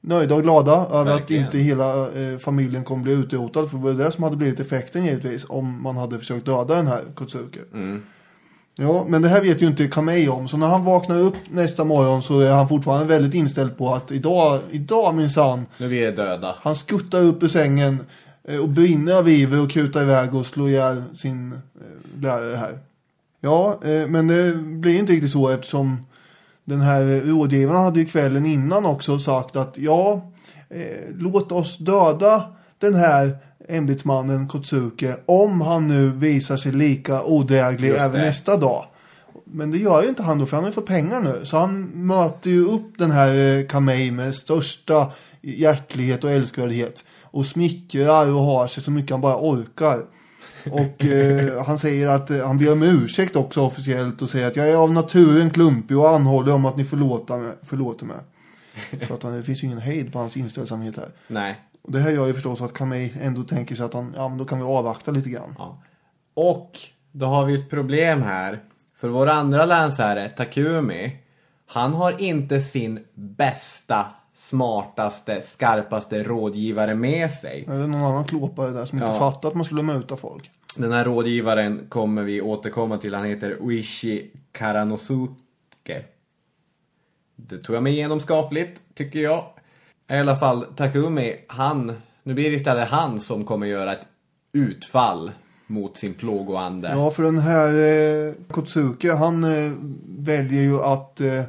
Nöjda 0.00 0.34
och 0.34 0.42
glada 0.42 0.86
över 0.92 1.14
att 1.14 1.30
inte 1.30 1.58
hela 1.58 2.08
eh, 2.08 2.38
familjen 2.38 2.84
kommer 2.84 3.02
bli 3.02 3.12
utrotad. 3.12 3.70
För 3.70 3.78
det 3.78 3.84
var 3.84 3.92
det 3.92 4.12
som 4.12 4.24
hade 4.24 4.36
blivit 4.36 4.60
effekten 4.60 5.04
givetvis. 5.04 5.46
Om 5.48 5.82
man 5.82 5.96
hade 5.96 6.18
försökt 6.18 6.46
döda 6.46 6.74
den 6.74 6.86
här 6.86 7.00
Kotsuke. 7.14 7.60
Ja, 8.78 9.04
men 9.08 9.22
det 9.22 9.28
här 9.28 9.40
vet 9.42 9.62
ju 9.62 9.66
inte 9.66 9.88
Kamei 9.88 10.28
om. 10.28 10.48
Så 10.48 10.56
när 10.56 10.66
han 10.66 10.84
vaknar 10.84 11.16
upp 11.16 11.34
nästa 11.50 11.84
morgon 11.84 12.22
så 12.22 12.40
är 12.40 12.52
han 12.52 12.68
fortfarande 12.68 13.06
väldigt 13.06 13.34
inställd 13.34 13.78
på 13.78 13.94
att 13.94 14.10
idag, 14.10 14.60
idag 14.70 15.14
minsann. 15.14 15.66
Nu 15.78 15.88
blir 15.88 16.02
det 16.02 16.12
döda. 16.12 16.54
Han 16.60 16.74
skuttar 16.74 17.22
upp 17.22 17.42
ur 17.42 17.48
sängen 17.48 18.06
eh, 18.48 18.60
och 18.60 18.68
brinner 18.68 19.18
av 19.18 19.28
iver 19.28 19.62
och 19.62 19.70
kutar 19.70 20.02
iväg 20.02 20.34
och 20.34 20.46
slår 20.46 20.68
ihjäl 20.68 21.02
sin 21.14 21.52
eh, 21.52 22.22
lärare 22.22 22.56
här. 22.56 22.78
Ja, 23.46 23.78
eh, 23.84 24.08
men 24.08 24.26
det 24.26 24.54
blir 24.54 24.98
inte 24.98 25.12
riktigt 25.12 25.32
så 25.32 25.48
eftersom 25.48 26.06
den 26.64 26.80
här 26.80 27.22
rådgivaren 27.24 27.80
hade 27.80 28.00
ju 28.00 28.06
kvällen 28.06 28.46
innan 28.46 28.86
också 28.86 29.18
sagt 29.18 29.56
att 29.56 29.78
ja, 29.78 30.32
eh, 30.70 31.14
låt 31.14 31.52
oss 31.52 31.78
döda 31.78 32.42
den 32.78 32.94
här 32.94 33.36
ämbetsmannen 33.68 34.48
Kotsuke 34.48 35.16
om 35.26 35.60
han 35.60 35.88
nu 35.88 36.08
visar 36.08 36.56
sig 36.56 36.72
lika 36.72 37.22
odräglig 37.22 37.88
Just 37.88 38.00
även 38.00 38.20
det. 38.20 38.26
nästa 38.26 38.56
dag. 38.56 38.84
Men 39.44 39.70
det 39.70 39.78
gör 39.78 40.02
ju 40.02 40.08
inte 40.08 40.22
han 40.22 40.38
då, 40.38 40.46
för 40.46 40.56
han 40.56 40.64
har 40.64 40.70
ju 40.70 40.74
fått 40.74 40.86
pengar 40.86 41.20
nu. 41.20 41.40
Så 41.44 41.56
han 41.56 41.82
möter 41.94 42.50
ju 42.50 42.64
upp 42.64 42.98
den 42.98 43.10
här 43.10 43.58
eh, 43.58 43.66
Kamei 43.66 44.10
med 44.10 44.34
största 44.34 45.12
hjärtlighet 45.42 46.24
och 46.24 46.30
älskvärdhet. 46.30 47.04
Och 47.22 47.46
smickrar 47.46 48.32
och 48.32 48.40
har 48.42 48.66
sig 48.66 48.82
så 48.82 48.90
mycket 48.90 49.10
han 49.10 49.20
bara 49.20 49.36
orkar. 49.36 50.04
Och 50.70 51.04
eh, 51.04 51.64
han 51.64 51.78
säger 51.78 52.08
att 52.08 52.30
eh, 52.30 52.46
han 52.46 52.58
ber 52.58 52.72
om 52.72 52.82
ursäkt 52.82 53.36
också 53.36 53.60
officiellt 53.60 54.22
och 54.22 54.30
säger 54.30 54.46
att 54.48 54.56
jag 54.56 54.70
är 54.70 54.76
av 54.76 54.92
naturen 54.92 55.50
klumpig 55.50 55.98
och 55.98 56.08
anhåller 56.10 56.54
om 56.54 56.64
att 56.66 56.76
ni 56.76 56.84
förlåter 56.84 57.36
mig. 57.38 57.52
Förlåter 57.62 58.06
mig. 58.06 58.16
Så 59.08 59.14
att 59.14 59.22
han, 59.22 59.32
det 59.32 59.42
finns 59.42 59.62
ju 59.62 59.66
ingen 59.66 59.78
hejd 59.80 60.12
på 60.12 60.18
hans 60.18 60.36
inställsamhet 60.36 60.96
här. 60.96 61.08
Nej. 61.28 61.60
Och 61.82 61.92
det 61.92 61.98
här 62.00 62.10
gör 62.10 62.26
ju 62.26 62.34
förstås 62.34 62.60
att 62.60 62.72
Kamei 62.72 63.12
ändå 63.20 63.42
tänker 63.42 63.74
sig 63.74 63.84
att 63.84 63.94
han, 63.94 64.12
ja 64.16 64.28
men 64.28 64.38
då 64.38 64.44
kan 64.44 64.58
vi 64.58 64.64
avvakta 64.64 65.10
lite 65.10 65.30
grann. 65.30 65.54
Ja. 65.58 65.82
Och 66.34 66.72
då 67.12 67.26
har 67.26 67.44
vi 67.44 67.54
ett 67.60 67.70
problem 67.70 68.22
här. 68.22 68.62
För 68.96 69.08
vår 69.08 69.26
andra 69.26 69.64
länsherre, 69.66 70.28
Takumi, 70.28 71.16
han 71.66 71.94
har 71.94 72.22
inte 72.22 72.60
sin 72.60 73.00
bästa, 73.14 74.06
smartaste, 74.34 75.42
skarpaste 75.42 76.22
rådgivare 76.22 76.94
med 76.94 77.30
sig. 77.30 77.64
Är 77.68 77.78
det 77.78 77.86
någon 77.86 78.02
annan 78.04 78.24
klåpare 78.24 78.70
där 78.70 78.84
som 78.84 78.98
inte 78.98 79.10
Ja. 79.12 79.18
fattar 79.18 79.48
att 79.48 79.54
man 79.54 79.64
skulle 79.64 79.82
muta 79.82 80.16
folk? 80.16 80.50
Den 80.76 80.92
här 80.92 81.04
rådgivaren 81.04 81.86
kommer 81.88 82.22
vi 82.22 82.40
återkomma 82.40 82.98
till. 82.98 83.14
Han 83.14 83.24
heter 83.24 83.56
Uishi 83.60 84.30
Karanosuke. 84.52 86.04
Det 87.36 87.58
tog 87.58 87.76
jag 87.76 87.82
mig 87.82 87.92
igenom 87.92 88.20
skapligt, 88.20 88.80
tycker 88.94 89.18
jag. 89.18 89.44
I 90.10 90.14
alla 90.14 90.36
fall, 90.36 90.64
Takumi, 90.76 91.36
han... 91.46 91.92
Nu 92.22 92.34
blir 92.34 92.50
det 92.50 92.56
istället 92.56 92.88
han 92.88 93.20
som 93.20 93.44
kommer 93.44 93.66
göra 93.66 93.92
ett 93.92 94.06
utfall 94.52 95.30
mot 95.66 95.96
sin 95.96 96.14
plågoande. 96.14 96.88
Ja, 96.88 97.10
för 97.10 97.22
den 97.22 97.38
här 97.38 97.68
eh, 97.68 98.34
Kotsuke, 98.50 99.12
han 99.12 99.44
eh, 99.44 99.72
väljer 100.18 100.62
ju 100.62 100.80
att 100.80 101.20
eh, 101.20 101.42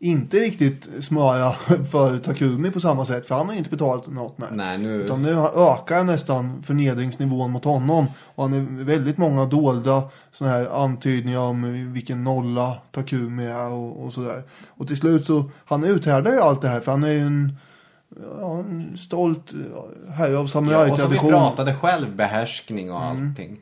inte 0.00 0.36
riktigt 0.36 0.88
smöra 1.04 1.50
för 1.90 2.18
Takumi 2.18 2.70
på 2.70 2.80
samma 2.80 3.06
sätt. 3.06 3.26
För 3.26 3.34
han 3.34 3.46
har 3.46 3.52
ju 3.52 3.58
inte 3.58 3.70
betalat 3.70 4.06
något. 4.06 4.38
Nej. 4.38 4.48
Nej, 4.52 4.78
nu... 4.78 4.94
Utan 4.94 5.22
nu 5.22 5.30
ökar 5.56 6.04
nästan 6.04 6.62
förnedringsnivån 6.62 7.50
mot 7.50 7.64
honom. 7.64 8.06
Och 8.34 8.44
han 8.48 8.52
är 8.80 8.84
väldigt 8.84 9.18
många 9.18 9.44
dolda 9.46 10.02
såna 10.32 10.50
här 10.50 10.82
antydningar 10.84 11.40
om 11.40 11.92
vilken 11.92 12.24
nolla 12.24 12.76
Takumi 12.92 13.46
är 13.46 13.68
och, 13.70 14.04
och 14.04 14.12
sådär. 14.12 14.42
Och 14.68 14.86
till 14.88 14.96
slut 14.96 15.26
så, 15.26 15.50
han 15.64 15.84
uthärdar 15.84 16.32
ju 16.32 16.40
allt 16.40 16.62
det 16.62 16.68
här 16.68 16.80
för 16.80 16.90
han 16.92 17.04
är 17.04 17.12
ju 17.12 17.20
en, 17.20 17.56
ja, 18.40 18.58
en 18.58 18.96
stolt 18.96 19.52
herre 20.14 20.26
av 20.28 20.32
Ja, 20.34 20.38
och 20.40 20.48
som 20.50 20.66
vi 20.66 20.70
samurajtradition. 20.72 21.28
pratade 21.30 21.74
själv, 21.74 22.16
behärskning 22.16 22.92
och 22.92 23.02
Mm. 23.02 23.28
allting. 23.28 23.56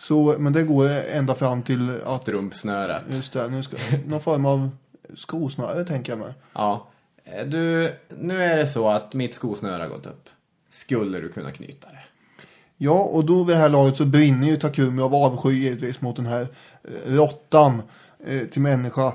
så, 0.00 0.34
men 0.38 0.52
det 0.52 0.62
går 0.62 0.88
ända 1.14 1.34
fram 1.34 1.62
till 1.62 1.98
att, 2.06 2.20
Strumpsnöret. 2.22 3.02
just 3.10 3.32
det, 3.32 3.48
nu 3.48 3.62
ska, 3.62 3.76
någon 4.06 4.20
form 4.20 4.46
av 4.46 4.70
skosnöre 5.16 5.84
tänker 5.84 6.12
jag 6.12 6.18
mig. 6.18 6.34
Ja. 6.52 6.86
Eh, 7.24 7.46
Du, 7.46 7.92
nu 8.18 8.42
är 8.44 8.56
det 8.56 8.66
så 8.66 8.88
att 8.88 9.14
mitt 9.14 9.34
skosnöre 9.34 9.82
har 9.82 9.88
gått 9.88 10.06
upp. 10.06 10.28
Skulle 10.70 11.20
du 11.20 11.28
kunna 11.32 11.52
knyta 11.52 11.88
det? 11.88 11.98
Ja, 12.76 13.10
och 13.12 13.24
då 13.24 13.44
vid 13.44 13.56
det 13.56 13.60
här 13.60 13.68
laget 13.68 13.96
så 13.96 14.04
brinner 14.04 14.48
ju 14.48 14.56
Takumi 14.56 15.02
av 15.02 15.14
avsky 15.14 15.52
givetvis 15.52 16.00
mot 16.00 16.16
den 16.16 16.26
här 16.26 16.42
eh, 16.84 17.12
råttan 17.14 17.82
eh, 18.26 18.40
till 18.40 18.62
människa. 18.62 19.12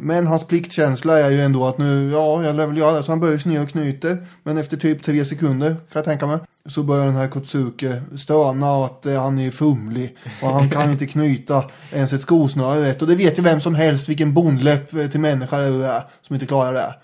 Men 0.00 0.26
hans 0.26 0.46
pliktkänsla 0.46 1.18
är 1.18 1.30
ju 1.30 1.40
ändå 1.40 1.66
att 1.66 1.78
nu, 1.78 2.10
ja, 2.10 2.44
jag 2.44 2.56
lär 2.56 2.66
väl 2.66 2.76
göra 2.76 2.92
det. 2.92 3.02
Så 3.02 3.12
han 3.12 3.20
börjar 3.20 3.38
sig 3.38 3.52
ner 3.52 3.62
och 3.62 3.68
knyter. 3.68 4.26
Men 4.42 4.58
efter 4.58 4.76
typ 4.76 5.02
tre 5.02 5.24
sekunder, 5.24 5.68
kan 5.68 5.78
jag 5.92 6.04
tänka 6.04 6.26
mig, 6.26 6.38
så 6.66 6.82
börjar 6.82 7.04
den 7.04 7.16
här 7.16 7.28
Kotsuke 7.28 8.02
stöna 8.16 8.84
att 8.84 9.06
eh, 9.06 9.22
han 9.22 9.38
är 9.38 9.50
fumlig. 9.50 10.16
Och 10.42 10.48
han 10.48 10.70
kan 10.70 10.90
inte 10.90 11.06
knyta 11.06 11.70
ens 11.92 12.12
ett 12.12 12.22
skosnöre 12.22 12.88
rätt. 12.88 13.02
Och 13.02 13.08
det 13.08 13.16
vet 13.16 13.38
ju 13.38 13.42
vem 13.42 13.60
som 13.60 13.74
helst 13.74 14.08
vilken 14.08 14.34
bondläpp 14.34 14.94
eh, 14.94 15.06
till 15.06 15.20
människa 15.20 15.58
det 15.58 15.86
är 15.86 16.02
som 16.22 16.34
inte 16.34 16.46
klarar 16.46 16.72
det. 16.72 16.94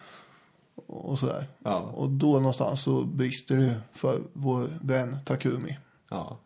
Och 0.87 1.19
sådär. 1.19 1.47
Ja. 1.65 1.79
Och 1.79 2.11
då 2.11 2.33
någonstans 2.33 2.83
så 2.83 3.05
brister 3.05 3.57
det 3.57 3.75
för 3.93 4.21
vår 4.33 4.69
vän 4.81 5.17
Takumi. 5.25 5.79
Ja. 6.11 6.39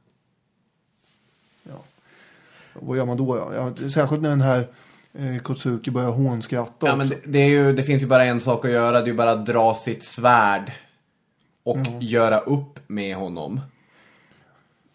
Vad 2.75 2.97
gör 2.97 3.07
man 3.07 3.17
då? 3.17 3.37
Ja? 3.37 3.73
Ja, 3.81 3.89
särskilt 3.89 4.23
när 4.23 4.31
den 4.31 4.41
här 4.41 4.67
eh, 5.19 5.39
Kotsuki 5.39 5.91
börjar 5.91 6.11
hånskratta 6.11 6.87
Ja, 6.87 6.97
men 6.97 7.09
det, 7.09 7.19
det, 7.25 7.39
är 7.39 7.49
ju, 7.49 7.73
det 7.73 7.83
finns 7.83 8.03
ju 8.03 8.07
bara 8.07 8.25
en 8.25 8.41
sak 8.41 8.65
att 8.65 8.71
göra. 8.71 9.01
Det 9.01 9.05
är 9.05 9.07
ju 9.07 9.15
bara 9.15 9.31
att 9.31 9.47
dra 9.47 9.75
sitt 9.75 10.05
svärd. 10.05 10.73
Och 11.65 11.77
Mm. 11.77 11.99
göra 12.01 12.39
upp 12.39 12.79
med 12.87 13.17
honom. 13.17 13.61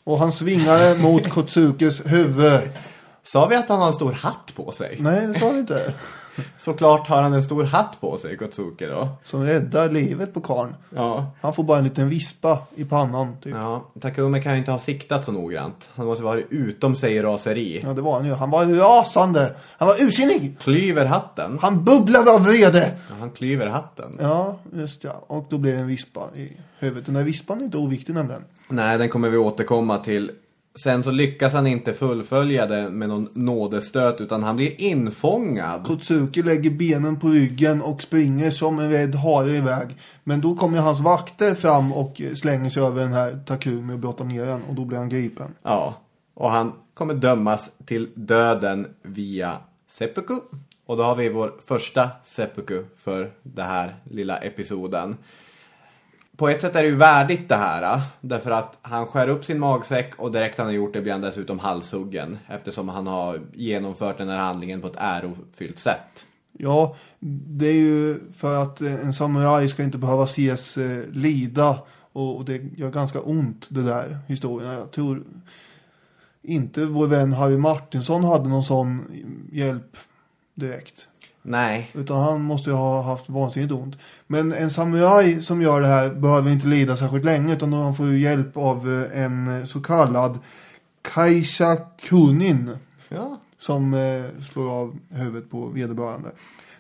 Och 0.04 0.20
han 0.20 0.32
svingade 0.32 0.98
mot 0.98 1.30
Kotsukes 1.30 2.02
huvud. 2.06 2.70
Sa 3.24 3.48
vi 3.48 3.56
att 3.56 3.70
han 3.70 3.80
har 3.80 3.88
en 3.88 3.94
stor 3.94 4.12
hatt 4.12 4.52
på 4.56 4.72
sig? 4.72 4.98
Nej, 5.00 5.28
det 5.28 5.40
sa 5.40 5.46
han 5.48 5.58
inte. 5.58 5.94
Såklart 6.58 7.08
har 7.08 7.22
han 7.22 7.34
en 7.34 7.44
stor 7.44 7.64
hatt 7.64 8.02
på 8.02 8.18
sig, 8.18 8.38
Kotsuke 8.38 8.88
då. 8.88 9.08
Som 9.24 9.44
räddar 9.44 9.90
livet 9.90 10.34
på 10.34 10.42
karln. 10.42 10.76
Ja. 10.96 11.32
Han 11.42 11.54
får 11.54 11.64
bara 11.64 11.78
en 11.78 11.84
liten 11.84 12.10
vispa 12.10 12.60
i 12.76 12.86
pannan. 12.86 13.38
Typ. 13.42 13.54
Ja. 13.56 13.86
ja. 13.94 14.02
Takumi 14.02 14.42
kan 14.42 14.52
ju 14.52 14.58
inte 14.58 14.72
ha 14.72 14.80
siktat 14.80 15.26
så 15.26 15.32
noggrant. 15.32 15.90
Han 15.96 16.06
måste 16.06 16.24
vara 16.24 16.40
utom 16.40 16.96
sig 16.96 17.14
i 17.14 17.22
raseri. 17.22 17.86
det 17.96 18.02
var 18.02 18.16
han 18.16 18.26
ju. 18.26 18.34
Han 18.34 18.50
var 18.50 18.66
rasande. 18.66 19.56
Han 19.78 19.88
var 19.88 20.04
ursinnig. 20.04 20.60
Klyver 20.60 21.06
hatten. 21.06 21.60
Han 21.62 21.84
bubblade 21.84 22.32
av 22.32 22.44
vrede. 22.44 22.92
Ja, 23.10 23.16
han 23.20 23.30
klyver 23.30 23.68
hatten. 23.68 24.18
Ja, 24.22 24.58
just 24.74 25.04
ja. 25.04 25.24
Och 25.28 25.46
då 25.50 25.58
blir 25.58 25.74
det 25.74 25.80
en 25.80 25.88
vispa 25.88 26.22
i 26.36 26.58
huvudet. 26.80 27.06
Den 27.06 27.16
där 27.16 27.24
vispan 27.24 27.60
är 27.60 27.66
inte 27.66 27.78
oviktig 27.78 28.14
nämligen. 28.14 28.44
Nej, 28.68 28.98
den 28.98 29.10
kommer 29.10 29.30
vi 29.30 29.38
återkomma 29.38 29.98
till. 29.98 30.32
Sen 30.76 31.04
så 31.04 31.12
lyckas 31.12 31.54
han 31.54 31.68
inte 31.68 31.94
fullfölja 31.94 32.66
det 32.66 32.90
med 32.90 33.10
någon 33.10 33.30
nådestöt 33.34 34.22
utan 34.22 34.44
han 34.44 34.56
blir 34.56 34.82
infångad. 34.82 35.86
Kotsuki 35.86 36.42
lägger 36.42 36.70
benen 36.70 37.20
på 37.20 37.28
ryggen 37.28 37.82
och 37.82 38.02
springer 38.02 38.52
som 38.52 38.80
en 38.80 38.90
rädd 38.90 39.16
hare 39.16 39.58
iväg. 39.58 39.98
Men 40.24 40.42
då 40.42 40.56
kommer 40.56 40.78
hans 40.78 41.00
vakter 41.00 41.56
fram 41.56 41.94
och 41.94 42.22
slänger 42.36 42.70
sig 42.70 42.84
över 42.84 43.02
den 43.02 43.14
här 43.14 43.40
Takumi 43.46 43.94
och 43.94 44.00
brottar 44.00 44.26
ner 44.26 44.46
den. 44.46 44.62
Och 44.64 44.76
då 44.76 44.86
blir 44.86 44.98
han 44.98 45.10
gripen. 45.10 45.56
Ja, 45.64 46.02
och 46.34 46.50
han 46.50 46.74
kommer 46.94 47.14
dömas 47.14 47.72
till 47.86 48.10
döden 48.16 48.88
via 49.02 49.58
seppuku. 49.90 50.34
Och 50.86 50.98
då 50.98 51.04
har 51.04 51.16
vi 51.16 51.30
vår 51.30 51.54
första 51.66 52.10
seppuku 52.24 52.84
för 53.04 53.32
den 53.44 53.66
här 53.66 53.96
lilla 54.04 54.38
episoden. 54.38 55.18
På 56.40 56.50
ett 56.50 56.62
sätt 56.62 56.76
är 56.76 56.84
det 56.84 56.90
ju 56.90 56.96
värdigt 56.96 57.50
det 57.50 57.56
här. 57.56 57.96
Äh, 57.96 58.02
därför 58.22 58.52
att 58.52 58.78
han 58.82 59.06
skär 59.06 59.28
upp 59.28 59.46
sin 59.46 59.60
magsäck 59.60 60.16
och 60.18 60.32
direkt 60.32 60.58
han 60.58 60.68
har 60.68 60.74
gjort 60.74 60.94
det 60.94 61.02
blir 61.02 61.12
han 61.12 61.22
dessutom 61.22 61.60
halshuggen. 61.60 62.38
Eftersom 62.48 62.90
han 62.90 63.08
har 63.08 63.42
genomfört 63.54 64.18
den 64.18 64.30
här 64.30 64.38
handlingen 64.38 64.82
på 64.82 64.88
ett 64.88 64.96
ärofyllt 64.98 65.80
sätt. 65.80 66.26
Ja, 66.58 66.96
det 67.20 67.68
är 67.68 67.74
ju 67.74 68.20
för 68.38 68.64
att 68.64 68.82
eh, 68.82 68.94
en 68.94 69.14
samuraj 69.14 69.68
ska 69.68 69.84
inte 69.84 69.98
behöva 69.98 70.24
ses 70.24 70.78
eh, 70.78 71.08
lida. 71.12 71.80
Och, 72.14 72.38
och 72.38 72.46
det 72.46 72.62
gör 72.78 72.92
ganska 72.92 73.22
ont 73.22 73.68
det 73.70 73.84
där 73.84 74.18
historien. 74.28 74.72
Jag 74.72 74.92
tror 74.92 75.24
inte 76.42 76.86
vår 76.86 77.08
vän 77.08 77.34
Harry 77.34 77.58
Martinsson 77.58 78.24
hade 78.24 78.50
någon 78.50 78.64
sån 78.64 79.06
hjälp 79.52 79.98
direkt. 80.56 81.08
Nej, 81.42 81.92
Utan 81.94 82.24
han 82.24 82.42
måste 82.42 82.70
ju 82.70 82.76
ha 82.76 83.02
haft 83.02 83.30
vansinnigt 83.30 83.72
ont. 83.74 83.96
Men 84.28 84.54
en 84.54 84.72
samuraj 84.72 85.42
som 85.42 85.62
gör 85.62 85.82
det 85.82 85.88
här 85.88 86.10
behöver 86.10 86.52
inte 86.52 86.68
lida 86.68 86.98
särskilt 86.98 87.26
länge. 87.26 87.54
Utan 87.54 87.74
han 87.74 87.96
får 87.96 88.06
ju 88.06 88.20
hjälp 88.20 88.58
av 88.58 89.08
eh, 89.14 89.24
en 89.24 89.68
så 89.68 89.82
kallad 89.82 90.40
Kaisha 91.02 91.78
Kunin. 92.10 92.72
ja. 93.10 93.38
Som 93.58 93.94
eh, 93.94 94.44
slår 94.52 94.72
av 94.72 95.00
huvudet 95.10 95.52
på 95.52 95.66
vederbörande. 95.66 96.30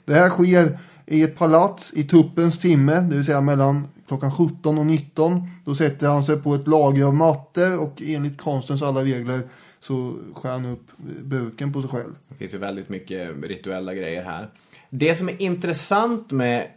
Det 0.05 0.13
här 0.13 0.29
sker 0.29 0.77
i 1.05 1.23
ett 1.23 1.37
palats 1.37 1.91
i 1.93 2.03
tuppens 2.03 2.57
timme. 2.57 2.95
Det 2.95 3.15
vill 3.15 3.25
säga 3.25 3.41
mellan 3.41 3.87
klockan 4.07 4.31
17 4.31 4.77
och 4.77 4.85
19. 4.85 5.51
Då 5.65 5.75
sätter 5.75 6.07
han 6.07 6.23
sig 6.23 6.37
på 6.37 6.55
ett 6.55 6.67
lager 6.67 7.03
av 7.03 7.15
mattor. 7.15 7.81
Och 7.81 8.01
enligt 8.01 8.41
konstens 8.41 8.81
alla 8.81 9.01
regler 9.01 9.41
så 9.79 10.13
skär 10.35 10.51
han 10.51 10.65
upp 10.65 10.97
buken 11.23 11.73
på 11.73 11.81
sig 11.81 11.89
själv. 11.89 12.15
Det 12.27 12.35
finns 12.35 12.53
ju 12.53 12.57
väldigt 12.57 12.89
mycket 12.89 13.43
rituella 13.43 13.93
grejer 13.93 14.23
här. 14.23 14.49
Det 14.89 15.15
som 15.15 15.29
är 15.29 15.41
intressant 15.41 16.31
med 16.31 16.67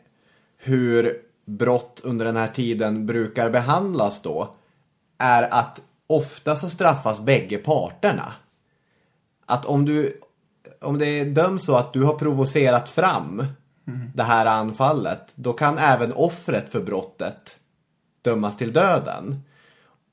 hur 0.56 1.18
brott 1.44 2.00
under 2.04 2.24
den 2.24 2.36
här 2.36 2.48
tiden 2.48 3.06
brukar 3.06 3.50
behandlas 3.50 4.22
då 4.22 4.54
är 5.18 5.54
att 5.54 5.82
ofta 6.06 6.56
så 6.56 6.70
straffas 6.70 7.20
bägge 7.20 7.58
parterna. 7.58 8.32
Att 9.46 9.64
om 9.64 9.84
du 9.84 10.20
om 10.80 10.98
det 10.98 11.24
döms 11.24 11.64
så 11.64 11.76
att 11.76 11.92
du 11.92 12.02
har 12.02 12.14
provocerat 12.14 12.88
fram 12.88 13.44
det 14.14 14.22
här 14.22 14.46
anfallet 14.46 15.32
då 15.34 15.52
kan 15.52 15.78
även 15.78 16.12
offret 16.12 16.72
för 16.72 16.82
brottet 16.82 17.58
dömas 18.22 18.56
till 18.56 18.72
döden. 18.72 19.42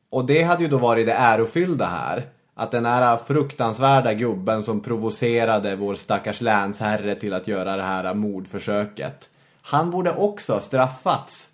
Och 0.10 0.26
det 0.26 0.44
hade 0.44 0.64
ju 0.64 0.70
då 0.70 0.78
varit 0.78 1.06
det 1.06 1.14
ärofyllda 1.14 1.86
här. 1.86 2.30
Att 2.60 2.72
den 2.72 2.86
här 2.86 3.18
fruktansvärda 3.18 4.14
gubben 4.14 4.64
som 4.64 4.80
provocerade 4.80 5.76
vår 5.76 5.96
stackars 5.96 6.42
länsherre 6.42 7.16
till 7.16 7.34
att 7.34 7.48
göra 7.48 7.76
det 7.76 7.84
här 7.84 8.14
mordförsöket. 8.14 9.30
Han 9.62 9.92
borde 9.92 10.12
också 10.16 10.60
straffats. 10.60 11.50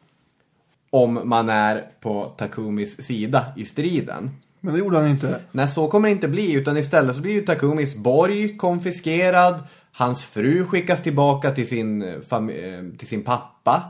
Om 0.90 1.20
man 1.24 1.50
är 1.50 1.88
på 2.02 2.34
Takumis 2.38 3.02
sida 3.02 3.46
i 3.56 3.66
striden. 3.66 4.32
Men 4.60 4.74
det 4.74 4.80
gjorde 4.80 4.98
han 4.98 5.08
inte. 5.08 5.40
Nej, 5.52 5.68
så 5.68 5.88
kommer 5.88 6.10
det 6.10 6.12
inte 6.12 6.28
bli. 6.28 6.54
Utan 6.54 6.78
istället 6.78 7.16
så 7.16 7.22
blir 7.22 7.34
ju 7.34 7.42
Takumis 7.42 7.96
borg 7.96 8.58
konfiskerad. 8.58 9.64
Hans 9.92 10.24
fru 10.24 10.66
skickas 10.66 11.04
tillbaka 11.04 11.52
till 11.52 11.68
sin, 11.68 12.02
eh, 12.02 12.98
till 12.98 13.08
sin 13.08 13.24
pappa. 13.24 13.84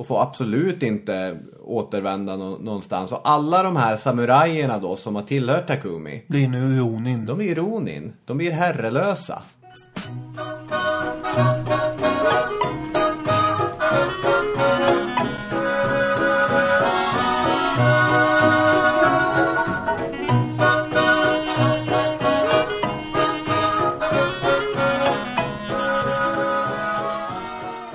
Och 0.00 0.06
får 0.06 0.22
absolut 0.22 0.82
inte 0.82 1.38
återvända 1.64 2.36
nå- 2.36 2.58
någonstans. 2.58 3.12
Och 3.12 3.20
alla 3.24 3.62
de 3.62 3.76
här 3.76 3.96
samurajerna 3.96 4.78
då 4.78 4.96
som 4.96 5.14
har 5.14 5.22
tillhört 5.22 5.66
Takumi. 5.66 6.22
Blir 6.28 6.48
nu 6.48 6.78
Ronin. 6.78 7.26
De 7.26 7.38
blir 7.38 7.54
ronin. 7.54 8.12
De 8.24 8.36
blir 8.36 8.50
herrelösa. 8.50 9.42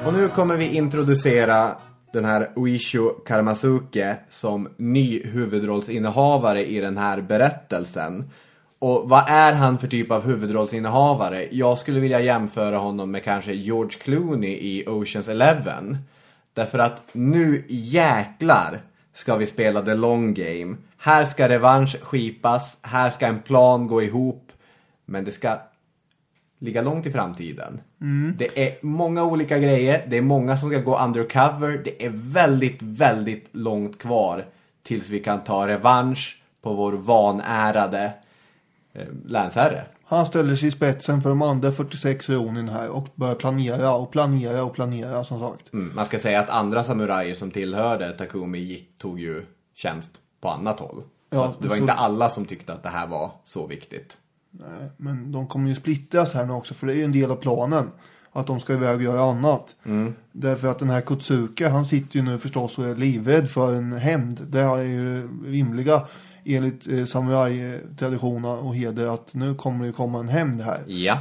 Och 0.05 0.13
nu 0.13 0.29
kommer 0.35 0.57
vi 0.57 0.75
introducera 0.75 1.75
den 2.15 2.25
här 2.25 2.49
Uishu 2.55 3.09
Karmasuke 3.25 4.17
som 4.29 4.69
ny 4.77 5.21
huvudrollsinnehavare 5.23 6.65
i 6.65 6.79
den 6.79 6.97
här 6.97 7.21
berättelsen. 7.21 8.31
Och 8.79 9.09
vad 9.09 9.29
är 9.29 9.53
han 9.53 9.77
för 9.77 9.87
typ 9.87 10.11
av 10.11 10.25
huvudrollsinnehavare? 10.25 11.47
Jag 11.51 11.77
skulle 11.77 11.99
vilja 11.99 12.19
jämföra 12.19 12.77
honom 12.77 13.11
med 13.11 13.23
kanske 13.23 13.53
George 13.53 13.99
Clooney 13.99 14.51
i 14.51 14.83
Oceans 14.87 15.27
Eleven. 15.27 15.97
Därför 16.53 16.79
att 16.79 17.01
nu 17.11 17.65
jäklar 17.67 18.79
ska 19.13 19.35
vi 19.35 19.47
spela 19.47 19.81
the 19.81 19.93
long 19.93 20.33
game. 20.33 20.77
Här 20.97 21.25
ska 21.25 21.49
revansch 21.49 21.97
skipas, 22.01 22.77
här 22.81 23.09
ska 23.09 23.27
en 23.27 23.41
plan 23.41 23.87
gå 23.87 24.01
ihop. 24.01 24.51
Men 25.05 25.25
det 25.25 25.31
ska 25.31 25.59
ligga 26.59 26.81
långt 26.81 27.05
i 27.05 27.11
framtiden. 27.11 27.81
Det 28.37 28.67
är 28.67 28.77
många 28.85 29.23
olika 29.23 29.59
grejer, 29.59 30.05
det 30.07 30.17
är 30.17 30.21
många 30.21 30.57
som 30.57 30.69
ska 30.69 30.79
gå 30.79 30.97
undercover. 30.99 31.81
Det 31.83 32.05
är 32.05 32.11
väldigt, 32.13 32.81
väldigt 32.81 33.47
långt 33.51 33.97
kvar 33.99 34.45
tills 34.83 35.09
vi 35.09 35.19
kan 35.19 35.43
ta 35.43 35.67
revansch 35.67 36.41
på 36.61 36.73
vår 36.73 36.93
vanärade 36.93 38.13
eh, 38.93 39.05
länsherre. 39.25 39.83
Han 40.07 40.25
ställer 40.25 40.55
sig 40.55 40.67
i 40.67 40.71
spetsen 40.71 41.21
för 41.21 41.29
de 41.29 41.41
andra 41.41 41.71
46 41.71 42.29
reonin 42.29 42.69
här 42.69 42.89
och 42.89 43.07
börjar 43.15 43.35
planera 43.35 43.95
och 43.95 44.11
planera 44.11 44.63
och 44.63 44.73
planera 44.73 45.23
som 45.23 45.39
sagt. 45.39 45.73
Mm, 45.73 45.91
man 45.95 46.05
ska 46.05 46.19
säga 46.19 46.39
att 46.39 46.49
andra 46.49 46.83
samurajer 46.83 47.35
som 47.35 47.51
tillhörde 47.51 48.11
Takumi 48.11 48.57
gick, 48.59 48.97
tog 48.97 49.19
ju 49.19 49.45
tjänst 49.75 50.11
på 50.41 50.49
annat 50.49 50.79
håll. 50.79 51.03
Ja, 51.29 51.37
så 51.37 51.43
att 51.43 51.61
det 51.61 51.67
var 51.67 51.75
så- 51.75 51.81
inte 51.81 51.93
alla 51.93 52.29
som 52.29 52.45
tyckte 52.45 52.73
att 52.73 52.83
det 52.83 52.89
här 52.89 53.07
var 53.07 53.31
så 53.43 53.67
viktigt. 53.67 54.17
Nej, 54.59 54.89
men 54.97 55.31
de 55.31 55.47
kommer 55.47 55.69
ju 55.69 55.75
splittras 55.75 56.33
här 56.33 56.45
nu 56.45 56.53
också 56.53 56.73
för 56.73 56.87
det 56.87 56.93
är 56.93 56.97
ju 56.97 57.03
en 57.03 57.11
del 57.11 57.31
av 57.31 57.35
planen. 57.35 57.91
Att 58.31 58.47
de 58.47 58.59
ska 58.59 58.73
iväg 58.73 58.95
och 58.95 59.03
göra 59.03 59.21
annat. 59.21 59.75
Därför 60.31 60.67
att 60.67 60.79
den 60.79 60.89
här 60.89 61.01
Kotsuke 61.01 61.69
han 61.69 61.85
sitter 61.85 62.17
ju 62.17 62.25
nu 62.25 62.37
förstås 62.37 62.77
och 62.77 62.85
är 62.85 62.95
livrädd 62.95 63.49
för 63.49 63.75
en 63.75 63.91
hämnd. 63.93 64.41
Det 64.47 64.59
är 64.59 64.81
ju 64.81 65.29
rimliga 65.45 66.01
enligt 66.45 66.87
eh, 66.87 67.05
samurajtraditioner 67.05 68.65
och 68.65 68.75
heder 68.75 69.13
att 69.13 69.33
nu 69.33 69.55
kommer 69.55 69.85
det 69.85 69.91
komma 69.91 70.19
en 70.19 70.29
hämnd 70.29 70.61
här. 70.61 70.79
Ja. 70.87 71.17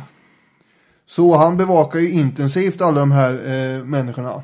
Så 1.06 1.36
han 1.36 1.56
bevakar 1.56 1.98
ju 1.98 2.10
intensivt 2.12 2.80
alla 2.80 3.00
de 3.00 3.12
här 3.12 3.32
eh, 3.32 3.84
människorna. 3.84 4.42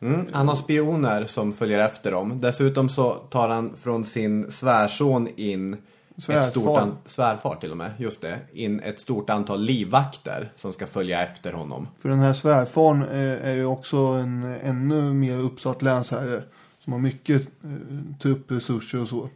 Mm, 0.00 0.26
han 0.32 0.48
har 0.48 0.56
spioner 0.56 1.24
som 1.24 1.52
följer 1.52 1.78
efter 1.78 2.12
dem. 2.12 2.40
Dessutom 2.40 2.88
så 2.88 3.12
tar 3.12 3.48
han 3.48 3.76
från 3.82 4.04
sin 4.04 4.50
svärson 4.50 5.28
in 5.36 5.76
Svärfar. 6.18 6.40
ett 6.40 6.48
stort 6.48 6.78
an- 6.78 6.96
svärfar 7.04 7.56
till 7.56 7.70
och 7.70 7.76
med, 7.76 7.90
just 7.98 8.20
det. 8.20 8.38
In 8.52 8.80
ett 8.80 9.00
stort 9.00 9.30
antal 9.30 9.60
livvakter 9.62 10.52
som 10.56 10.72
ska 10.72 10.86
följa 10.86 11.22
efter 11.22 11.52
honom. 11.52 11.88
För 11.98 12.08
den 12.08 12.18
här 12.18 12.32
svärfaren 12.32 13.02
eh, 13.02 13.48
är 13.50 13.54
ju 13.54 13.64
också 13.64 13.96
en 13.96 14.56
ännu 14.62 15.02
mer 15.02 15.38
uppsatt 15.38 15.82
länsherre. 15.82 16.42
Som 16.84 16.92
har 16.92 17.00
mycket 17.00 17.40
eh, 17.42 18.18
truppresurser 18.22 19.02
och 19.02 19.08
så. 19.08 19.28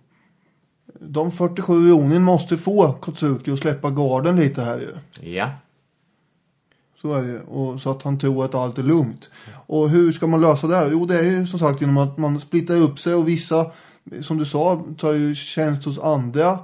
De 1.00 1.32
47 1.32 1.90
ronin 1.90 2.22
måste 2.22 2.56
få 2.58 2.92
Kotsuki 2.92 3.50
att 3.52 3.58
släppa 3.58 3.90
garden 3.90 4.36
lite 4.36 4.62
här 4.62 4.78
ju. 4.78 4.90
Ja. 5.30 5.50
Så 7.00 7.12
är 7.14 7.22
det 7.22 7.40
och 7.40 7.80
Så 7.80 7.90
att 7.90 8.02
han 8.02 8.18
tror 8.18 8.44
att 8.44 8.54
allt 8.54 8.78
är 8.78 8.82
lugnt. 8.82 9.30
Och 9.66 9.90
hur 9.90 10.12
ska 10.12 10.26
man 10.26 10.40
lösa 10.40 10.66
det 10.66 10.76
här? 10.76 10.88
Jo, 10.92 11.06
det 11.06 11.18
är 11.18 11.22
ju 11.24 11.46
som 11.46 11.58
sagt 11.58 11.80
genom 11.80 11.96
att 11.98 12.18
man 12.18 12.40
splittar 12.40 12.74
upp 12.76 12.98
sig 12.98 13.14
och 13.14 13.28
vissa, 13.28 13.70
som 14.20 14.38
du 14.38 14.44
sa, 14.44 14.84
tar 14.98 15.12
ju 15.12 15.34
tjänst 15.34 15.84
hos 15.84 15.98
andra 15.98 16.58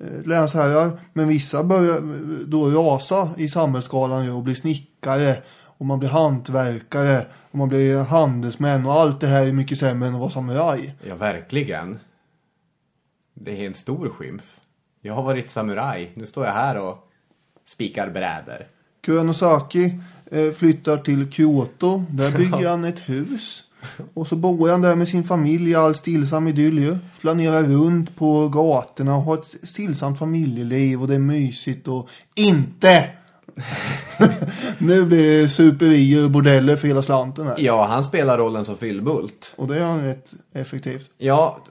eh, 0.00 0.22
länsherrar. 0.24 1.00
Men 1.12 1.28
vissa 1.28 1.64
börjar 1.64 1.96
eh, 1.96 2.46
då 2.46 2.70
rasa 2.70 3.30
i 3.36 3.48
samhällsskalan 3.48 4.30
och 4.30 4.42
blir 4.42 4.54
snickare. 4.54 5.42
Och 5.78 5.86
man 5.86 5.98
blir 5.98 6.08
hantverkare. 6.08 7.26
Och 7.50 7.58
man 7.58 7.68
blir 7.68 7.98
handelsmän. 7.98 8.86
Och 8.86 8.92
allt 8.92 9.20
det 9.20 9.26
här 9.26 9.46
är 9.46 9.52
mycket 9.52 9.78
sämre 9.78 10.08
än 10.08 10.14
att 10.14 10.20
vara 10.20 10.30
samuraj. 10.30 10.94
Ja, 11.08 11.14
verkligen. 11.14 11.98
Det 13.34 13.62
är 13.62 13.66
en 13.66 13.74
stor 13.74 14.08
skymf. 14.08 14.60
Jag 15.00 15.14
har 15.14 15.22
varit 15.22 15.50
samuraj. 15.50 16.12
Nu 16.14 16.26
står 16.26 16.44
jag 16.44 16.52
här 16.52 16.78
och 16.78 17.08
spikar 17.66 18.10
brädor. 18.10 18.66
Kuronosaki 19.00 20.00
eh, 20.30 20.50
flyttar 20.50 20.96
till 20.96 21.32
Kyoto. 21.32 22.04
Där 22.10 22.30
bygger 22.38 22.68
han 22.68 22.84
ett 22.84 23.08
hus. 23.08 23.64
Och 24.14 24.26
så 24.26 24.36
bor 24.36 24.70
han 24.70 24.82
där 24.82 24.96
med 24.96 25.08
sin 25.08 25.24
familj 25.24 25.70
i 25.70 25.74
all 25.74 25.94
stillsam 25.94 26.48
idyll 26.48 26.78
ju. 26.78 26.98
Flanerar 27.18 27.62
runt 27.62 28.16
på 28.16 28.48
gatorna 28.48 29.16
och 29.16 29.22
har 29.22 29.34
ett 29.34 29.54
stillsamt 29.62 30.18
familjeliv 30.18 31.02
och 31.02 31.08
det 31.08 31.14
är 31.14 31.18
mysigt 31.18 31.88
och 31.88 32.08
inte! 32.34 33.08
nu 34.78 35.04
blir 35.04 35.42
det 35.42 35.48
superier 35.48 36.24
och 36.24 36.30
bordeller 36.30 36.76
för 36.76 36.88
hela 36.88 37.02
slanten 37.02 37.46
här. 37.46 37.56
Ja, 37.58 37.86
han 37.86 38.04
spelar 38.04 38.38
rollen 38.38 38.64
som 38.64 38.76
fyllbult. 38.76 39.54
Och 39.56 39.68
det 39.68 39.78
är 39.78 39.84
han 39.84 40.04
rätt 40.04 40.32
effektivt. 40.52 41.10
Ja, 41.18 41.64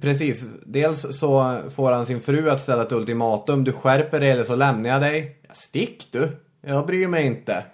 precis. 0.00 0.44
Dels 0.66 1.18
så 1.18 1.60
får 1.74 1.92
han 1.92 2.06
sin 2.06 2.20
fru 2.20 2.50
att 2.50 2.60
ställa 2.60 2.82
ett 2.82 2.92
ultimatum. 2.92 3.64
Du 3.64 3.72
skärper 3.72 4.20
dig 4.20 4.30
eller 4.30 4.44
så 4.44 4.56
lämnar 4.56 4.90
jag 4.90 5.00
dig. 5.00 5.36
Stick 5.52 6.08
du. 6.10 6.36
Jag 6.66 6.86
bryr 6.86 7.08
mig 7.08 7.26
inte. 7.26 7.64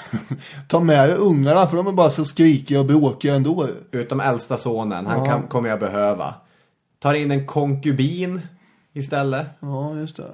Ta 0.68 0.80
med 0.80 1.08
dig 1.08 1.16
ungarna 1.18 1.66
för 1.66 1.76
de 1.76 1.86
är 1.86 1.92
bara 1.92 2.10
så 2.10 2.24
skrikiga 2.24 2.80
och 2.80 2.86
bråkiga 2.86 3.34
ändå. 3.34 3.68
Utom 3.90 4.20
äldsta 4.20 4.56
sonen. 4.56 5.06
Han 5.06 5.18
Ja. 5.18 5.24
kan, 5.24 5.42
kommer 5.42 5.68
jag 5.68 5.80
behöva. 5.80 6.34
Tar 6.98 7.14
in 7.14 7.30
en 7.30 7.46
konkubin 7.46 8.40
istället. 8.92 9.46
Ja, 9.60 9.96
just 9.96 10.16
det. 10.16 10.30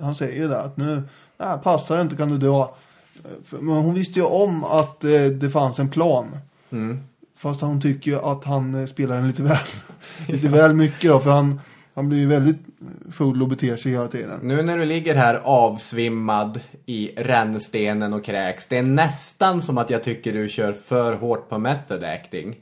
Han 0.00 0.14
säger 0.14 0.42
ju 0.42 0.48
det 0.48 0.60
att 0.60 0.76
nu, 0.76 1.02
nej, 1.38 1.58
passar 1.62 1.96
det 1.96 2.02
inte 2.02 2.16
kan 2.16 2.28
du 2.28 2.38
dra. 2.38 2.74
Men 3.50 3.68
hon 3.76 3.94
visste 3.94 4.18
ju 4.18 4.24
om 4.26 4.64
att 4.64 5.04
eh, 5.04 5.10
det 5.24 5.50
fanns 5.50 5.78
en 5.78 5.90
plan. 5.90 6.26
Fast 7.36 7.60
hon 7.60 7.80
tycker 7.80 8.10
ju 8.10 8.18
att 8.20 8.44
han 8.44 8.74
eh, 8.74 8.86
spelar 8.86 9.16
den 9.16 9.26
lite 9.26 9.42
väl, 9.42 9.56
lite 10.28 10.48
väl 10.48 10.74
mycket 10.74 11.10
då. 11.10 11.20
För 11.20 11.30
han, 11.30 11.60
han 11.94 12.08
blir 12.08 12.18
ju 12.18 12.26
väldigt 12.26 12.60
full 13.10 13.42
och 13.42 13.48
beter 13.48 13.76
sig 13.76 13.92
hela 13.92 14.08
tiden. 14.08 14.40
Nu 14.42 14.62
när 14.62 14.78
du 14.78 14.84
ligger 14.84 15.14
här 15.14 15.40
avsvimmad 15.44 16.60
i 16.86 17.10
rännstenen 17.16 18.12
och 18.12 18.24
kräks. 18.24 18.66
Det 18.66 18.78
är 18.78 18.82
nästan 18.82 19.62
som 19.62 19.78
att 19.78 19.90
jag 19.90 20.02
tycker 20.02 20.32
du 20.32 20.48
kör 20.48 20.72
för 20.72 21.14
hårt 21.14 21.48
på 21.48 21.58
method 21.58 22.04
acting. 22.04 22.56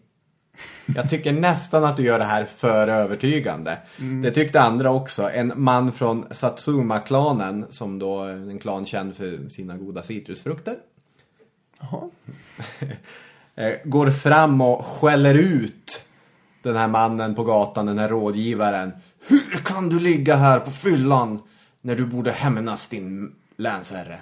Jag 0.95 1.11
tycker 1.11 1.33
nästan 1.33 1.85
att 1.85 1.97
du 1.97 2.03
gör 2.03 2.19
det 2.19 2.25
här 2.25 2.45
för 2.45 2.89
övertygande. 2.89 3.79
Det 4.23 4.31
tyckte 4.31 4.61
andra 4.61 4.91
också. 4.91 5.31
En 5.31 5.53
man 5.57 5.93
från 5.93 6.27
Satsuma-klanen, 6.31 7.67
som 7.71 7.99
då 7.99 8.25
är 8.25 8.33
en 8.33 8.59
klan 8.59 8.87
känd 8.87 9.17
för 9.17 9.49
sina 9.49 9.77
goda 9.77 10.03
citrusfrukter. 10.03 10.75
Jaha. 11.81 12.11
eh, 13.55 13.73
går 13.85 14.11
fram 14.11 14.61
och 14.61 14.85
skäller 14.85 15.35
ut 15.35 16.05
den 16.63 16.77
här 16.77 16.89
mannen 16.89 17.35
på 17.35 17.45
gatan, 17.45 17.87
den 17.87 17.99
här 17.99 18.09
rådgivaren. 18.09 18.93
Hur 19.27 19.65
kan 19.65 19.89
du 19.89 20.01
ligga 20.01 20.37
här 20.37 20.61
på 20.61 20.71
fyllan 20.71 21.39
när 21.83 21.95
du 21.97 22.07
borde 22.07 22.33
hämnas 22.33 22.89
din 22.89 23.33
länsherre? 23.57 24.19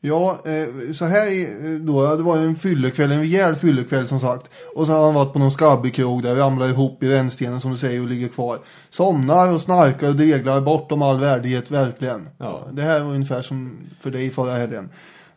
Ja, 0.00 0.38
eh, 0.46 0.92
så 0.92 1.04
här 1.04 1.26
i- 1.32 1.78
då, 1.78 2.16
det 2.16 2.22
var 2.22 2.36
en 2.36 2.56
fyllekväll, 2.56 3.12
en 3.12 3.18
rejäl 3.18 3.54
fyllekväll 3.56 4.08
som 4.08 4.20
sagt. 4.20 4.50
Och 4.74 4.86
så 4.86 4.92
har 4.92 5.04
han 5.04 5.14
varit 5.14 5.32
på 5.32 5.38
någon 5.38 5.50
skabbig 5.52 5.94
krog 5.94 6.22
där, 6.22 6.36
ramlar 6.36 6.68
ihop 6.68 7.02
i 7.02 7.08
rännstenen 7.08 7.60
som 7.60 7.72
du 7.72 7.78
säger 7.78 8.00
och 8.02 8.08
ligger 8.08 8.28
kvar. 8.28 8.58
Somnar 8.90 9.54
och 9.54 9.60
snarkar 9.60 10.08
och 10.08 10.16
dreglar 10.16 10.60
bortom 10.60 11.02
all 11.02 11.20
värdighet, 11.20 11.70
verkligen. 11.70 12.28
Ja. 12.38 12.68
Det 12.72 12.82
här 12.82 13.00
var 13.00 13.14
ungefär 13.14 13.42
som 13.42 13.76
för 14.00 14.10
dig 14.10 14.30
förra 14.30 14.52
helgen. 14.52 14.88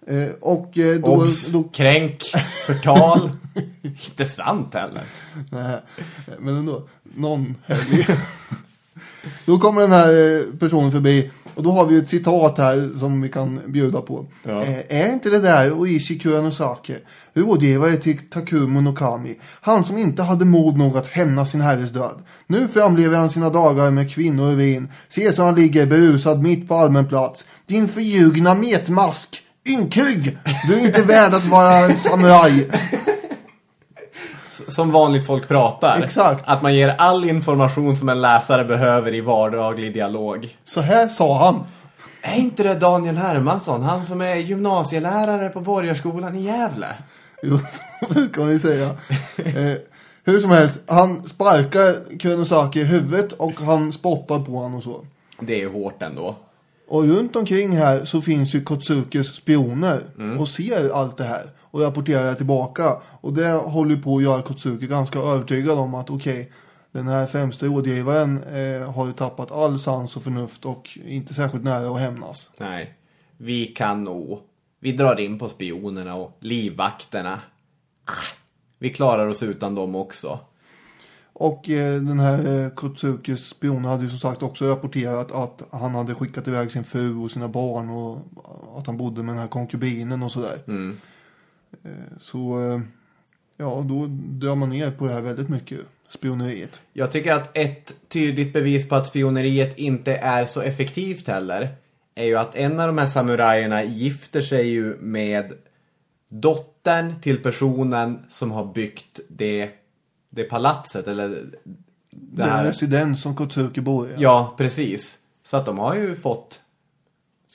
Eh, 0.08 0.30
och 0.42 0.78
eh, 0.78 1.00
då... 1.00 1.08
Obs! 1.08 1.52
då 1.52 1.64
Kränk! 1.64 2.22
Förtal! 2.66 3.30
Inte 3.84 4.26
sant 4.26 4.74
heller. 4.74 5.04
nej, 5.52 5.80
men 6.40 6.56
ändå, 6.56 6.88
någon 7.16 7.56
helg. 7.66 8.08
då 9.46 9.58
kommer 9.58 9.82
den 9.82 9.92
här 9.92 10.40
eh, 10.40 10.60
personen 10.60 10.92
förbi. 10.92 11.32
Och 11.56 11.64
då 11.64 11.72
har 11.72 11.86
vi 11.86 11.98
ett 11.98 12.10
citat 12.10 12.58
här 12.58 13.00
som 13.00 13.22
vi 13.22 13.30
kan 13.30 13.62
bjuda 13.68 14.02
på. 14.02 14.26
Ja. 14.44 14.64
Eh, 14.64 14.80
är 15.02 15.14
inte 15.14 15.30
det 15.30 15.40
där 15.40 15.72
Oishi 15.72 16.20
Kuronosaki, 16.20 16.96
rådgivare 17.34 17.92
till 17.92 18.18
Takumo 18.30 18.82
Nokami, 18.82 19.36
han 19.62 19.86
som 19.86 19.98
inte 19.98 20.24
hade 20.24 20.46
mod 20.46 20.78
nog 20.78 20.98
att 20.98 21.08
hämna 21.08 21.46
sin 21.46 21.62
herres 21.62 21.92
död. 21.92 22.24
Nu 22.48 22.68
framlever 22.68 23.18
han 23.18 23.30
sina 23.30 23.50
dagar 23.50 23.92
med 23.92 24.12
kvinnor 24.12 24.52
och 24.52 24.60
vin. 24.60 24.88
Se 25.10 25.34
så 25.34 25.44
han 25.44 25.56
ligger 25.56 25.86
berusad 25.86 26.42
mitt 26.42 26.68
på 26.68 26.76
allmän 26.76 27.08
plats. 27.08 27.46
Din 27.68 27.88
förljugna 27.88 28.56
metmask! 28.56 29.44
Ynkrygg! 29.70 30.38
Du 30.68 30.74
är 30.74 30.86
inte 30.86 31.02
värd 31.02 31.34
att 31.34 31.46
vara 31.46 31.96
samuraj. 31.96 32.70
Som 34.68 34.92
vanligt 34.92 35.26
folk 35.26 35.48
pratar. 35.48 36.02
Exakt. 36.04 36.44
Att 36.48 36.62
man 36.62 36.76
ger 36.76 36.96
all 36.98 37.30
information 37.30 37.96
som 37.96 38.10
en 38.10 38.22
läsare 38.22 38.66
behöver 38.66 39.14
i 39.14 39.22
vardaglig 39.22 39.94
dialog. 39.94 40.58
Så 40.64 40.82
här 40.82 41.08
sa 41.08 41.38
han. 41.38 41.64
Är 42.22 42.40
inte 42.40 42.64
det 42.64 42.76
Daniel 42.76 43.18
Hermansson? 43.18 43.82
Han 43.82 44.06
som 44.06 44.22
är 44.22 44.36
gymnasielärare 44.36 45.50
på 45.50 45.62
Borgarskolan 45.62 46.36
i 46.36 46.42
Gävle? 46.42 46.88
Jo, 47.44 47.60
så 47.70 48.14
brukar 48.14 48.42
man 48.42 48.52
ju 48.52 48.60
säga. 48.60 48.90
Eh, 49.38 49.74
hur 50.24 50.40
som 50.40 50.52
helst, 50.52 50.80
han 50.88 51.24
sparkar 51.24 52.18
Kuronosaki 52.20 52.80
i 52.80 52.84
huvudet 52.84 53.32
och 53.32 53.62
han 53.62 53.94
spottar 53.94 54.40
på 54.40 54.52
honom 54.52 54.76
och 54.76 54.84
så. 54.84 55.06
Det 55.40 55.62
är 55.62 55.70
hårt 55.70 56.02
ändå. 56.02 56.36
Och 56.88 57.04
runt 57.04 57.36
omkring 57.36 57.78
här 57.78 58.06
så 58.06 58.22
finns 58.22 58.56
ju 58.56 58.64
Kotsukes 58.64 59.28
spioner 59.28 60.02
och 60.40 60.50
ser 60.50 60.90
allt 60.94 61.18
det 61.18 61.24
här 61.24 61.50
och 61.72 61.82
rapporterar 61.82 62.34
tillbaka. 62.34 63.02
Och 63.22 63.34
det 63.34 63.52
håller 63.52 63.96
på 63.96 64.18
att 64.18 64.24
göra 64.24 64.42
Kotsuke 64.42 64.88
ganska 64.88 65.20
övertygad 65.20 65.80
om 65.80 65.96
att 65.96 66.10
okej, 66.10 66.52
den 66.92 67.08
här 67.08 67.26
främste 67.26 67.66
rådgivaren 67.66 68.44
eh, 68.44 68.92
har 68.92 69.08
ju 69.08 69.14
tappat 69.14 69.52
all 69.52 69.80
sans 69.80 70.16
och 70.16 70.24
förnuft 70.24 70.66
och 70.66 70.98
inte 71.06 71.34
särskilt 71.34 71.64
nära 71.64 71.90
att 71.90 72.00
hämnas. 72.00 72.50
Nej. 72.58 72.98
Vi 73.38 73.66
kan 73.66 74.04
nog. 74.04 74.40
Vi 74.80 74.92
drar 74.92 75.20
in 75.20 75.40
på 75.40 75.50
spionerna 75.50 76.16
och 76.16 76.38
livvakterna. 76.40 77.42
Ah, 78.06 78.36
vi 78.80 78.90
klarar 78.90 79.28
oss 79.28 79.44
utan 79.44 79.76
dem 79.76 79.96
också. 79.96 80.40
Och 81.34 81.70
eh, 81.70 82.02
den 82.02 82.20
här 82.20 82.64
eh, 82.64 82.70
Kotsukis 82.70 83.46
spion 83.46 83.86
hade 83.86 84.04
ju 84.04 84.10
som 84.10 84.20
sagt 84.20 84.44
också 84.44 84.66
rapporterat 84.66 85.32
att 85.32 85.62
han 85.72 85.96
hade 85.96 86.16
skickat 86.16 86.48
iväg 86.48 86.72
sin 86.72 86.84
fru 86.84 87.16
och 87.16 87.32
sina 87.32 87.48
barn 87.48 87.90
och 87.90 88.18
att 88.78 88.88
han 88.88 88.98
bodde 88.98 89.24
med 89.24 89.34
den 89.36 89.42
här 89.42 89.48
konkubinen 89.48 90.24
och 90.24 90.32
sådär. 90.32 90.58
Mm. 90.68 90.98
Eh, 91.84 91.92
så 92.20 92.72
eh, 92.74 92.82
ja, 93.58 93.86
då 93.90 94.06
drar 94.10 94.56
man 94.56 94.70
ner 94.70 94.92
på 94.92 95.08
det 95.08 95.14
här 95.14 95.22
väldigt 95.22 95.50
mycket, 95.50 95.80
spioneriet. 96.10 96.82
Jag 96.94 97.12
tycker 97.12 97.34
att 97.34 97.58
ett 97.58 97.94
tydligt 98.08 98.54
bevis 98.54 98.90
på 98.90 98.96
att 98.96 99.08
spioneriet 99.08 99.78
inte 99.80 100.16
är 100.16 100.46
så 100.46 100.62
effektivt 100.62 101.28
heller 101.28 101.76
är 102.16 102.26
ju 102.26 102.36
att 102.38 102.56
en 102.56 102.80
av 102.80 102.88
de 102.88 102.98
här 102.98 103.06
samurajerna 103.06 103.84
gifter 103.84 104.42
sig 104.42 104.68
ju 104.68 104.98
med 105.00 105.54
dottern 106.30 107.22
till 107.22 107.38
personen 107.44 108.20
som 108.30 108.52
har 108.52 108.74
byggt 108.74 109.20
det, 109.28 109.70
det 110.30 110.44
palatset 110.44 111.08
eller 111.08 111.30
det 111.30 111.38
Den 112.12 112.50
här. 112.50 112.66
residens 112.66 113.22
som 113.22 113.36
Kotsuki 113.36 113.82
bor 113.82 114.10
i. 114.10 114.14
Ja, 114.18 114.54
precis. 114.58 115.18
Så 115.44 115.58
att 115.58 115.66
de 115.66 115.78
har 115.78 115.96
ju 115.96 116.16
fått 116.16 116.62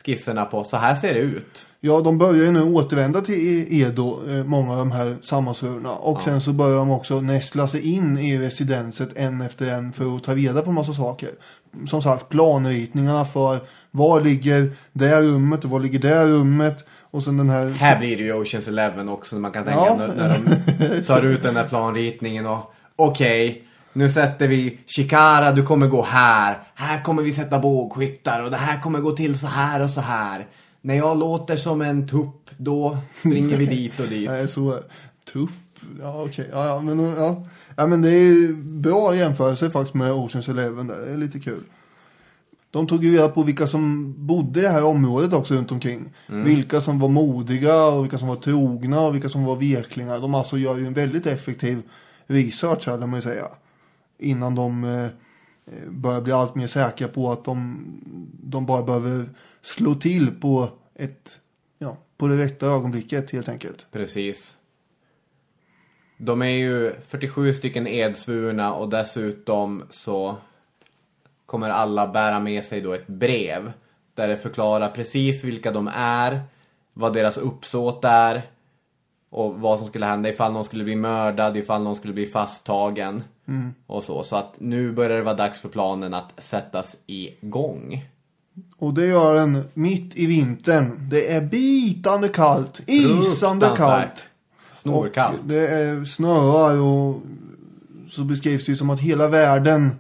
skisserna 0.07 0.45
på 0.45 0.65
så 0.65 0.77
här 0.77 0.95
ser 0.95 1.15
det 1.15 1.21
ut. 1.21 1.67
Ja, 1.81 2.01
de 2.01 2.19
börjar 2.19 2.45
ju 2.45 2.51
nu 2.51 2.63
återvända 2.63 3.21
till 3.21 3.67
Edo, 3.83 4.21
eh, 4.31 4.45
många 4.45 4.73
av 4.73 4.79
de 4.79 4.91
här 4.93 5.17
sammansvurna. 5.23 5.93
Och 5.93 6.23
sen 6.23 6.41
så 6.41 6.53
börjar 6.53 6.77
de 6.77 6.91
också 6.91 7.21
nästla 7.21 7.69
sig 7.69 7.81
in 7.95 8.19
i 8.19 8.39
residenset 8.39 9.09
en 9.17 9.41
efter 9.41 9.71
en 9.73 9.93
för 9.93 10.17
att 10.17 10.25
ta 10.25 10.35
reda 10.35 10.63
på 10.63 10.69
en 10.71 10.75
massa 10.75 10.93
saker. 10.93 11.29
Som 11.89 12.03
sagt, 12.03 12.29
planritningarna 12.29 13.25
för 13.25 13.59
var 13.91 14.21
ligger 14.21 14.71
det 14.93 15.21
rummet 15.23 15.65
och 15.65 15.71
var 15.71 15.81
ligger 15.81 15.99
det 15.99 16.25
rummet. 16.27 16.85
Och 17.11 17.23
sen 17.23 17.37
den 17.37 17.51
här... 17.51 17.69
Här 17.69 17.99
blir 17.99 18.17
det 18.17 18.23
ju 18.23 18.33
Oceans 18.33 18.69
Eleven 18.69 19.09
också. 19.09 19.37
Man 19.37 19.53
kan 19.53 19.65
tänka 19.65 19.81
Ja. 19.81 19.97
när, 19.99 20.09
när 20.09 20.39
de 20.89 21.01
tar 21.07 21.23
ut 21.23 21.43
den 21.43 21.55
där 21.55 21.69
planritningen 21.69 22.47
och 22.47 22.73
okej. 22.97 23.63
Nu 23.97 24.11
sätter 24.11 24.49
vi 24.49 24.79
Shikara, 24.87 25.53
du 25.53 25.63
kommer 25.63 25.87
gå 25.87 26.03
här. 26.03 26.59
Här 26.75 27.03
kommer 27.03 27.23
vi 27.23 27.33
sätta 27.33 27.59
bågskyttar 27.59 28.45
och 28.45 28.51
det 28.51 28.57
här 28.57 28.81
kommer 28.81 29.01
gå 29.01 29.13
till 29.13 29.39
så 29.39 29.47
här 29.47 29.83
och 29.83 29.91
så 29.91 30.01
här. 30.01 30.47
När 30.81 30.95
jag 30.95 31.19
låter 31.19 31.57
som 31.57 31.83
en 31.83 32.09
tupp, 32.09 32.51
då 32.57 32.99
springer 33.19 33.57
vi 33.57 33.67
dit 33.77 34.01
och 34.01 34.07
dit. 34.07 34.31
Nej, 34.31 34.49
så 34.49 34.79
tupp. 35.33 35.51
Ja, 36.01 36.23
okej. 36.23 36.49
Ja, 36.53 36.67
ja, 36.67 36.81
men, 36.81 36.99
ja. 36.99 37.47
ja, 37.77 37.87
men 37.87 38.03
det 38.03 38.11
är 38.11 38.53
bra 38.63 39.17
jämförelse 39.17 39.71
faktiskt 39.71 39.95
med 39.95 40.13
Oceans 40.13 40.49
Eleven 40.49 40.87
där. 40.87 41.01
Det 41.01 41.13
är 41.13 41.17
lite 41.17 41.41
kul. 41.41 41.63
De 42.71 42.87
tog 42.87 43.05
ju 43.05 43.17
reda 43.17 43.29
på 43.29 43.43
vilka 43.43 43.67
som 43.67 44.15
bodde 44.27 44.61
i 44.61 44.63
det 44.63 44.69
här 44.69 44.85
området 44.85 45.33
också 45.33 45.55
runt 45.55 45.73
omkring. 45.73 46.13
Vilka 46.27 46.81
som 46.81 46.99
var 46.99 47.09
modiga 47.09 47.85
och 47.85 48.05
vilka 48.05 48.19
som 48.19 48.29
var 48.29 48.37
trogna 48.37 49.01
och 49.01 49.15
vilka 49.15 49.29
som 49.29 49.45
var 49.45 49.57
veklingar. 49.57 50.19
De 50.19 50.35
alltså 50.35 50.59
gör 50.59 50.77
ju 50.77 50.87
en 50.87 50.95
väldigt 50.95 51.27
effektiv 51.27 51.83
research 52.27 52.87
här, 52.87 52.99
lär 52.99 53.07
man 53.07 53.19
ju 53.19 53.23
säga. 53.23 53.47
Innan 54.19 54.55
de 54.55 54.85
eh, 54.85 55.05
eh, 55.05 55.91
börjar 55.91 56.21
bli 56.21 56.33
allt 56.33 56.55
mer 56.55 56.67
säkra 56.67 57.09
på 57.09 57.33
att 57.33 57.45
de, 57.45 57.83
de 58.43 58.67
bara 58.67 58.83
behöver 58.83 59.31
slå 59.61 59.95
till 59.95 60.41
på 60.41 60.69
ett, 60.95 61.41
ja, 61.79 61.97
på 62.17 62.29
det 62.29 62.45
rätta 62.45 62.67
ögonblicket 62.67 63.31
helt 63.31 63.49
enkelt. 63.49 63.87
Precis. 63.93 64.57
De 66.19 66.43
är 66.43 66.47
ju 66.47 66.95
47 67.01 67.53
stycken 67.53 67.87
edsvurna 67.87 68.75
och 68.75 68.89
dessutom 68.89 69.85
så 69.91 70.37
kommer 71.47 71.71
alla 71.71 72.07
bära 72.07 72.41
med 72.41 72.65
sig 72.65 72.81
då 72.81 72.93
ett 72.93 73.07
brev 73.07 73.73
där 74.15 74.29
det 74.29 74.37
förklarar 74.37 74.89
precis 74.89 75.45
vilka 75.45 75.73
de 75.73 75.91
är, 75.95 76.41
vad 76.93 77.15
deras 77.15 77.37
uppsåt 77.37 78.05
är 78.05 78.43
och 79.37 79.55
vad 79.55 79.79
som 79.79 79.89
skulle 79.89 80.07
hända 80.07 80.29
ifall 80.29 80.53
någon 80.53 80.65
skulle 80.65 80.85
bli 80.85 80.97
mördad, 80.97 81.57
ifall 81.57 81.83
någon 81.83 81.97
skulle 81.97 82.13
bli 82.15 82.27
fasttagen 82.27 83.23
och 83.87 84.03
så. 84.03 84.23
Så 84.23 84.37
att 84.37 84.55
nu 84.59 84.93
börjar 84.93 85.17
det 85.17 85.23
vara 85.23 85.35
dags 85.35 85.61
för 85.61 85.69
planen 85.69 86.15
att 86.15 86.33
sättas 86.39 86.97
igång. 87.07 88.05
Och 88.79 88.95
det 88.95 89.07
gör 89.07 89.35
den 89.35 89.65
mitt 89.75 90.17
i 90.17 90.27
vintern. 90.27 91.09
Det 91.11 91.33
är 91.33 91.41
bitande 91.41 92.29
kallt, 92.29 92.81
isande 92.87 93.67
kallt. 93.77 94.25
Snorkallt. 94.73 95.41
Och 95.41 95.47
det 95.47 95.69
är 95.69 96.05
snöar 96.05 96.81
och 96.81 97.21
så 98.11 98.25
beskrivs 98.25 98.67
det 98.67 98.73
ju 98.73 98.77
som 98.77 98.91
att 98.91 99.01
hela 99.01 99.29
världen 99.29 99.91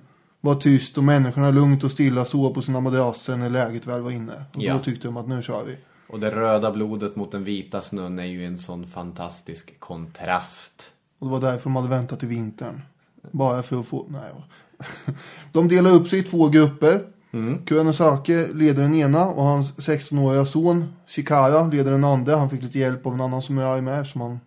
var 0.40 0.54
tyst 0.54 0.98
och 0.98 1.04
människorna 1.04 1.50
lugnt 1.50 1.84
och 1.84 1.90
stilla 1.90 2.24
sov 2.24 2.54
på 2.54 2.62
sina 2.62 2.80
madrasser 2.80 3.36
när 3.36 3.50
läget 3.50 3.86
väl 3.86 4.00
var 4.00 4.10
inne. 4.10 4.32
Och 4.54 4.62
Ja. 4.62 4.72
då 4.74 4.78
tyckte 4.78 5.08
de 5.08 5.16
att 5.16 5.28
nu 5.28 5.42
kör 5.42 5.64
vi. 5.66 5.76
Och 6.08 6.20
det 6.20 6.30
röda 6.30 6.72
blodet 6.72 7.16
mot 7.16 7.32
den 7.32 7.44
vita 7.44 7.80
snön 7.80 8.18
är 8.18 8.24
ju 8.24 8.46
en 8.46 8.58
sån 8.58 8.86
fantastisk 8.86 9.80
kontrast. 9.80 10.92
Och 11.18 11.26
det 11.26 11.32
var 11.32 11.40
därför 11.40 11.64
de 11.64 11.76
hade 11.76 11.88
väntat 11.88 12.20
till 12.20 12.28
vintern. 12.28 12.82
Bara 13.30 13.62
för 13.62 13.80
att 13.80 13.86
få... 13.86 14.06
Nej. 14.08 14.30
De 15.52 15.68
delar 15.68 15.90
upp 15.90 16.08
sig 16.08 16.18
i 16.18 16.22
två 16.22 16.48
grupper. 16.48 17.00
Mm. 17.32 17.64
Kuronosaki 17.64 18.46
leder 18.54 18.82
den 18.82 18.94
ena 18.94 19.26
och 19.26 19.42
hans 19.42 19.74
16-åriga 19.74 20.44
son 20.44 20.92
Shikara 21.06 21.66
leder 21.66 21.90
den 21.90 22.04
andra. 22.04 22.36
Han 22.36 22.50
fick 22.50 22.62
lite 22.62 22.78
hjälp 22.78 23.06
av 23.06 23.14
en 23.14 23.20
annan 23.20 23.42
som 23.42 23.58
är 23.58 23.80
med 23.80 24.00
eftersom 24.00 24.20
han 24.20 24.40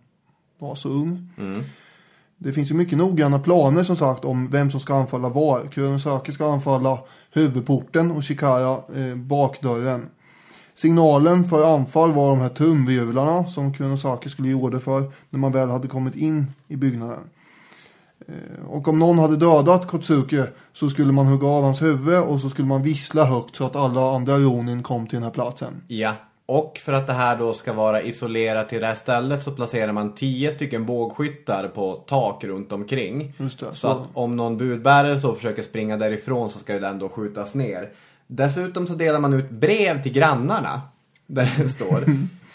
var 0.58 0.74
så 0.74 0.88
ung. 0.88 1.28
Det 2.38 2.52
finns 2.52 2.70
ju 2.70 2.74
mycket 2.74 2.98
noggranna 2.98 3.38
planer 3.38 3.82
som 3.82 3.96
sagt 3.96 4.24
om 4.24 4.50
vem 4.50 4.70
som 4.70 4.80
ska 4.80 4.94
anfalla 4.94 5.28
var. 5.28 5.68
Kuronosaki 5.68 6.32
ska 6.32 6.52
anfalla 6.52 6.98
huvudporten 7.32 8.10
och 8.10 8.24
Shikara 8.24 8.72
eh, 8.96 9.16
bakdörren. 9.16 10.08
Signalen 10.80 11.44
för 11.44 11.74
anfall 11.74 12.12
var 12.12 12.28
de 12.28 12.40
här 12.40 12.48
trumvirvlarna 12.48 13.46
som 13.46 13.72
Kuronosaki 13.72 14.28
skulle 14.28 14.48
ge 14.48 14.54
order 14.54 14.78
för 14.78 15.02
när 15.30 15.38
man 15.38 15.52
väl 15.52 15.70
hade 15.70 15.88
kommit 15.88 16.14
in 16.14 16.46
i 16.68 16.76
byggnaden. 16.76 17.18
Eh, 18.28 18.66
Och 18.70 18.88
om 18.88 18.98
någon 18.98 19.18
hade 19.18 19.36
dödat 19.36 19.86
Kotsuke 19.86 20.46
så 20.72 20.88
skulle 20.90 21.12
man 21.12 21.26
hugga 21.26 21.48
av 21.48 21.62
hans 21.62 21.82
huvud 21.82 22.22
och 22.28 22.40
så 22.40 22.50
skulle 22.50 22.68
man 22.68 22.82
vissla 22.82 23.24
högt 23.24 23.56
så 23.56 23.66
att 23.66 23.76
alla 23.76 24.14
andra 24.14 24.36
Ronin 24.36 24.82
kom 24.82 25.06
till 25.06 25.16
den 25.16 25.22
här 25.22 25.30
platsen. 25.30 25.82
Ja. 25.88 26.12
Och 26.46 26.78
för 26.84 26.92
att 26.92 27.06
det 27.06 27.12
här 27.12 27.38
då 27.38 27.54
ska 27.54 27.72
vara 27.72 28.02
isolerat 28.02 28.68
till 28.68 28.80
det 28.80 28.86
här 28.86 28.94
stället 28.94 29.42
så 29.42 29.50
placerar 29.50 29.92
man 29.92 30.14
10 30.14 30.50
stycken 30.52 30.86
bågskyttar 30.86 31.68
på 31.68 31.94
tak 32.06 32.44
runt 32.44 32.72
omkring. 32.72 33.32
Det, 33.38 33.48
så, 33.50 33.74
så- 33.74 33.88
att 33.88 33.98
om 34.14 34.36
någon 34.36 34.56
budbärare 34.56 35.20
så 35.20 35.34
försöker 35.34 35.62
springa 35.62 35.96
därifrån 35.96 36.50
så 36.50 36.58
ska 36.58 36.74
ju 36.74 36.80
den 36.80 36.98
då 36.98 37.08
skjutas 37.08 37.54
ner. 37.54 37.88
Dessutom 38.32 38.86
så 38.86 38.94
delar 38.94 39.20
man 39.20 39.32
ut 39.32 39.50
brev 39.50 40.02
till 40.02 40.12
grannarna. 40.12 40.80
Där 41.26 41.54
det 41.58 41.68
står 41.68 42.04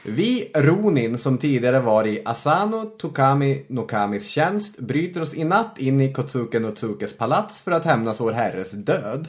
Vi 0.04 0.52
Ronin 0.56 1.18
som 1.18 1.38
tidigare 1.38 1.80
var 1.80 2.08
i 2.08 2.22
Asano 2.26 2.86
Tokami 2.86 3.66
Nokamis 3.68 4.28
tjänst 4.28 4.80
bryter 4.80 5.22
oss 5.22 5.34
i 5.34 5.44
natt 5.44 5.80
in 5.80 6.02
i 6.02 6.14
Kotsuke 6.14 6.60
Notsukes 6.60 7.18
palats 7.18 7.62
för 7.62 7.72
att 7.72 7.86
hämnas 7.86 8.20
vår 8.20 8.32
herres 8.32 8.72
död. 8.72 9.28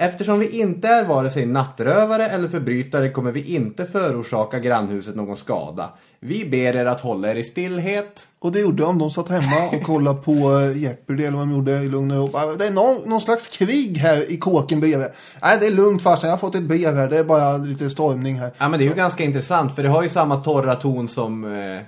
Eftersom 0.00 0.38
vi 0.38 0.60
inte 0.60 0.88
är 0.88 1.04
vare 1.04 1.30
sig 1.30 1.46
nattrövare 1.46 2.26
eller 2.26 2.48
förbrytare 2.48 3.08
kommer 3.08 3.32
vi 3.32 3.54
inte 3.54 3.86
förorsaka 3.86 4.58
grannhuset 4.58 5.16
någon 5.16 5.36
skada. 5.36 5.90
Vi 6.20 6.44
ber 6.44 6.76
er 6.76 6.86
att 6.86 7.00
hålla 7.00 7.30
er 7.30 7.34
i 7.36 7.42
stillhet. 7.42 8.28
Och 8.38 8.52
det 8.52 8.60
gjorde 8.60 8.82
de. 8.82 8.98
De 8.98 9.10
satt 9.10 9.28
hemma 9.28 9.68
och 9.72 9.82
kollade 9.82 10.18
på 10.22 10.32
eh, 10.32 10.78
Jeopardy 10.82 11.24
eller 11.24 11.36
vad 11.38 11.46
de 11.48 11.52
gjorde 11.54 11.72
i 11.72 11.88
lugn 11.88 12.10
och 12.10 12.16
ro. 12.34 12.54
Det 12.58 12.66
är 12.66 12.70
någon, 12.72 13.08
någon 13.10 13.20
slags 13.20 13.46
krig 13.46 13.96
här 13.98 14.32
i 14.32 14.36
kåken 14.36 14.80
bredvid. 14.80 15.08
Nej, 15.42 15.56
det 15.60 15.66
är 15.66 15.70
lugnt 15.70 16.02
farsan. 16.02 16.28
Jag 16.28 16.36
har 16.36 16.38
fått 16.40 16.54
ett 16.54 16.62
brev 16.68 16.96
här. 16.96 17.08
Det 17.08 17.18
är 17.18 17.24
bara 17.24 17.56
lite 17.56 17.90
stormning 17.90 18.38
här. 18.38 18.50
Ja 18.58 18.68
men 18.68 18.78
det 18.78 18.84
är 18.84 18.88
ju 18.88 18.94
ganska 18.94 19.24
intressant 19.24 19.74
för 19.74 19.82
det 19.82 19.88
har 19.88 20.02
ju 20.02 20.08
samma 20.08 20.36
torra 20.36 20.74
ton 20.74 21.08
som 21.08 21.44
eh, 21.44 21.80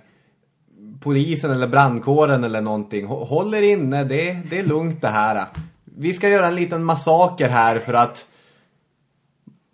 polisen 1.00 1.50
eller 1.50 1.66
brandkåren 1.68 2.44
eller 2.44 2.60
någonting. 2.60 3.06
Hå- 3.06 3.24
Håll 3.26 3.54
er 3.54 3.62
inne, 3.62 4.04
det, 4.04 4.36
det 4.50 4.58
är 4.58 4.64
lugnt 4.66 5.00
det 5.00 5.08
här. 5.08 5.44
Vi 6.00 6.12
ska 6.12 6.28
göra 6.28 6.46
en 6.46 6.54
liten 6.54 6.84
massaker 6.84 7.48
här 7.48 7.78
för 7.78 7.94
att 7.94 8.26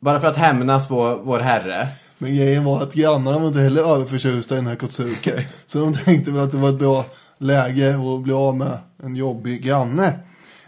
bara 0.01 0.21
för 0.21 0.27
att 0.27 0.37
hämnas 0.37 0.91
vår, 0.91 1.17
vår 1.17 1.39
herre. 1.39 1.89
Men 2.19 2.37
grejen 2.37 2.65
var 2.65 2.83
att 2.83 2.95
grannarna 2.95 3.39
var 3.39 3.47
inte 3.47 3.61
heller 3.61 3.83
överförtjusta 3.95 4.55
i 4.55 4.59
den 4.59 4.67
här 4.67 4.77
Kotsuke. 4.77 5.47
Så 5.67 5.79
de 5.79 5.95
tänkte 5.95 6.31
väl 6.31 6.41
att 6.41 6.51
det 6.51 6.57
var 6.57 6.69
ett 6.69 6.79
bra 6.79 7.05
läge 7.39 7.95
att 7.95 8.23
bli 8.23 8.33
av 8.33 8.57
med 8.57 8.79
en 9.03 9.17
jobbig 9.17 9.63
granne. 9.63 10.19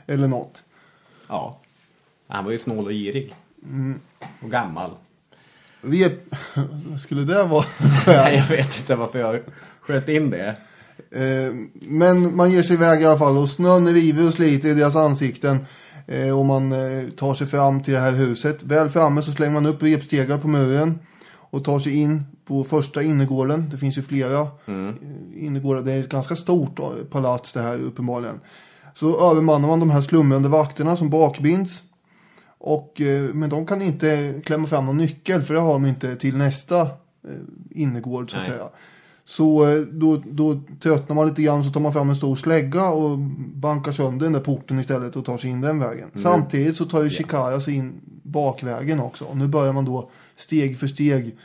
Eller 0.06 0.28
något. 0.28 0.62
Ja. 1.28 1.60
Han 2.28 2.44
var 2.44 2.52
ju 2.52 2.58
snål 2.58 2.86
och 2.86 2.92
girig. 2.92 3.34
Och 4.42 4.50
gammal. 4.50 4.90
Är... 5.82 6.98
Skulle 6.98 7.22
det 7.22 7.42
vara 7.42 7.64
Nej, 8.06 8.36
jag 8.36 8.56
vet 8.56 8.78
inte 8.78 8.96
varför 8.96 9.18
jag 9.18 9.40
sköt 9.80 10.08
in 10.08 10.30
det. 10.30 10.56
Eh, 11.10 11.54
Men 11.80 12.36
man 12.36 12.50
ger 12.50 12.62
sig 12.62 12.74
iväg 12.76 13.02
i 13.02 13.04
alla 13.04 13.18
fall 13.18 13.36
och 13.36 13.48
snön 13.48 13.88
river 13.88 14.26
och 14.26 14.32
sliter 14.34 14.68
i 14.68 14.74
deras 14.74 14.96
ansikten. 14.96 15.58
Eh, 16.06 16.38
Och 16.38 16.46
man 16.46 16.72
eh, 16.72 17.08
tar 17.10 17.34
sig 17.34 17.46
fram 17.46 17.82
till 17.82 17.94
det 17.94 18.00
här 18.00 18.12
huset. 18.12 18.62
Väl 18.62 18.88
framme 18.90 19.22
så 19.22 19.32
slänger 19.32 19.52
man 19.52 19.66
upp 19.66 19.82
repstegar 19.82 20.38
på 20.38 20.48
muren. 20.48 20.98
Och 21.50 21.64
tar 21.64 21.78
sig 21.78 21.94
in 21.96 22.22
på 22.44 22.64
första 22.64 23.02
innergården. 23.02 23.68
Det 23.70 23.78
finns 23.78 23.98
ju 23.98 24.02
flera 24.02 24.40
eh, 24.40 24.94
innergårdar. 25.36 25.82
Det 25.82 25.92
är 25.92 26.00
ett 26.00 26.08
ganska 26.08 26.36
stort 26.36 26.78
eh, 26.78 26.86
palats 27.10 27.52
det 27.52 27.60
här 27.62 27.78
uppenbarligen. 27.78 28.40
Så 28.94 29.30
övermannar 29.30 29.68
man 29.68 29.80
de 29.80 29.90
här 29.90 30.00
slumrande 30.02 30.48
vakterna 30.48 30.96
som 30.96 31.10
bakbinds. 31.10 31.82
Och, 32.60 33.00
men 33.32 33.50
de 33.50 33.66
kan 33.66 33.82
inte 33.82 34.40
klämma 34.44 34.66
fram 34.66 34.86
någon 34.86 34.96
nyckel 34.96 35.42
för 35.42 35.54
det 35.54 35.60
har 35.60 35.72
de 35.72 35.86
inte 35.86 36.16
till 36.16 36.36
nästa 36.36 36.88
innergård 37.70 38.30
så 38.30 38.36
att 38.36 38.42
Nej. 38.42 38.50
säga. 38.50 38.68
Så 39.28 39.68
eh, 39.68 39.80
då, 39.80 40.22
då 40.30 40.60
tröttnar 40.80 41.16
man 41.16 41.28
lite 41.28 41.42
grann 41.42 41.64
så 41.64 41.70
tar 41.70 41.80
man 41.80 41.92
fram 41.92 42.10
en 42.10 42.16
stor 42.16 42.36
slägga 42.36 42.90
och 42.90 43.18
bankar 43.54 43.92
sönder 43.92 44.24
den 44.24 44.32
där 44.32 44.40
porten 44.40 44.80
istället 44.80 45.16
och 45.16 45.24
tar 45.24 45.38
sig 45.38 45.50
in 45.50 45.60
den 45.60 45.78
vägen. 45.78 46.10
Samtidigt 46.14 46.76
så 46.76 46.84
tar 46.84 47.04
ju 47.04 47.10
Shikara 47.10 47.60
sig 47.60 47.74
in 47.74 47.92
bakvägen 48.22 49.00
också. 49.00 49.24
Och 49.24 49.36
nu 49.36 49.48
börjar 49.48 49.72
man 49.72 49.84
då 49.84 50.10
steg 50.36 50.78
för 50.78 50.86
steg 50.86 51.36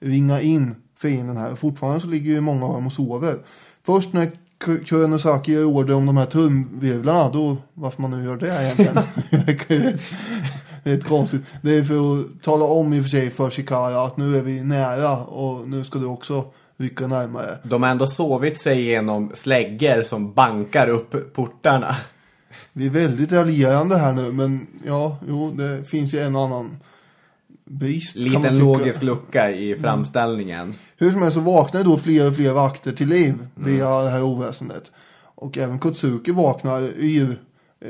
ringa 0.00 0.40
in 0.40 0.74
fienden 0.98 1.36
här. 1.36 1.54
Fortfarande 1.54 2.00
så 2.00 2.06
ligger 2.06 2.32
ju 2.32 2.40
många 2.40 2.66
av 2.66 2.72
dem 2.74 2.86
och 2.86 2.92
sover. 2.92 3.38
Först 3.82 4.12
när 4.12 4.26
K- 4.64 4.84
Kuronosaki 4.86 5.52
ger 5.52 5.64
order 5.64 5.94
om 5.94 6.06
de 6.06 6.16
här 6.16 6.26
trumvirvlarna, 6.26 7.30
då, 7.30 7.56
varför 7.74 8.02
man 8.02 8.10
nu 8.10 8.24
gör 8.24 8.36
det 8.36 8.62
egentligen, 8.62 8.94
det 9.30 9.98
rätt 10.84 11.04
konstigt. 11.04 11.42
Det 11.62 11.70
är 11.74 11.84
för 11.84 12.20
att 12.20 12.42
tala 12.42 12.64
om 12.64 12.92
i 12.92 13.00
och 13.00 13.02
för 13.04 13.10
sig 13.10 13.30
för 13.30 13.50
Shikara 13.50 14.04
att 14.04 14.16
nu 14.16 14.36
är 14.38 14.42
vi 14.42 14.62
nära 14.62 15.16
och 15.24 15.68
nu 15.68 15.84
ska 15.84 15.98
du 15.98 16.06
också 16.06 16.44
rycka 16.78 17.06
närmare. 17.06 17.58
De 17.62 17.82
har 17.82 17.90
ändå 17.90 18.06
sovit 18.06 18.60
sig 18.60 18.82
genom 18.82 19.30
släggor 19.34 20.02
som 20.02 20.32
bankar 20.32 20.88
upp 20.88 21.34
portarna. 21.34 21.96
Vi 22.72 22.86
är 22.86 22.90
väldigt 22.90 23.32
raljerande 23.32 23.96
här 23.98 24.12
nu, 24.12 24.32
men 24.32 24.66
ja, 24.86 25.18
jo, 25.28 25.50
det 25.50 25.84
finns 25.84 26.14
ju 26.14 26.18
en 26.18 26.36
annan 26.36 26.76
brist. 27.64 28.16
Liten 28.16 28.58
logisk 28.58 29.02
lucka 29.02 29.50
i 29.50 29.76
framställningen. 29.76 30.74
Hur 30.96 31.10
som 31.10 31.22
helst 31.22 31.36
så 31.36 31.40
vaknar 31.42 31.84
då 31.84 31.96
fler 31.96 32.28
och 32.28 32.36
fler 32.36 32.52
vakter 32.52 32.92
till 32.92 33.08
liv 33.08 33.34
Mm. 33.56 33.72
via 33.72 34.02
det 34.02 34.10
här 34.10 34.22
oväsendet. 34.22 34.90
Och 35.34 35.58
även 35.58 35.78
Kotsuki 35.78 36.32
vaknar 36.32 36.82
yr 37.00 37.40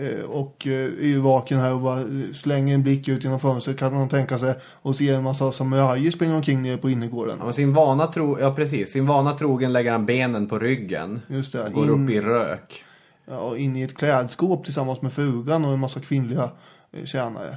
eh, 0.02 0.24
och 0.24 0.66
eh, 0.66 0.86
yrvaken 1.00 1.58
här 1.60 1.74
och 1.74 1.80
bara 1.80 2.04
slänger 2.34 2.74
en 2.74 2.82
blick 2.82 3.08
ut 3.08 3.24
genom 3.24 3.40
fönstret 3.40 3.78
kan 3.78 3.94
man 3.94 4.08
tänka 4.08 4.38
sig 4.38 4.54
och 4.64 4.96
ser 4.96 5.14
en 5.14 5.22
massa 5.22 5.52
samurajer 5.52 6.10
springa 6.10 6.36
omkring 6.36 6.62
nere 6.62 6.76
på 6.76 6.90
innergården. 6.90 7.40
Och 7.40 7.54
sin 7.54 7.72
vana 7.74 8.06
tro, 8.06 8.40
ja 8.40 8.54
precis, 8.54 8.92
sin 8.92 9.06
vana 9.06 9.32
trogen 9.32 9.72
lägger 9.72 9.92
han 9.92 10.06
benen 10.06 10.48
på 10.48 10.58
ryggen. 10.58 11.20
Just 11.28 11.52
det, 11.52 11.62
Och 11.64 11.72
går 11.72 11.84
in- 11.84 12.04
upp 12.04 12.10
i 12.10 12.20
rök. 12.20 12.84
Ja, 13.28 13.38
och 13.38 13.58
in 13.58 13.76
i 13.76 13.82
ett 13.82 13.96
klädskåp 13.96 14.64
tillsammans 14.64 15.02
med 15.02 15.12
frugan 15.12 15.64
och 15.64 15.72
en 15.72 15.78
massa 15.80 16.00
kvinnliga 16.00 16.50
eh, 16.92 17.04
tjänare. 17.04 17.56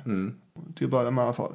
Till 0.75 0.85
att 0.85 0.91
börja 0.91 1.11
med 1.11 1.21
i 1.21 1.25
alla 1.25 1.33
fall. 1.33 1.53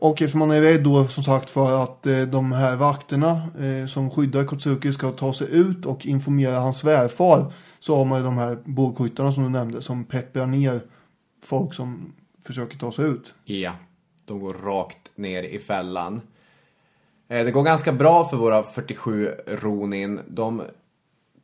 Och 0.00 0.22
eftersom 0.22 0.38
man 0.38 0.50
är 0.50 0.60
rädd 0.60 0.84
då 0.84 1.08
som 1.08 1.24
sagt 1.24 1.50
för 1.50 1.82
att 1.82 2.06
eh, 2.06 2.20
de 2.22 2.52
här 2.52 2.76
vakterna 2.76 3.42
eh, 3.60 3.86
som 3.86 4.10
skyddar 4.10 4.44
Kotsuki 4.44 4.92
ska 4.92 5.12
ta 5.12 5.32
sig 5.32 5.46
ut 5.50 5.86
och 5.86 6.06
informera 6.06 6.58
hans 6.58 6.78
svärfar 6.78 7.52
så 7.80 7.96
har 7.96 8.04
man 8.04 8.18
ju 8.18 8.24
de 8.24 8.38
här 8.38 8.58
bågskyttarna 8.64 9.32
som 9.32 9.42
du 9.44 9.50
nämnde 9.50 9.82
som 9.82 10.04
pepprar 10.04 10.46
ner 10.46 10.80
folk 11.44 11.74
som 11.74 12.12
försöker 12.46 12.78
ta 12.78 12.92
sig 12.92 13.04
ut. 13.04 13.34
Ja, 13.44 13.72
de 14.24 14.40
går 14.40 14.54
rakt 14.54 15.10
ner 15.14 15.42
i 15.42 15.58
fällan. 15.58 16.20
Eh, 17.28 17.44
Det 17.44 17.50
går 17.50 17.62
ganska 17.62 17.92
bra 17.92 18.28
för 18.28 18.36
våra 18.36 18.62
47 18.62 19.30
Ronin. 19.46 20.20
De 20.28 20.62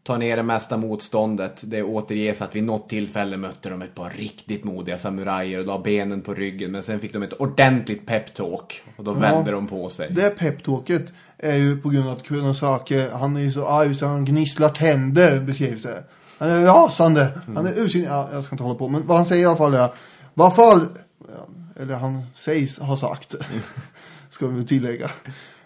tar 0.06 0.18
ner 0.18 0.36
det 0.36 0.42
mesta 0.42 0.76
motståndet. 0.76 1.60
Det 1.64 1.82
återges 1.82 2.42
att 2.42 2.56
vid 2.56 2.64
något 2.64 2.88
tillfälle 2.88 3.36
mötte 3.36 3.70
de 3.70 3.82
ett 3.82 3.94
par 3.94 4.10
riktigt 4.10 4.64
modiga 4.64 4.98
samurajer 4.98 5.60
och 5.60 5.66
la 5.66 5.78
benen 5.78 6.20
på 6.20 6.34
ryggen. 6.34 6.72
Men 6.72 6.82
sen 6.82 7.00
fick 7.00 7.12
de 7.12 7.22
ett 7.22 7.32
ordentligt 7.32 8.06
peptalk 8.06 8.82
och 8.96 9.04
då 9.04 9.12
vände 9.12 9.50
de 9.50 9.66
på 9.66 9.88
sig. 9.88 10.10
Det 10.10 10.38
peptalket 10.38 11.12
är 11.38 11.56
ju 11.56 11.76
på 11.76 11.88
grund 11.88 12.08
av 12.08 12.16
att 12.16 12.22
Kuronosaki, 12.22 13.08
han 13.08 13.36
är 13.36 13.40
ju 13.40 13.52
så 13.52 13.68
arg 13.68 13.94
så 13.94 14.06
han 14.06 14.24
gnisslar 14.24 14.68
tänder 14.68 15.40
beskrivs 15.40 15.82
det. 15.82 16.04
Han 16.38 16.48
är 16.48 16.64
rasande. 16.64 17.30
Han 17.54 17.66
är 17.66 17.80
ursinnig. 17.80 18.08
Ja, 18.08 18.28
jag 18.32 18.44
ska 18.44 18.54
inte 18.54 18.64
hålla 18.64 18.78
på. 18.78 18.88
Men 18.88 19.06
vad 19.06 19.16
han 19.16 19.26
säger 19.26 19.42
i 19.42 19.46
alla 19.46 19.56
fall 19.56 19.74
är. 19.74 19.88
Vad 20.34 20.56
fall. 20.56 20.86
ja, 21.18 21.46
Eller 21.82 21.94
han 21.94 22.22
sägs 22.34 22.78
ha 22.78 22.96
sagt. 22.96 23.34
ska 24.28 24.46
vi 24.46 24.66
tillägga. 24.66 25.10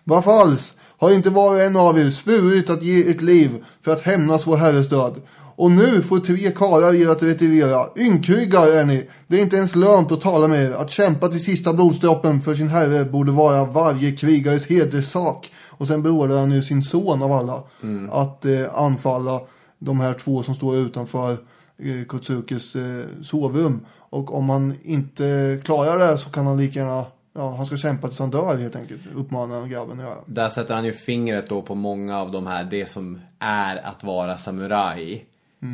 Vad 0.04 0.24
falls. 0.24 0.74
Har 1.00 1.10
inte 1.10 1.30
var 1.30 1.54
och 1.54 1.60
en 1.60 1.76
av 1.76 1.98
er 1.98 2.10
svurit 2.10 2.70
att 2.70 2.82
ge 2.82 3.10
ert 3.10 3.20
liv 3.20 3.64
för 3.82 3.92
att 3.92 4.00
hämnas 4.00 4.46
vår 4.46 4.56
herres 4.56 4.88
död. 4.88 5.20
Och 5.56 5.70
nu 5.70 6.02
får 6.02 6.18
tre 6.18 6.50
karlar 6.50 6.94
er 6.94 7.08
att 7.08 7.22
retirera. 7.22 7.86
Ynkryggar 7.98 8.66
är 8.66 8.84
ni. 8.84 9.08
Det 9.26 9.36
är 9.36 9.42
inte 9.42 9.56
ens 9.56 9.76
lönt 9.76 10.12
att 10.12 10.20
tala 10.20 10.48
med 10.48 10.64
er. 10.64 10.70
Att 10.70 10.90
kämpa 10.90 11.28
till 11.28 11.44
sista 11.44 11.72
blodsdroppen 11.72 12.40
för 12.40 12.54
sin 12.54 12.68
herre 12.68 13.04
borde 13.04 13.32
vara 13.32 13.64
varje 13.64 14.12
krigares 14.12 14.66
hederssak. 14.66 15.52
Och 15.68 15.86
sen 15.86 16.02
beordrar 16.02 16.38
han 16.38 16.50
ju 16.50 16.62
sin 16.62 16.82
son 16.82 17.22
av 17.22 17.32
alla 17.32 17.62
att 18.10 18.44
eh, 18.44 18.74
anfalla 18.74 19.40
de 19.78 20.00
här 20.00 20.14
två 20.14 20.42
som 20.42 20.54
står 20.54 20.76
utanför 20.76 21.32
eh, 21.78 22.04
Kotsukis 22.06 22.76
eh, 22.76 23.04
sovrum. 23.22 23.80
Och 23.96 24.34
om 24.34 24.50
han 24.50 24.74
inte 24.82 25.60
klarar 25.64 25.98
det 25.98 26.18
så 26.18 26.30
kan 26.30 26.46
han 26.46 26.58
lika 26.58 26.78
gärna, 26.78 27.04
ja 27.32 27.54
han 27.54 27.66
ska 27.66 27.76
kämpa 27.76 28.08
tills 28.08 28.18
han 28.18 28.30
dör 28.30 28.56
helt 28.56 28.76
enkelt. 28.76 29.06
Uppmanar 29.14 29.66
grabben 29.66 30.00
att 30.00 30.06
göra. 30.06 30.18
Där 30.26 30.48
sätter 30.48 30.74
han 30.74 30.84
ju 30.84 30.92
fingret 30.92 31.48
då 31.48 31.62
på 31.62 31.74
många 31.74 32.18
av 32.18 32.30
de 32.30 32.46
här, 32.46 32.64
det 32.64 32.86
som 32.86 33.20
är 33.38 33.76
att 33.86 34.04
vara 34.04 34.38
samuraj. 34.38 35.26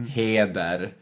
Heder, 0.08 0.92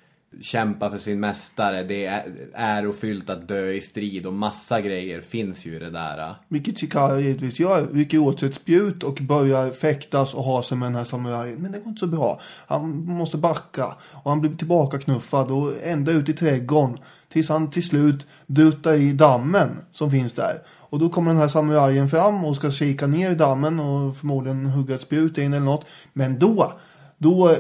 kämpa 0.41 0.91
för 0.91 0.99
sin 0.99 1.20
mästare, 1.20 1.82
det 1.82 2.07
är 2.07 2.24
ärofyllt 2.55 3.30
att 3.30 3.49
dö 3.49 3.70
i 3.70 3.80
strid 3.80 4.26
och 4.26 4.32
massa 4.32 4.80
grejer 4.80 5.20
finns 5.20 5.66
ju 5.66 5.76
i 5.76 5.78
det 5.78 5.91
där. 5.91 6.35
Vilket 6.49 6.78
Chikara 6.78 7.20
givetvis 7.20 7.61
gör. 7.61 7.87
Rycker 7.93 8.18
åt 8.18 8.41
sig 8.41 8.49
ett 8.49 8.55
spjut 8.55 9.03
och 9.03 9.18
börjar 9.20 9.70
fäktas 9.70 10.35
och 10.35 10.45
ha 10.45 10.62
sig 10.62 10.76
med 10.76 10.87
den 10.87 10.95
här 10.95 11.05
samurajen. 11.05 11.62
Men 11.62 11.72
det 11.72 11.78
går 11.78 11.89
inte 11.89 12.01
så 12.01 12.07
bra. 12.07 12.41
Han 12.66 13.05
måste 13.07 13.37
backa. 13.37 13.95
Och 14.12 14.30
han 14.30 14.41
blir 14.41 14.55
tillbaka 14.55 14.99
knuffad 14.99 15.51
och 15.51 15.72
ända 15.82 16.12
ut 16.12 16.28
i 16.28 16.32
trädgården. 16.32 16.99
Tills 17.28 17.49
han 17.49 17.70
till 17.70 17.85
slut 17.85 18.26
duttar 18.47 18.95
i 18.95 19.12
dammen 19.12 19.70
som 19.93 20.11
finns 20.11 20.32
där. 20.32 20.62
Och 20.66 20.99
då 20.99 21.09
kommer 21.09 21.30
den 21.30 21.41
här 21.41 21.49
samurajen 21.49 22.09
fram 22.09 22.45
och 22.45 22.57
ska 22.57 22.70
kika 22.70 23.07
ner 23.07 23.30
i 23.30 23.35
dammen 23.35 23.80
och 23.80 24.16
förmodligen 24.16 24.66
hugga 24.66 24.95
ett 24.95 25.03
spjut 25.03 25.39
in 25.39 25.53
eller 25.53 25.64
något. 25.64 25.87
Men 26.12 26.39
då 26.39 26.72
då 27.19 27.49
eh, 27.49 27.57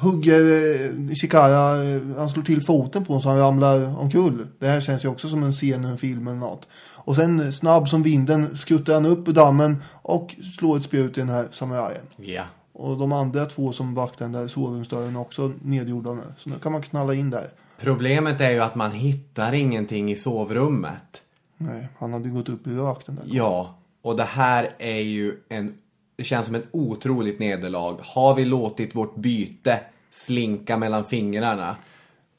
hugger 0.00 0.40
eh, 0.40 1.14
Shikara, 1.14 1.84
eh, 1.84 2.00
han 2.16 2.28
slår 2.28 2.42
till 2.42 2.64
foten 2.64 3.04
på 3.04 3.12
honom 3.12 3.22
så 3.22 3.28
han 3.28 3.38
ramlar 3.38 3.98
omkull. 3.98 4.46
Det 4.58 4.68
här 4.68 4.80
känns 4.80 5.04
ju 5.04 5.08
också 5.08 5.28
som 5.28 5.42
en 5.42 5.52
scen 5.52 5.84
i 5.84 5.88
en 5.88 5.98
film 5.98 6.28
eller 6.28 6.38
något. 6.38 6.68
Och 7.06 7.16
sen 7.16 7.40
eh, 7.40 7.50
snabb 7.50 7.88
som 7.88 8.02
vinden 8.02 8.56
skuttar 8.56 8.94
han 8.94 9.06
upp 9.06 9.28
ur 9.28 9.32
dammen 9.32 9.82
och 9.92 10.34
slår 10.58 10.76
ett 10.76 10.82
spjut 10.82 11.18
i 11.18 11.20
den 11.20 11.28
här 11.28 11.48
samurajen. 11.50 12.02
Ja. 12.16 12.44
Och 12.72 12.98
de 12.98 13.12
andra 13.12 13.46
två 13.46 13.72
som 13.72 13.94
vaktar 13.94 14.24
den 14.24 14.32
där 14.32 14.48
sovrumsdörren 14.48 15.16
är 15.16 15.20
också 15.20 15.52
nedgjorda 15.62 16.12
nu. 16.12 16.22
Så 16.36 16.50
nu 16.50 16.56
kan 16.58 16.72
man 16.72 16.82
knalla 16.82 17.14
in 17.14 17.30
där. 17.30 17.46
Problemet 17.80 18.40
är 18.40 18.50
ju 18.50 18.60
att 18.60 18.74
man 18.74 18.90
hittar 18.90 19.52
ingenting 19.52 20.10
i 20.10 20.16
sovrummet. 20.16 21.22
Nej, 21.56 21.88
han 21.98 22.12
hade 22.12 22.28
ju 22.28 22.34
gått 22.34 22.48
upp 22.48 22.66
i 22.66 22.70
rök 22.70 23.06
den 23.06 23.14
där. 23.14 23.24
Ja, 23.26 23.78
och 24.02 24.16
det 24.16 24.24
här 24.24 24.74
är 24.78 25.00
ju 25.00 25.36
en... 25.48 25.74
Det 26.16 26.24
känns 26.24 26.46
som 26.46 26.54
ett 26.54 26.68
otroligt 26.70 27.38
nederlag. 27.38 27.96
Har 28.02 28.34
vi 28.34 28.44
låtit 28.44 28.94
vårt 28.94 29.16
byte 29.16 29.80
slinka 30.10 30.76
mellan 30.76 31.04
fingrarna? 31.04 31.76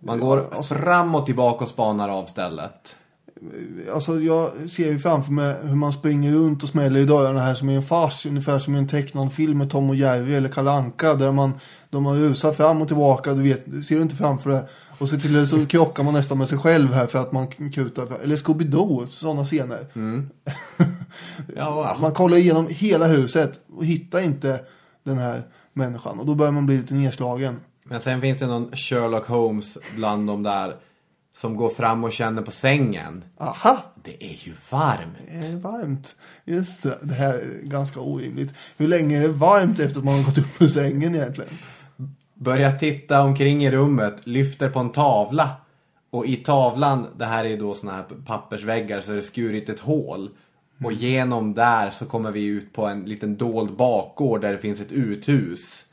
Man 0.01 0.19
går 0.19 0.63
fram 0.63 1.15
och 1.15 1.25
tillbaka 1.25 1.63
och 1.63 1.69
spanar 1.69 2.09
av 2.09 2.25
stället. 2.25 2.95
Alltså 3.93 4.19
jag 4.19 4.49
ser 4.69 4.91
ju 4.91 4.99
framför 4.99 5.31
mig 5.31 5.55
hur 5.63 5.75
man 5.75 5.93
springer 5.93 6.33
runt 6.33 6.63
och 6.63 6.69
smäller 6.69 6.99
i 6.99 7.05
dörrarna 7.05 7.39
här 7.39 7.53
som 7.53 7.69
i 7.69 7.75
en 7.75 7.83
fars. 7.83 8.25
Ungefär 8.25 8.59
som 8.59 8.75
i 8.75 8.77
en 8.77 8.87
tecknad 8.87 9.33
film 9.33 9.57
med 9.57 9.69
Tom 9.69 9.89
och 9.89 9.95
Jerry 9.95 10.33
eller 10.33 10.49
Kalle 10.49 10.71
Anka. 10.71 11.13
Där 11.13 11.31
man, 11.31 11.53
de 11.89 12.05
har 12.05 12.15
rusat 12.15 12.57
fram 12.57 12.81
och 12.81 12.87
tillbaka. 12.87 13.33
Du 13.33 13.41
vet, 13.41 13.85
ser 13.85 13.95
du 13.95 14.01
inte 14.01 14.15
framför 14.15 14.49
dig. 14.49 14.63
Och 14.97 15.09
så 15.09 15.19
till 15.19 15.47
så 15.47 15.65
krockar 15.65 16.03
man 16.03 16.13
nästan 16.13 16.37
med 16.37 16.49
sig 16.49 16.57
själv 16.57 16.93
här 16.93 17.07
för 17.07 17.19
att 17.19 17.31
man 17.31 17.47
kutar. 17.47 18.07
Eller 18.23 18.35
Scooby-Doo, 18.35 19.07
sådana 19.09 19.45
scener. 19.45 19.85
Ja, 21.55 21.97
Man 22.01 22.13
kollar 22.13 22.37
igenom 22.37 22.67
hela 22.69 23.07
huset 23.07 23.59
och 23.75 23.85
hittar 23.85 24.19
inte 24.19 24.59
den 25.03 25.17
här 25.17 25.43
människan. 25.73 26.19
Och 26.19 26.25
då 26.25 26.35
börjar 26.35 26.51
man 26.51 26.65
bli 26.65 26.77
lite 26.77 26.93
nedslagen. 26.93 27.59
Men 27.83 27.99
sen 27.99 28.21
finns 28.21 28.39
det 28.39 28.47
någon 28.47 28.75
Sherlock 28.75 29.27
Holmes 29.27 29.77
bland 29.95 30.27
de 30.27 30.43
där 30.43 30.75
som 31.37 31.55
går 31.55 31.69
fram 31.69 32.03
och 32.03 32.13
känner 32.13 32.41
på 32.41 32.51
sängen. 32.51 33.23
Aha! 33.37 33.83
Det 34.03 34.23
är 34.23 34.47
ju 34.47 34.53
varmt. 34.69 35.17
Det 35.31 35.47
är 35.47 35.55
varmt. 35.55 36.15
Just 36.45 36.83
det. 36.83 36.97
Det 37.01 37.13
här 37.13 37.33
är 37.33 37.61
ganska 37.63 37.99
orimligt. 37.99 38.53
Hur 38.77 38.87
länge 38.87 39.17
är 39.17 39.21
det 39.21 39.27
varmt 39.27 39.79
efter 39.79 39.99
att 39.99 40.05
man 40.05 40.13
har 40.13 40.23
gått 40.23 40.37
upp 40.37 40.61
ur 40.61 40.67
sängen 40.67 41.15
egentligen? 41.15 41.49
Börjar 42.33 42.77
titta 42.77 43.21
omkring 43.23 43.65
i 43.65 43.71
rummet, 43.71 44.27
lyfter 44.27 44.69
på 44.69 44.79
en 44.79 44.89
tavla. 44.89 45.49
Och 46.09 46.25
i 46.25 46.35
tavlan, 46.35 47.07
det 47.17 47.25
här 47.25 47.45
är 47.45 47.57
då 47.57 47.73
såna 47.73 47.91
här 47.91 48.03
pappersväggar, 48.25 49.01
så 49.01 49.11
är 49.11 49.15
det 49.15 49.23
skurit 49.23 49.69
ett 49.69 49.79
hål. 49.79 50.29
Och 50.83 50.93
genom 50.93 51.53
där 51.53 51.89
så 51.89 52.05
kommer 52.05 52.31
vi 52.31 52.45
ut 52.45 52.73
på 52.73 52.85
en 52.85 53.03
liten 53.03 53.37
dold 53.37 53.75
bakgård 53.75 54.41
där 54.41 54.51
det 54.51 54.57
finns 54.57 54.79
ett 54.79 54.91
uthus. 54.91 55.85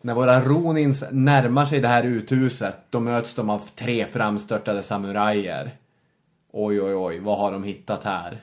När 0.00 0.14
våra 0.14 0.44
ronins 0.44 1.04
närmar 1.10 1.66
sig 1.66 1.80
det 1.80 1.88
här 1.88 2.04
uthuset, 2.04 2.76
då 2.90 3.00
möts 3.00 3.34
de 3.34 3.50
av 3.50 3.62
tre 3.74 4.06
framstörtade 4.12 4.82
samurajer. 4.82 5.70
Oj, 6.52 6.82
oj, 6.82 6.94
oj, 6.94 7.18
vad 7.18 7.38
har 7.38 7.52
de 7.52 7.64
hittat 7.64 8.04
här? 8.04 8.42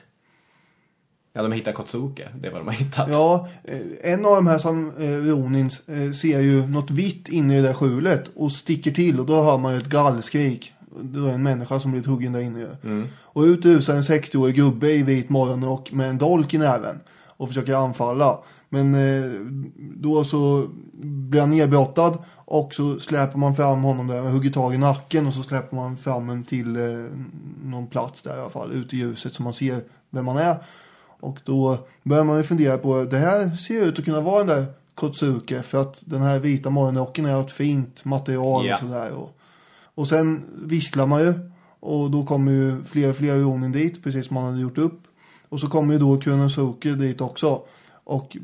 Ja, 1.32 1.42
de 1.42 1.48
har 1.48 1.56
hittat 1.56 1.74
Kotsuke, 1.74 2.28
det 2.40 2.48
är 2.48 2.52
vad 2.52 2.60
de 2.60 2.66
har 2.66 2.74
hittat. 2.74 3.08
Ja, 3.10 3.48
eh, 3.64 4.12
en 4.12 4.26
av 4.26 4.34
de 4.34 4.46
här 4.46 4.58
som 4.58 4.92
eh, 4.98 5.10
Ronins 5.10 5.88
eh, 5.88 6.10
ser 6.10 6.40
ju 6.40 6.66
något 6.66 6.90
vitt 6.90 7.28
inne 7.28 7.58
i 7.58 7.60
det 7.60 7.66
där 7.66 7.74
skjulet 7.74 8.30
och 8.36 8.52
sticker 8.52 8.90
till 8.90 9.20
och 9.20 9.26
då 9.26 9.42
hör 9.42 9.58
man 9.58 9.72
ju 9.72 9.78
ett 9.78 9.88
gallskrik. 9.88 10.72
Det 11.02 11.20
är 11.20 11.28
en 11.28 11.42
människa 11.42 11.80
som 11.80 11.90
blivit 11.90 12.08
huggen 12.08 12.32
där 12.32 12.40
inne 12.40 12.60
ju. 12.60 12.68
Och 13.20 13.42
ut 13.42 13.64
rusar 13.64 13.96
en 13.96 14.02
60-årig 14.02 14.54
gubbe 14.54 14.92
i 14.92 15.02
vit 15.02 15.28
morgonrock 15.28 15.92
med 15.92 16.08
en 16.08 16.18
dolk 16.18 16.54
i 16.54 16.58
näven 16.58 17.00
och 17.26 17.48
försöker 17.48 17.74
anfalla. 17.74 18.38
Men 18.68 18.94
eh, 18.94 19.30
då 19.76 20.24
så 20.24 20.68
blir 21.02 21.40
han 21.40 21.50
nedbrottad 21.50 22.18
och 22.34 22.74
så 22.74 23.00
släpar 23.00 23.38
man 23.38 23.56
fram 23.56 23.82
honom 23.82 24.06
där, 24.06 24.22
hugger 24.22 24.50
tag 24.50 24.74
i 24.74 24.78
nacken 24.78 25.26
och 25.26 25.34
så 25.34 25.42
släpar 25.42 25.76
man 25.76 25.96
fram 25.96 26.28
honom 26.28 26.44
till 26.44 26.76
eh, 26.76 27.04
någon 27.64 27.86
plats 27.86 28.22
där 28.22 28.36
i 28.36 28.40
alla 28.40 28.50
fall, 28.50 28.72
ute 28.72 28.96
i 28.96 28.98
ljuset 28.98 29.34
så 29.34 29.42
man 29.42 29.54
ser 29.54 29.80
vem 30.10 30.24
man 30.24 30.36
är. 30.36 30.56
Och 31.20 31.38
då 31.44 31.78
börjar 32.02 32.24
man 32.24 32.36
ju 32.36 32.42
fundera 32.42 32.78
på, 32.78 33.04
det 33.04 33.18
här 33.18 33.56
ser 33.56 33.86
ut 33.86 33.98
att 33.98 34.04
kunna 34.04 34.20
vara 34.20 34.38
den 34.44 34.46
där 34.46 34.66
Kotsuke 34.94 35.62
för 35.62 35.80
att 35.80 36.02
den 36.06 36.22
här 36.22 36.38
vita 36.38 36.70
morgonrocken 36.70 37.26
är 37.26 37.40
ett 37.40 37.52
fint 37.52 38.04
material 38.04 38.66
Ja. 38.66 38.74
och 38.74 38.80
sådär. 38.80 39.10
Och, 39.10 39.38
och 39.94 40.08
sen 40.08 40.44
visslar 40.62 41.06
man 41.06 41.20
ju 41.20 41.34
och 41.80 42.10
då 42.10 42.24
kommer 42.24 42.52
ju 42.52 42.84
fler 42.84 43.10
och 43.10 43.16
fler 43.16 43.38
Ronin 43.38 43.72
dit, 43.72 44.04
precis 44.04 44.26
som 44.26 44.34
man 44.34 44.44
hade 44.44 44.60
gjort 44.60 44.78
upp. 44.78 45.00
Och 45.48 45.60
så 45.60 45.66
kommer 45.66 45.92
ju 45.94 46.00
då 46.00 46.16
Kunosuke 46.16 46.90
dit 46.90 47.20
också. 47.20 47.62
Och 48.08 48.36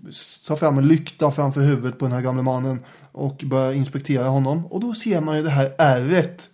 tar 0.46 0.56
fram 0.56 0.78
en 0.78 0.88
lykta 0.88 1.30
framför 1.30 1.60
huvudet 1.60 1.98
på 1.98 2.04
den 2.04 2.12
här 2.14 2.20
gamla 2.20 2.42
mannen. 2.42 2.84
Och 3.12 3.42
börjar 3.46 3.72
inspektera 3.72 4.28
honom. 4.28 4.66
Och 4.66 4.80
då 4.80 4.94
ser 4.94 5.20
man 5.20 5.36
ju 5.36 5.42
det 5.42 5.50
här 5.50 5.72
ärret. 5.78 6.50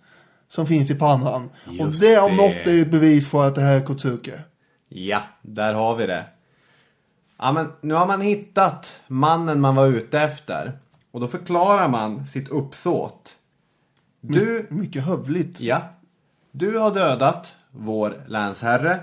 Som 0.47 0.67
finns 0.67 0.89
i 0.89 0.95
pannan. 0.95 1.49
och 1.67 1.73
Just 1.73 2.01
det 2.01 2.19
om 2.19 2.29
det. 2.37 2.43
något 2.43 2.67
är 2.67 2.81
ett 2.81 2.91
bevis 2.91 3.27
för 3.29 3.47
att 3.47 3.55
det 3.55 3.61
här 3.61 3.75
är 3.75 3.81
Kotsuke. 3.85 4.39
Ja, 4.89 5.21
där 5.41 5.73
har 5.73 5.95
vi 5.95 6.05
det. 6.07 6.25
Ja, 7.39 7.51
men 7.51 7.67
nu 7.81 7.93
har 7.93 8.07
man 8.07 8.21
hittat 8.21 8.95
mannen 9.07 9.61
man 9.61 9.75
var 9.75 9.87
ute 9.87 10.19
efter. 10.19 10.71
Och 11.11 11.19
då 11.19 11.27
förklarar 11.27 11.87
man 11.87 12.27
sitt 12.27 12.49
uppsåt. 12.49 13.35
Du, 14.21 14.67
Mycket 14.69 15.05
hövligt. 15.05 15.61
ja, 15.61 15.81
du 16.51 16.77
har 16.77 16.93
dödat 16.93 17.55
vår 17.71 18.23
länsherre. 18.27 18.99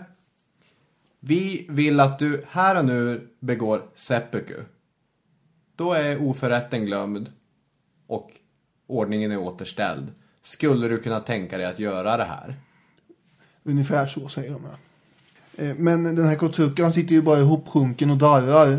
Vi 1.21 1.67
vill 1.69 2.01
att 2.01 2.19
du 2.19 2.45
här 2.49 2.79
och 2.79 2.85
nu 2.85 3.29
begår 3.41 3.83
seppuku. 3.97 4.55
Då 5.77 5.93
är 5.93 6.23
oförrätten 6.23 6.87
glömd 6.87 7.33
och 8.07 8.31
ordningen 8.87 9.33
är 9.33 9.39
återställd. 9.39 10.07
Skulle 10.43 10.89
du 10.89 10.99
kunna 10.99 11.21
tänka 11.21 11.59
dig 11.59 11.67
att 11.67 11.79
göra 11.79 12.17
det 12.17 12.25
här? 12.25 12.57
Ungefär 13.63 14.07
så 14.07 14.29
säger 14.29 14.51
de. 14.53 14.63
Ja. 14.65 15.65
Eh, 15.65 15.75
Men 15.77 16.03
den 16.03 16.25
här 16.25 16.35
Kotsuke 16.35 16.83
han 16.83 16.93
sitter 16.93 17.15
ju 17.15 17.23
bara 17.23 17.39
ihopsjunken 17.39 18.11
och 18.11 18.17
darrar 18.17 18.73
eh, 18.73 18.79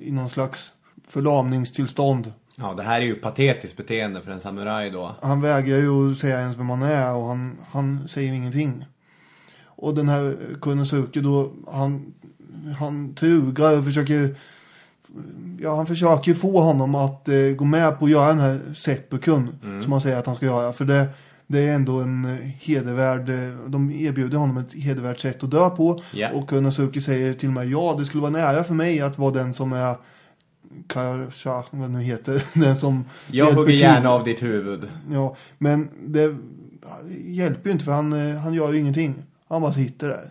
i 0.00 0.10
någon 0.10 0.28
slags 0.30 0.72
förlamningstillstånd. 1.08 2.32
Ja, 2.56 2.74
det 2.76 2.82
här 2.82 3.00
är 3.00 3.04
ju 3.04 3.14
patetiskt 3.14 3.76
beteende 3.76 4.20
för 4.22 4.30
en 4.30 4.40
samuraj 4.40 4.90
då. 4.90 5.16
Han 5.22 5.40
vägrar 5.40 5.76
ju 5.76 6.12
att 6.12 6.18
säga 6.18 6.40
ens 6.40 6.58
vem 6.58 6.70
han 6.70 6.82
är 6.82 7.14
och 7.14 7.24
han, 7.24 7.56
han 7.70 8.08
säger 8.08 8.32
ingenting. 8.32 8.84
Och 9.82 9.94
den 9.94 10.08
här 10.08 10.36
Kunosuke 10.60 11.20
då, 11.20 11.52
han, 11.72 12.14
han 12.78 13.14
trugar 13.14 13.78
och 13.78 13.84
försöker 13.84 14.34
Ja, 15.60 15.76
han 15.76 15.86
försöker 15.86 16.34
få 16.34 16.60
honom 16.60 16.94
att 16.94 17.28
eh, 17.28 17.36
gå 17.36 17.64
med 17.64 17.98
på 17.98 18.04
att 18.04 18.10
göra 18.10 18.28
den 18.28 18.38
här 18.38 18.60
seppukun 18.74 19.48
som 19.82 19.92
han 19.92 20.00
säger 20.00 20.18
att 20.18 20.26
han 20.26 20.34
ska 20.34 20.46
göra. 20.46 20.72
För 20.72 20.84
det, 20.84 21.08
det 21.46 21.68
är 21.68 21.74
ändå 21.74 22.00
en 22.00 22.24
eh, 22.24 22.48
hedervärd, 22.60 23.28
eh, 23.28 23.58
de 23.66 23.90
erbjuder 23.90 24.38
honom 24.38 24.56
ett 24.56 24.74
hedervärt 24.74 25.20
sätt 25.20 25.42
att 25.42 25.50
dö 25.50 25.70
på. 25.70 26.02
Ja. 26.12 26.30
Och 26.32 26.48
Kunosuke 26.48 27.00
säger 27.00 27.34
till 27.34 27.50
mig, 27.50 27.70
ja 27.70 27.96
det 27.98 28.04
skulle 28.04 28.22
vara 28.22 28.32
nära 28.32 28.64
för 28.64 28.74
mig 28.74 29.00
att 29.00 29.18
vara 29.18 29.32
den 29.32 29.54
som 29.54 29.72
är 29.72 29.96
Karasha, 30.88 31.64
vad 31.70 31.90
nu 31.90 32.02
heter, 32.02 32.44
den 32.60 32.76
som 32.76 33.04
Jag 33.30 33.52
hugger 33.52 33.72
gärna 33.72 34.10
av 34.10 34.24
ditt 34.24 34.42
huvud. 34.42 34.88
Ja, 35.10 35.36
men 35.58 35.88
det 36.06 36.36
hjälper 37.24 37.66
ju 37.66 37.72
inte 37.72 37.84
för 37.84 37.92
han, 37.92 38.12
eh, 38.12 38.36
han 38.36 38.54
gör 38.54 38.72
ju 38.72 38.78
ingenting. 38.78 39.14
Han 39.52 39.62
bara 39.62 39.72
sitter 39.72 40.08
där. 40.08 40.30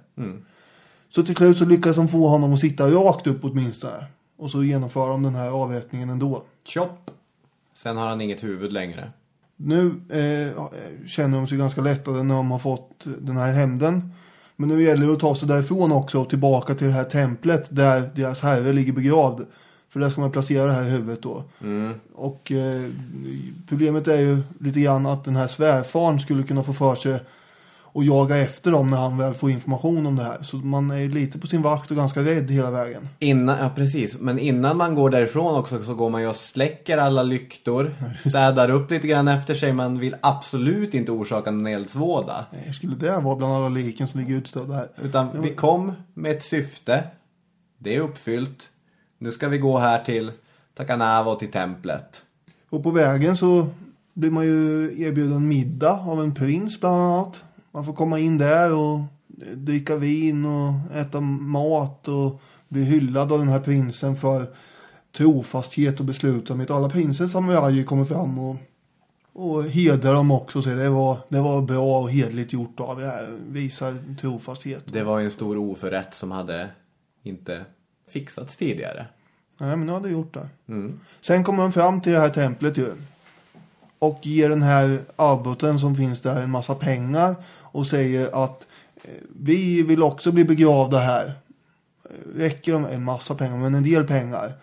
Så 1.10 1.24
till 1.24 1.36
slut 1.36 1.58
så 1.58 1.66
lyckas 1.66 1.96
de 1.96 2.08
få 2.08 2.28
honom 2.28 2.54
att 2.54 2.60
sitta 2.60 2.90
rakt 2.90 3.28
upp 3.28 3.40
åtminstone. 3.44 4.06
Och 4.38 4.52
så 4.52 4.64
genomför 4.64 5.10
de 5.10 5.24
den 5.24 5.36
här 5.36 5.50
avrättningen 5.50 6.10
ändå. 6.10 6.44
Chop. 6.66 7.12
Sen 7.74 7.98
har 7.98 8.08
han 8.08 8.22
inget 8.22 8.44
huvud 8.44 8.74
längre. 8.74 9.12
Nu 9.56 9.86
eh, 10.10 10.64
känner 11.08 11.38
de 11.38 11.48
sig 11.48 11.58
ganska 11.58 11.82
lättade 11.82 12.24
när 12.24 12.36
de 12.36 12.52
har 12.52 12.60
fått 12.60 13.06
den 13.20 13.38
här 13.38 13.52
hämnden. 13.52 14.14
Men 14.56 14.70
nu 14.70 14.84
gäller 14.84 15.08
det 15.08 15.14
att 15.14 15.20
ta 15.20 15.36
sig 15.36 15.48
därifrån 15.48 15.92
också 15.92 16.20
och 16.20 16.30
tillbaka 16.30 16.76
till 16.76 16.88
det 16.88 16.94
här 16.94 17.04
templet 17.04 17.68
där 17.70 18.10
deras 18.16 18.42
herre 18.42 18.74
ligger 18.74 18.94
begravd. 18.94 19.46
För 19.90 20.00
där 20.00 20.10
ska 20.10 20.22
man 20.22 20.32
placera 20.32 20.66
det 20.66 20.74
här 20.74 20.84
huvudet 20.84 21.22
då. 21.22 21.44
Och 22.14 22.52
eh, 22.52 22.90
problemet 23.68 24.08
är 24.08 24.20
ju 24.20 24.42
lite 24.60 24.80
grann 24.80 25.06
att 25.06 25.24
den 25.24 25.36
här 25.36 25.48
svärfaren 25.48 26.20
skulle 26.20 26.44
kunna 26.44 26.64
få 26.64 26.74
för 26.74 26.96
sig 26.96 27.20
och 27.94 28.04
jaga 28.04 28.38
efter 28.38 28.72
dem 28.72 28.90
när 28.90 28.98
han 28.98 29.18
väl 29.18 29.34
får 29.34 29.52
information 29.52 30.06
om 30.06 30.16
det 30.16 30.24
här. 30.24 30.44
Så 30.44 30.58
man 30.58 30.92
är 30.92 31.08
lite 31.08 31.40
på 31.40 31.48
sin 31.48 31.62
vakt 31.62 31.92
och 31.92 31.98
ganska 31.98 32.20
rädd 32.20 32.52
hela 32.52 32.72
vägen. 32.72 33.10
Innan, 33.20 33.58
ja 33.60 33.72
precis, 33.76 34.20
men 34.20 34.40
innan 34.40 34.78
man 34.78 34.96
går 34.96 35.10
därifrån 35.10 35.56
också 35.56 35.84
så 35.84 35.94
går 35.94 36.10
man 36.10 36.22
ju 36.22 36.28
och 36.28 36.36
släcker 36.36 36.98
alla 36.98 37.24
lyktor. 37.24 37.96
Städar 38.30 38.70
upp 38.70 38.92
lite 38.92 39.08
grann 39.08 39.28
efter 39.28 39.56
sig. 39.56 39.74
Man 39.74 40.00
vill 40.00 40.16
absolut 40.22 40.94
inte 40.94 41.12
orsaka 41.12 41.52
någon 41.52 41.68
eldsvåda. 41.68 42.46
Eh, 42.52 42.72
Skulle 42.72 42.96
det 42.96 43.18
vara 43.18 43.36
bland 43.36 43.54
alla 43.54 43.70
liken 43.70 44.08
som 44.08 44.20
ligger 44.20 44.36
utstödda 44.36 44.74
här? 44.74 44.88
Utan 45.04 45.42
vi 45.42 45.50
kom 45.56 45.92
med 46.14 46.32
ett 46.32 46.44
syfte. 46.44 47.04
Det 47.78 47.96
är 47.96 48.00
uppfyllt. 48.02 48.70
Nu 49.18 49.32
ska 49.32 49.48
vi 49.48 49.58
gå 49.58 49.78
här 49.80 50.04
till 50.04 50.32
Takanawa 50.78 51.32
och 51.32 51.40
till 51.40 51.52
templet. 51.52 52.22
Och 52.70 52.84
på 52.84 52.92
vägen 52.92 53.38
så 53.38 53.68
blir 54.14 54.32
man 54.32 54.46
ju 54.46 54.94
erbjuden 55.02 55.48
middag 55.48 56.00
av 56.08 56.22
en 56.22 56.36
prins 56.36 56.80
bland 56.80 56.96
annat. 56.96 57.42
Man 57.72 57.86
får 57.86 57.94
komma 57.94 58.20
in 58.20 58.38
där 58.38 58.74
och 58.74 59.00
dricka 59.56 59.96
vin 59.96 60.46
och 60.46 60.96
äta 60.96 61.22
mat 61.22 62.08
och 62.08 62.42
bli 62.68 62.84
hyllad 62.84 63.32
av 63.32 63.40
den 63.40 63.48
här 63.48 63.60
prinsen 63.60 64.16
för 64.16 64.46
trofasthet 65.18 66.00
och 66.00 66.06
beslutsamhet. 66.06 66.72
Alla 66.72 66.90
prinsens 66.90 67.32
samurajer 67.32 67.84
kommer 67.84 68.06
fram 68.06 68.40
och, 68.40 68.56
och 69.34 69.64
hedrar 69.64 70.14
dem 70.14 70.32
också. 70.32 70.62
Så 70.62 70.70
det 70.70 70.90
var, 70.90 71.18
det 71.30 71.40
var 71.40 71.62
bra 71.62 72.02
och 72.02 72.12
hedligt 72.12 72.54
gjort 72.54 72.80
av 72.80 73.02
er. 73.02 73.38
Visar 73.48 74.16
trofasthet. 74.22 74.84
Det 74.86 75.04
var 75.04 75.20
en 75.20 75.32
stor 75.32 75.58
oförrätt 75.58 76.14
som 76.14 76.32
hade 76.32 76.70
inte 77.24 77.66
fixats 78.10 78.58
tidigare. 78.58 79.06
Nej, 79.58 79.78
men 79.78 79.88
nu 79.88 79.94
har 79.94 80.02
det 80.02 80.10
gjort 80.10 80.34
det. 80.34 80.50
Sen 81.22 81.44
kommer 81.44 81.64
de 81.64 81.72
fram 81.72 82.02
till 82.02 82.12
det 82.12 82.20
här 82.20 82.30
templet 82.30 82.78
ju. 82.78 82.92
Och 84.00 84.20
ger 84.22 84.50
den 84.50 84.62
här 84.62 85.00
abboten 85.16 85.80
som 85.80 85.96
finns 85.96 86.20
där 86.20 86.42
en 86.42 86.52
massa 86.52 86.76
pengar. 86.76 87.36
Och 87.72 87.88
säger 87.88 88.44
att 88.44 88.68
eh, 89.04 89.12
vi 89.40 89.84
vill 89.84 90.04
också 90.04 90.32
bli 90.32 90.46
begravda 90.46 91.00
här. 91.00 91.34
Räcker 92.36 92.74
de 92.74 92.86
en 92.86 93.04
massa 93.04 93.36
pengar, 93.36 93.58
men 93.58 93.76
en 93.76 93.84
del 93.84 94.08
pengar. 94.08 94.54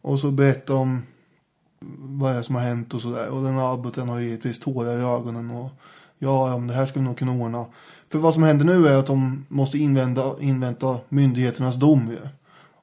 Och 0.00 0.18
så 0.18 0.30
berättar 0.30 0.74
de 0.74 1.02
vad 1.98 2.32
det 2.32 2.38
är 2.38 2.42
som 2.42 2.54
har 2.54 2.62
hänt 2.62 2.94
och 2.94 3.02
sådär. 3.02 3.28
Och 3.28 3.42
den 3.42 3.54
här 3.54 3.74
abboten 3.74 4.08
har 4.08 4.20
givetvis 4.20 4.58
tårar 4.58 4.98
i 4.98 5.02
ögonen. 5.02 5.50
Och 5.50 5.70
ja, 6.18 6.54
om 6.54 6.66
det 6.66 6.74
här 6.74 6.86
ska 6.86 7.00
vi 7.00 7.04
nog 7.04 7.18
kunna 7.18 7.32
ordna. 7.32 7.66
För 8.08 8.18
vad 8.18 8.34
som 8.34 8.42
händer 8.42 8.64
nu 8.64 8.86
är 8.86 8.96
att 8.96 9.06
de 9.06 9.46
måste 9.48 9.78
invänta, 9.78 10.34
invänta 10.40 10.98
myndigheternas 11.08 11.76
dom 11.76 12.10
ju. 12.10 12.28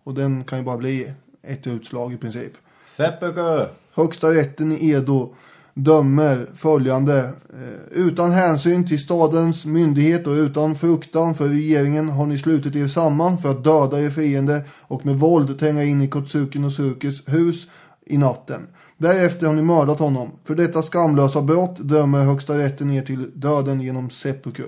Och 0.03 0.13
den 0.13 0.43
kan 0.43 0.59
ju 0.59 0.65
bara 0.65 0.77
bli 0.77 1.13
ett 1.41 1.67
utslag 1.67 2.13
i 2.13 2.17
princip. 2.17 2.53
Seppuku! 2.87 3.65
Högsta 3.93 4.31
rätten 4.31 4.71
i 4.71 4.89
Edo 4.89 5.35
dömer 5.73 6.47
följande. 6.55 7.19
Eh, 7.19 8.05
utan 8.07 8.31
hänsyn 8.31 8.87
till 8.87 8.99
stadens 8.99 9.65
myndighet 9.65 10.27
och 10.27 10.33
utan 10.33 10.75
fruktan 10.75 11.35
för 11.35 11.47
regeringen 11.47 12.09
har 12.09 12.25
ni 12.25 12.37
slutit 12.37 12.75
er 12.75 12.87
samman 12.87 13.37
för 13.37 13.51
att 13.51 13.63
döda 13.63 13.99
er 13.99 14.09
fiende 14.09 14.65
och 14.81 15.05
med 15.05 15.15
våld 15.15 15.59
tränga 15.59 15.83
in 15.83 16.01
i 16.01 16.07
Kotsuki 16.07 16.59
Nosukes 16.59 17.23
hus 17.27 17.67
i 18.05 18.17
natten. 18.17 18.67
Därefter 18.97 19.47
har 19.47 19.53
ni 19.53 19.61
mördat 19.61 19.99
honom. 19.99 20.31
För 20.43 20.55
detta 20.55 20.81
skamlösa 20.81 21.41
brott 21.41 21.75
dömer 21.79 22.23
högsta 22.23 22.57
rätten 22.57 22.91
er 22.91 23.01
till 23.01 23.31
döden 23.33 23.81
genom 23.81 24.09
seppuku. 24.09 24.63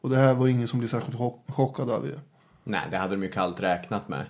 Och 0.00 0.10
det 0.10 0.16
här 0.16 0.34
var 0.34 0.48
ingen 0.48 0.68
som 0.68 0.78
blev 0.78 0.88
särskilt 0.88 1.18
chockad 1.48 1.90
över 1.90 2.08
er. 2.08 2.20
Nej, 2.64 2.80
det 2.90 2.96
hade 2.96 3.14
de 3.16 3.22
ju 3.22 3.28
kallt 3.28 3.62
räknat 3.62 4.08
med. 4.08 4.26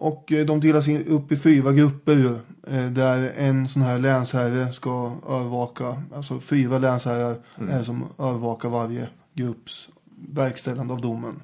Och 0.00 0.32
eh, 0.32 0.46
de 0.46 0.60
delas 0.60 0.88
in 0.88 1.06
upp 1.06 1.32
i 1.32 1.36
fyra 1.36 1.72
grupper 1.72 2.12
ju, 2.12 2.34
eh, 2.66 2.90
där 2.90 3.32
en 3.36 3.68
sån 3.68 3.82
här 3.82 3.98
länsherre 3.98 4.72
ska 4.72 5.12
övervaka, 5.28 6.02
alltså 6.14 6.40
fyra 6.40 6.78
länsherrar 6.78 7.36
är 7.70 7.82
som 7.82 8.04
övervakar 8.18 8.68
varje 8.68 9.08
grupps 9.34 9.88
verkställande 10.28 10.94
av 10.94 11.00
domen. 11.00 11.42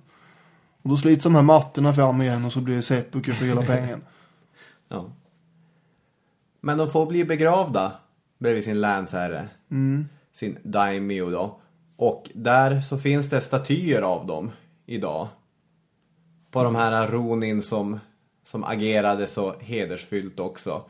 Och 0.83 0.91
då 0.91 0.97
slits 0.97 1.23
de 1.23 1.35
här 1.35 1.43
mattorna 1.43 1.93
fram 1.93 2.23
igen 2.23 2.45
och 2.45 2.53
så 2.53 2.61
blir 2.61 2.77
det 2.77 2.83
seppuku 2.83 3.33
för 3.33 3.45
hela 3.47 3.63
pengen. 3.63 4.05
Ja. 4.89 5.13
Men 6.61 6.79
de 6.79 6.91
får 6.91 7.07
bli 7.07 7.25
begravda 7.25 7.93
bredvid 8.39 8.65
sin 8.65 8.81
länsherre. 8.81 9.49
Sin 10.33 10.59
daimyo 10.63 11.31
då. 11.31 11.61
Och 11.97 12.31
där 12.35 12.81
så 12.81 12.99
finns 12.99 13.31
det 13.31 13.41
statyer 13.41 14.03
av 14.03 14.27
dem 14.27 14.51
idag. 14.87 15.29
På 16.51 16.65
de 16.65 16.75
här 16.75 17.09
ronin 17.09 17.63
som, 17.63 18.01
som 18.45 18.65
agerade 18.65 19.27
så 19.27 19.55
hedersfyllt 19.61 20.41
också. 20.41 20.83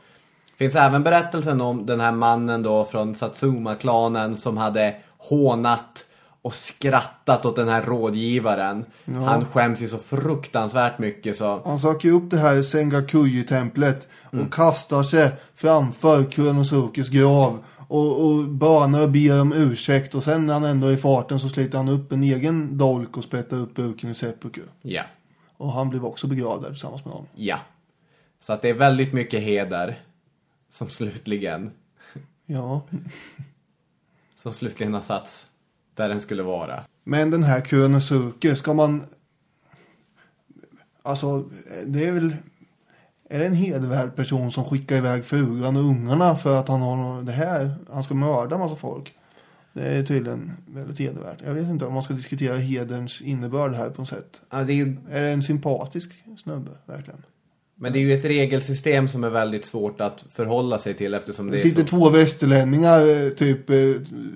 Finns 0.57 0.75
även 0.75 1.03
berättelsen 1.03 1.61
om 1.61 1.85
den 1.85 1.99
här 1.99 2.11
mannen 2.11 2.63
då 2.63 2.85
från 2.85 3.15
Satsuma-klanen 3.15 4.37
som 4.37 4.57
hade 4.57 4.95
hånat 5.17 6.05
och 6.41 6.53
skrattat 6.53 7.45
åt 7.45 7.55
den 7.55 7.67
här 7.67 7.81
rådgivaren. 7.81 8.85
Han 9.25 9.45
skäms 9.45 9.81
ju 9.81 9.87
så 9.87 9.97
fruktansvärt 9.97 10.99
mycket 10.99 11.35
så. 11.35 11.61
Han 11.65 11.79
söker 11.79 12.11
upp 12.11 12.31
det 12.31 12.37
här 12.37 12.63
Sengakuji-templet 12.63 14.07
och 14.23 14.53
kastar 14.53 15.03
sig 15.03 15.31
framför 15.55 16.23
Kuronosukes 16.23 17.09
grav. 17.09 17.63
Och, 17.87 18.25
och 18.25 18.43
bönar 18.43 19.03
och 19.03 19.09
ber 19.09 19.41
om 19.41 19.53
ursäkt. 19.53 20.15
Och 20.15 20.23
sen 20.23 20.45
när 20.45 20.53
han 20.53 20.63
ändå 20.63 20.87
är 20.87 20.91
i 20.91 20.97
farten 20.97 21.39
så 21.39 21.49
sliter 21.49 21.77
han 21.77 21.89
upp 21.89 22.11
en 22.11 22.23
egen 22.23 22.77
dolk 22.77 23.17
och 23.17 23.23
sprättar 23.23 23.57
upp 23.57 23.75
buken 23.75 24.09
i 24.09 24.13
seppuku. 24.13 24.61
Ja. 24.81 25.03
Och 25.57 25.71
han 25.71 25.89
blev 25.89 26.05
också 26.05 26.27
begravd 26.27 26.63
där 26.63 26.69
tillsammans 26.69 27.05
med 27.05 27.13
honom. 27.13 27.27
Ja. 27.35 27.59
Så 28.39 28.53
att 28.53 28.61
det 28.61 28.69
är 28.69 28.73
väldigt 28.73 29.13
mycket 29.13 29.41
heder. 29.43 29.99
Som 30.69 30.89
slutligen, 30.89 31.71
Ja. 32.45 32.81
som 34.35 34.53
slutligen 34.53 34.93
har 34.93 35.01
satts 35.01 35.47
där 35.93 36.09
den 36.09 36.21
skulle 36.21 36.43
vara. 36.43 36.83
Men 37.03 37.31
den 37.31 37.43
här 37.43 37.61
Kuronosuke, 37.61 38.55
ska 38.55 38.73
man... 38.73 39.05
Alltså, 41.01 41.49
det 41.85 42.07
är 42.07 42.11
väl... 42.11 42.35
Är 43.29 43.39
det 43.39 43.45
en 43.45 43.53
hedervärd 43.53 44.15
person 44.15 44.51
som 44.51 44.65
skickar 44.65 44.95
iväg 44.95 45.25
frugan 45.25 45.75
och 45.75 45.83
ungarna 45.83 46.35
för 46.35 46.59
att 46.59 46.67
han 46.67 46.81
har 46.81 47.21
det 47.21 47.31
här? 47.31 47.75
Han 47.91 48.03
ska 48.03 48.13
mörda 48.13 48.57
massa 48.57 48.75
folk. 48.75 49.15
Det 49.75 49.83
är 49.87 50.03
tydligen 50.03 50.51
väldigt 50.67 50.99
hedervärt. 50.99 51.37
Jag 51.45 51.53
vet 51.53 51.67
inte 51.69 51.85
om 51.85 51.93
man 51.93 52.03
ska 52.03 52.13
diskutera 52.13 52.57
hederns 52.57 53.21
innebörd 53.21 53.73
här 53.73 53.89
på 53.89 54.01
något 54.01 54.09
sätt. 54.09 54.41
Ja, 54.51 54.63
det 54.63 54.73
är 54.73 54.75
ju, 54.75 54.95
Är 55.11 55.21
det 55.21 55.29
en 55.29 55.43
sympatisk 55.43 56.09
snubbe, 56.43 56.71
verkligen? 56.85 57.23
men 57.77 57.93
det 57.93 57.99
är 57.99 58.01
ju 58.01 58.13
ett 58.13 58.25
regelsystem 58.25 59.07
som 59.07 59.23
är 59.23 59.29
väldigt 59.29 59.65
svårt 59.65 60.01
att 60.01 60.25
förhålla 60.33 60.77
sig 60.77 60.93
till 60.93 61.13
eftersom 61.13 61.45
det 61.51 61.57
Det 61.57 61.61
sitter 61.61 61.81
så... 61.81 61.87
två 61.87 62.09
västerlänningar 62.09 62.99
eh, 63.23 63.29
typ 63.29 63.69
eh, 63.69 63.75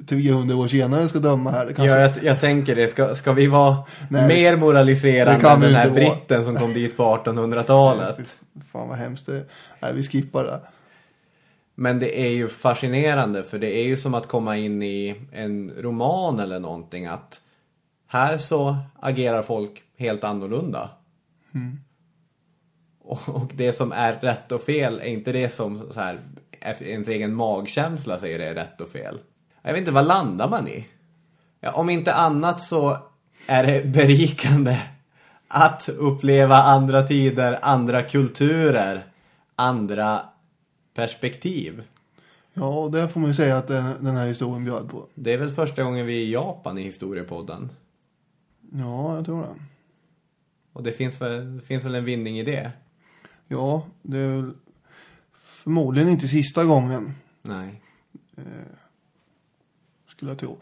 300 0.08 0.56
år 0.56 0.68
senare 0.68 1.08
ska 1.08 1.20
döma 1.20 1.52
här. 1.52 1.66
Kanske... 1.66 1.86
Ja, 1.86 2.00
jag, 2.00 2.12
jag 2.24 2.40
tänker 2.40 2.76
det. 2.76 2.88
Ska, 2.88 3.16
ska 3.16 3.34
vi 3.34 3.48
vara 3.48 3.78
Nej, 4.10 4.28
mer 4.28 4.58
moraliserande 4.58 5.50
än 5.50 5.62
den 5.62 5.74
här 5.76 5.88
inte 5.88 6.02
vara. 6.02 6.16
britten 6.16 6.46
som 6.46 6.56
kom 6.56 6.74
dit 6.74 6.98
på 6.98 7.04
1800-talet? 7.26 8.38
Fan 8.72 8.88
vad 8.90 8.98
hemskt 8.98 9.26
det 9.26 9.36
är. 9.36 9.46
Nej, 9.80 9.92
vi 9.96 10.04
skippar 10.04 10.44
det. 10.44 10.60
Men 11.82 12.00
det 12.00 12.22
är 12.22 12.30
ju 12.30 12.50
fascinerande 12.50 13.44
för 13.44 13.60
det 13.60 13.78
är 13.78 13.84
ju 13.84 13.98
som 13.98 14.14
att 14.14 14.28
komma 14.28 14.58
in 14.58 14.84
i 14.84 15.16
en 15.32 15.72
roman 15.78 16.40
eller 16.40 16.60
någonting 16.60 17.06
att 17.06 17.42
här 18.08 18.38
så 18.38 18.78
agerar 19.00 19.44
folk 19.44 19.84
helt 19.98 20.24
annorlunda. 20.24 20.90
Och, 23.02 23.30
och 23.30 23.52
det 23.56 23.74
som 23.74 23.92
är 23.92 24.14
rätt 24.14 24.52
och 24.52 24.62
fel 24.62 25.00
är 25.00 25.06
inte 25.06 25.32
det 25.32 25.50
som 25.50 25.94
så 25.94 26.00
här, 26.00 26.20
ens 26.80 27.08
egen 27.08 27.34
magkänsla 27.34 28.20
säger 28.20 28.40
det 28.40 28.46
är 28.46 28.56
rätt 28.56 28.82
och 28.82 28.90
fel. 28.90 29.18
Jag 29.62 29.72
vet 29.72 29.80
inte, 29.80 29.92
vad 29.92 30.08
landar 30.08 30.50
man 30.50 30.68
i? 30.68 30.88
Ja, 31.60 31.72
om 31.72 31.90
inte 31.90 32.14
annat 32.14 32.62
så 32.62 32.98
är 33.48 33.64
det 33.64 33.86
berikande 33.86 34.78
att 35.48 35.90
uppleva 35.90 36.56
andra 36.56 37.02
tider, 37.02 37.60
andra 37.62 38.02
kulturer, 38.02 39.06
andra 39.56 40.29
perspektiv. 41.00 41.84
Ja, 42.54 42.68
och 42.68 42.92
det 42.92 43.10
får 43.10 43.20
man 43.20 43.30
ju 43.30 43.34
säga 43.34 43.58
att 43.58 43.68
den, 43.68 44.16
här 44.16 44.28
historien 44.28 44.66
bjöd 44.66 44.90
på. 44.90 45.08
Det 45.16 45.34
är 45.34 45.38
väl 45.38 45.52
första 45.52 45.84
gången 45.84 46.06
vi 46.06 46.14
är 46.14 46.26
i 46.26 46.32
Japan 46.32 46.78
i 46.78 46.84
historiepodden. 46.84 47.70
Ja, 48.72 49.16
jag 49.16 49.26
tror 49.26 49.42
det. 49.42 49.48
Och 50.74 50.84
det 50.84 50.92
finns 50.92 51.22
väl, 51.22 51.58
det 51.58 51.62
finns 51.62 51.84
väl 51.84 51.96
en 51.96 52.06
vinning 52.06 52.40
i 52.40 52.44
det? 52.44 52.72
Ja, 53.48 53.86
det 54.02 54.18
är 54.18 54.28
väl 54.28 54.52
förmodligen 55.34 56.10
inte 56.10 56.28
sista 56.28 56.64
gången, 56.64 57.14
Nej. 57.42 57.82
skulle 60.08 60.32
jag 60.32 60.40
tro. 60.40 60.58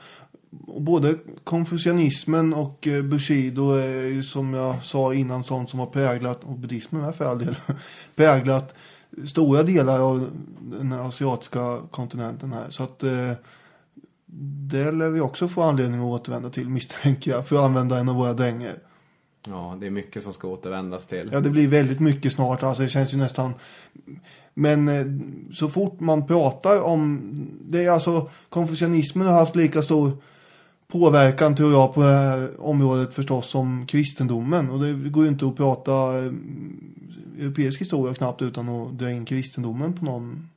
Och 0.68 0.82
både 0.82 1.16
konfucianismen 1.44 2.54
och 2.54 2.88
eh, 2.88 3.04
Bushido 3.04 3.72
är 3.72 4.08
ju 4.08 4.24
som 4.24 4.54
jag 4.54 4.84
sa 4.84 5.14
innan 5.14 5.44
sånt 5.44 5.70
som 5.70 5.80
har 5.80 5.88
präglat, 5.88 6.44
och 6.44 6.58
buddhismen 6.58 7.04
är 7.04 7.12
för 7.12 7.26
all 7.26 7.40
del, 7.40 7.56
präglat 8.16 8.76
stora 9.26 9.64
delar 9.64 10.00
av 10.00 10.30
den 10.60 10.94
asiatiska 10.94 11.80
kontinenten 11.92 12.54
här. 12.54 12.70
Så 12.70 12.84
att 12.84 13.04
eh, 13.04 13.32
det 14.70 14.92
lär 14.92 15.10
vi 15.10 15.22
också 15.22 15.48
få 15.48 15.62
anledning 15.62 16.00
att 16.00 16.22
återvända 16.22 16.50
till 16.50 16.70
misstänker 16.70 17.32
jag, 17.32 17.48
för 17.48 17.56
att 17.56 17.62
använda 17.62 18.00
en 18.00 18.10
av 18.10 18.16
våra 18.16 18.34
dängor. 18.34 18.74
Ja, 19.48 19.78
det 19.80 19.86
är 19.88 19.92
mycket 19.92 20.24
som 20.24 20.34
ska 20.34 20.48
återvändas 20.48 21.08
till. 21.08 21.30
Ja, 21.34 21.40
det 21.40 21.50
blir 21.50 21.68
väldigt 21.68 22.00
mycket 22.00 22.34
snart. 22.34 22.64
Alltså, 22.64 22.84
det 22.84 22.90
känns 22.90 23.14
ju 23.14 23.18
nästan... 23.18 23.54
Men 24.54 24.88
eh, 24.88 25.06
så 25.54 25.70
fort 25.70 26.00
man 26.00 26.28
pratar 26.28 26.82
om... 26.82 27.22
Det 27.62 27.86
är 27.86 27.92
alltså... 27.92 28.30
Konfucianismen 28.50 29.28
har 29.28 29.34
haft 29.34 29.56
lika 29.56 29.82
stor 29.82 30.12
påverkan, 30.88 31.56
tror 31.56 31.72
jag, 31.72 31.94
på 31.94 32.02
det 32.04 32.14
här 32.14 32.50
området 32.62 33.14
förstås 33.14 33.50
som 33.50 33.88
kristendomen. 33.88 34.70
Och 34.70 34.80
det 34.80 34.94
går 34.94 35.24
ju 35.24 35.30
inte 35.30 35.48
att 35.48 35.58
prata 35.58 36.18
eh, 36.18 36.32
europeisk 37.40 37.82
historia 37.82 38.14
knappt 38.14 38.42
utan 38.42 38.70
att 38.70 39.00
dra 39.00 39.12
in 39.12 39.26
kristendomen 39.26 39.94
på 39.94 40.06
någon... 40.06 40.50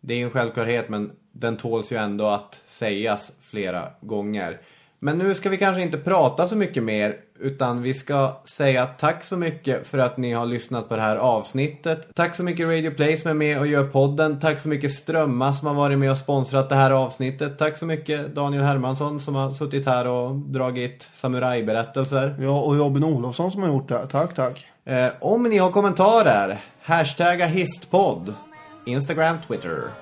Det 0.00 0.14
är 0.14 0.18
ju 0.18 0.24
en 0.24 0.30
självklarhet 0.30 0.88
men 0.88 1.10
den 1.32 1.56
tåls 1.56 1.92
ju 1.92 1.96
ändå 1.96 2.26
att 2.26 2.62
sägas 2.64 3.32
flera 3.40 3.88
gånger. 4.00 4.60
Men 5.04 5.18
nu 5.18 5.34
ska 5.34 5.50
vi 5.50 5.56
kanske 5.56 5.82
inte 5.82 5.98
prata 5.98 6.46
så 6.46 6.56
mycket 6.56 6.82
mer 6.82 7.16
utan 7.40 7.82
vi 7.82 7.94
ska 7.94 8.40
säga 8.44 8.86
tack 8.86 9.24
så 9.24 9.36
mycket 9.36 9.86
för 9.86 9.98
att 9.98 10.16
ni 10.16 10.32
har 10.32 10.46
lyssnat 10.46 10.88
på 10.88 10.96
det 10.96 11.02
här 11.02 11.16
avsnittet. 11.16 12.08
Tack 12.14 12.34
så 12.34 12.42
mycket 12.42 12.66
Radio 12.66 12.90
Play 12.90 13.16
som 13.16 13.30
är 13.30 13.34
med 13.34 13.58
och 13.58 13.66
gör 13.66 13.84
podden. 13.84 14.40
Tack 14.40 14.60
så 14.60 14.68
mycket 14.68 14.90
Strömma 14.90 15.52
som 15.52 15.68
har 15.68 15.74
varit 15.74 15.98
med 15.98 16.10
och 16.10 16.18
sponsrat 16.18 16.68
det 16.68 16.74
här 16.74 16.90
avsnittet. 16.90 17.58
Tack 17.58 17.76
så 17.76 17.86
mycket 17.86 18.34
Daniel 18.34 18.62
Hermansson 18.62 19.20
som 19.20 19.34
har 19.34 19.52
suttit 19.52 19.86
här 19.86 20.06
och 20.06 20.34
dragit 20.36 21.10
samurajberättelser. 21.12 22.36
Ja, 22.40 22.60
och 22.60 22.76
Robin 22.76 23.04
Olofsson 23.04 23.52
som 23.52 23.62
har 23.62 23.68
gjort 23.68 23.88
det. 23.88 24.06
Tack, 24.06 24.34
tack. 24.34 24.66
Eh, 24.84 25.08
om 25.20 25.42
ni 25.42 25.58
har 25.58 25.70
kommentarer, 25.70 26.58
hashtagga 26.82 27.46
histpodd. 27.46 28.34
Instagram, 28.86 29.36
Twitter. 29.48 30.01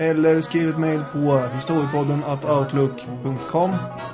Eller 0.00 0.40
skriv 0.40 0.68
ett 0.68 0.78
mejl 0.78 1.04
på 1.12 1.42
historiepodden 1.54 2.24
outlook.com. 2.24 3.70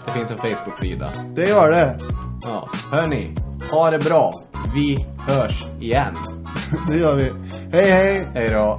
Det 0.06 0.12
finns 0.12 0.30
en 0.30 0.38
Facebook-sida. 0.38 1.12
Det 1.34 1.48
gör 1.48 1.70
det. 1.70 1.98
Ja, 2.42 2.70
hörni. 2.90 3.34
Ha 3.70 3.90
det 3.90 3.98
bra. 3.98 4.32
Vi 4.74 5.06
hörs 5.18 5.66
igen. 5.80 6.16
Det 6.88 6.96
gör 6.96 7.14
vi. 7.16 7.32
Hej, 7.72 7.90
hej! 7.90 8.26
Hej 8.34 8.48
då. 8.48 8.78